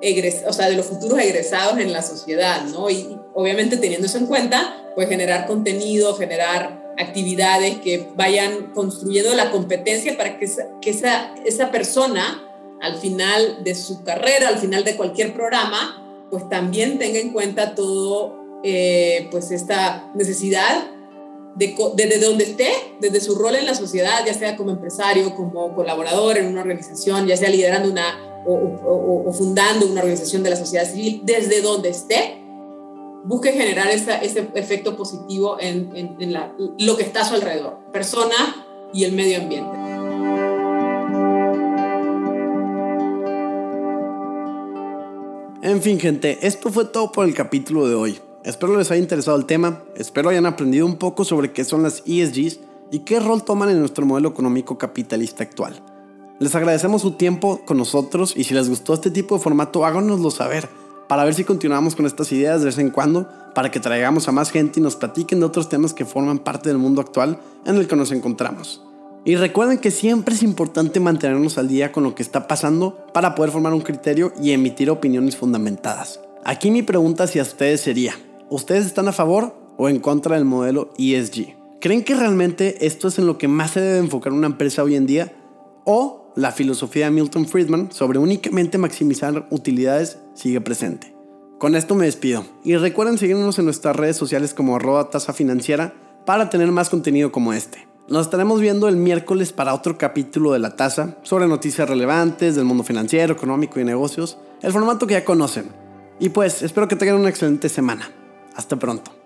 egres, 0.01 0.43
o 0.47 0.53
sea, 0.53 0.69
de 0.69 0.75
los 0.75 0.85
futuros 0.85 1.19
egresados 1.19 1.79
en 1.79 1.91
la 1.91 2.01
sociedad, 2.01 2.63
¿no? 2.65 2.89
Y 2.89 3.17
obviamente 3.33 3.77
teniendo 3.77 4.07
eso 4.07 4.17
en 4.17 4.27
cuenta, 4.27 4.91
pues 4.95 5.09
generar 5.09 5.47
contenido, 5.47 6.15
generar 6.15 6.93
actividades 6.97 7.79
que 7.79 8.07
vayan 8.15 8.71
construyendo 8.73 9.33
la 9.35 9.51
competencia 9.51 10.17
para 10.17 10.39
que 10.39 10.49
que 10.81 10.89
esa, 10.89 11.33
esa 11.45 11.71
persona 11.71 12.43
al 12.81 12.97
final 12.97 13.63
de 13.63 13.75
su 13.75 14.03
carrera, 14.03 14.49
al 14.49 14.57
final 14.57 14.83
de 14.83 14.95
cualquier 14.95 15.33
programa, 15.33 16.27
pues 16.29 16.47
también 16.49 16.99
tenga 16.99 17.19
en 17.19 17.31
cuenta 17.31 17.75
todo, 17.75 18.35
eh, 18.63 19.27
pues 19.31 19.51
esta 19.51 20.11
necesidad 20.15 20.91
de, 21.55 21.75
desde 21.95 22.19
donde 22.19 22.43
esté, 22.43 22.69
desde 22.99 23.19
su 23.19 23.35
rol 23.35 23.55
en 23.55 23.65
la 23.65 23.73
sociedad, 23.73 24.23
ya 24.25 24.33
sea 24.33 24.55
como 24.55 24.71
empresario, 24.71 25.35
como 25.35 25.73
colaborador 25.75 26.37
en 26.37 26.47
una 26.47 26.61
organización, 26.61 27.25
ya 27.25 27.35
sea 27.35 27.49
liderando 27.49 27.89
una 27.89 28.36
o, 28.47 29.33
fundando 29.33 29.85
una 29.87 30.01
organización 30.01 30.43
de 30.43 30.51
la 30.51 30.55
sociedad 30.55 30.89
civil, 30.89 31.21
desde 31.23 31.61
donde 31.61 31.89
esté, 31.89 32.41
busque 33.25 33.51
generar 33.51 33.89
ese 33.89 34.49
efecto 34.55 34.95
positivo 34.95 35.57
en, 35.59 35.91
en 35.95 36.33
lo 36.79 36.95
que 36.95 37.03
está 37.03 37.21
a 37.21 37.25
su 37.25 37.35
alrededor, 37.35 37.77
persona 37.91 38.65
y 38.93 39.03
el 39.03 39.11
medio 39.13 39.41
ambiente. 39.41 39.77
En 45.61 45.81
fin, 45.81 45.99
gente, 45.99 46.37
esto 46.47 46.71
fue 46.71 46.85
todo 46.85 47.11
por 47.11 47.25
el 47.25 47.33
capítulo 47.33 47.89
de 47.89 47.95
hoy. 47.95 48.19
Espero 48.45 48.77
les 48.77 48.89
haya 48.91 49.01
interesado 49.01 49.35
el 49.37 49.45
tema, 49.45 49.83
espero 49.95 50.29
hayan 50.29 50.45
aprendido 50.45 50.85
un 50.85 50.95
poco 50.95 51.25
sobre 51.25 51.51
qué 51.51 51.65
son 51.65 51.83
las 51.83 52.03
ESGs 52.05 52.59
y 52.91 52.99
qué 52.99 53.19
rol 53.19 53.43
toman 53.43 53.69
en 53.69 53.79
nuestro 53.79 54.05
modelo 54.05 54.29
económico 54.29 54.77
capitalista 54.77 55.43
actual. 55.43 55.83
Les 56.39 56.53
agradecemos 56.53 57.01
su 57.01 57.11
tiempo 57.11 57.61
con 57.65 57.77
nosotros 57.77 58.33
y 58.35 58.43
si 58.43 58.53
les 58.53 58.69
gustó 58.69 58.93
este 58.93 59.09
tipo 59.09 59.35
de 59.35 59.41
formato, 59.41 59.85
háganoslo 59.85 60.29
saber 60.29 60.69
para 61.07 61.23
ver 61.23 61.33
si 61.33 61.43
continuamos 61.43 61.95
con 61.95 62.05
estas 62.05 62.31
ideas 62.31 62.59
de 62.59 62.65
vez 62.65 62.77
en 62.77 62.91
cuando, 62.91 63.27
para 63.55 63.71
que 63.71 63.79
traigamos 63.79 64.27
a 64.27 64.31
más 64.31 64.51
gente 64.51 64.79
y 64.79 64.83
nos 64.83 64.95
platiquen 64.95 65.39
de 65.39 65.47
otros 65.47 65.67
temas 65.69 65.93
que 65.93 66.05
forman 66.05 66.39
parte 66.39 66.69
del 66.69 66.77
mundo 66.77 67.01
actual 67.01 67.39
en 67.65 67.75
el 67.77 67.87
que 67.87 67.95
nos 67.95 68.11
encontramos. 68.11 68.83
Y 69.25 69.35
recuerden 69.35 69.79
que 69.79 69.89
siempre 69.89 70.35
es 70.35 70.43
importante 70.43 70.99
mantenernos 70.99 71.57
al 71.57 71.67
día 71.67 71.91
con 71.91 72.03
lo 72.03 72.13
que 72.13 72.23
está 72.23 72.47
pasando 72.47 73.07
para 73.13 73.35
poder 73.35 73.51
formar 73.51 73.73
un 73.73 73.81
criterio 73.81 74.31
y 74.41 74.51
emitir 74.51 74.89
opiniones 74.89 75.35
fundamentadas. 75.35 76.19
Aquí 76.45 76.71
mi 76.71 76.83
pregunta 76.83 77.23
hacia 77.23 77.41
ustedes 77.41 77.81
sería, 77.81 78.13
¿ustedes 78.49 78.85
están 78.85 79.07
a 79.07 79.11
favor 79.11 79.55
o 79.77 79.89
en 79.89 79.99
contra 79.99 80.35
del 80.35 80.45
modelo 80.45 80.91
ESG? 80.97 81.55
¿Creen 81.81 82.03
que 82.03 82.15
realmente 82.15 82.85
esto 82.85 83.07
es 83.07 83.17
en 83.17 83.27
lo 83.27 83.37
que 83.37 83.47
más 83.47 83.71
se 83.71 83.81
debe 83.81 83.97
enfocar 83.97 84.33
una 84.33 84.47
empresa 84.47 84.83
hoy 84.83 84.95
en 84.95 85.07
día? 85.07 85.33
¿O 85.83 86.16
la 86.37 86.51
filosofía 86.51 87.05
de 87.05 87.11
Milton 87.11 87.47
Friedman 87.47 87.91
sobre 87.91 88.19
únicamente 88.19 88.77
maximizar 88.77 89.47
utilidades 89.49 90.19
sigue 90.35 90.61
presente? 90.61 91.13
Con 91.57 91.75
esto 91.75 91.95
me 91.95 92.05
despido 92.05 92.45
y 92.63 92.75
recuerden 92.75 93.17
seguirnos 93.17 93.57
en 93.57 93.65
nuestras 93.65 93.95
redes 93.95 94.15
sociales 94.15 94.53
como 94.53 94.75
arroba 94.75 95.09
tasa 95.09 95.33
financiera 95.33 95.95
para 96.25 96.49
tener 96.49 96.71
más 96.71 96.89
contenido 96.89 97.31
como 97.31 97.53
este. 97.53 97.87
Nos 98.07 98.27
estaremos 98.27 98.61
viendo 98.61 98.87
el 98.87 98.95
miércoles 98.95 99.51
para 99.51 99.73
otro 99.73 99.97
capítulo 99.97 100.53
de 100.53 100.59
La 100.59 100.75
Taza 100.75 101.17
sobre 101.23 101.47
noticias 101.47 101.89
relevantes 101.89 102.55
del 102.55 102.65
mundo 102.65 102.83
financiero, 102.83 103.33
económico 103.33 103.79
y 103.79 103.83
negocios, 103.83 104.37
el 104.61 104.71
formato 104.71 105.07
que 105.07 105.15
ya 105.15 105.25
conocen. 105.25 105.65
Y 106.19 106.29
pues 106.29 106.61
espero 106.61 106.87
que 106.87 106.95
tengan 106.95 107.17
una 107.17 107.29
excelente 107.29 107.67
semana. 107.67 108.09
Hasta 108.55 108.77
pronto. 108.77 109.16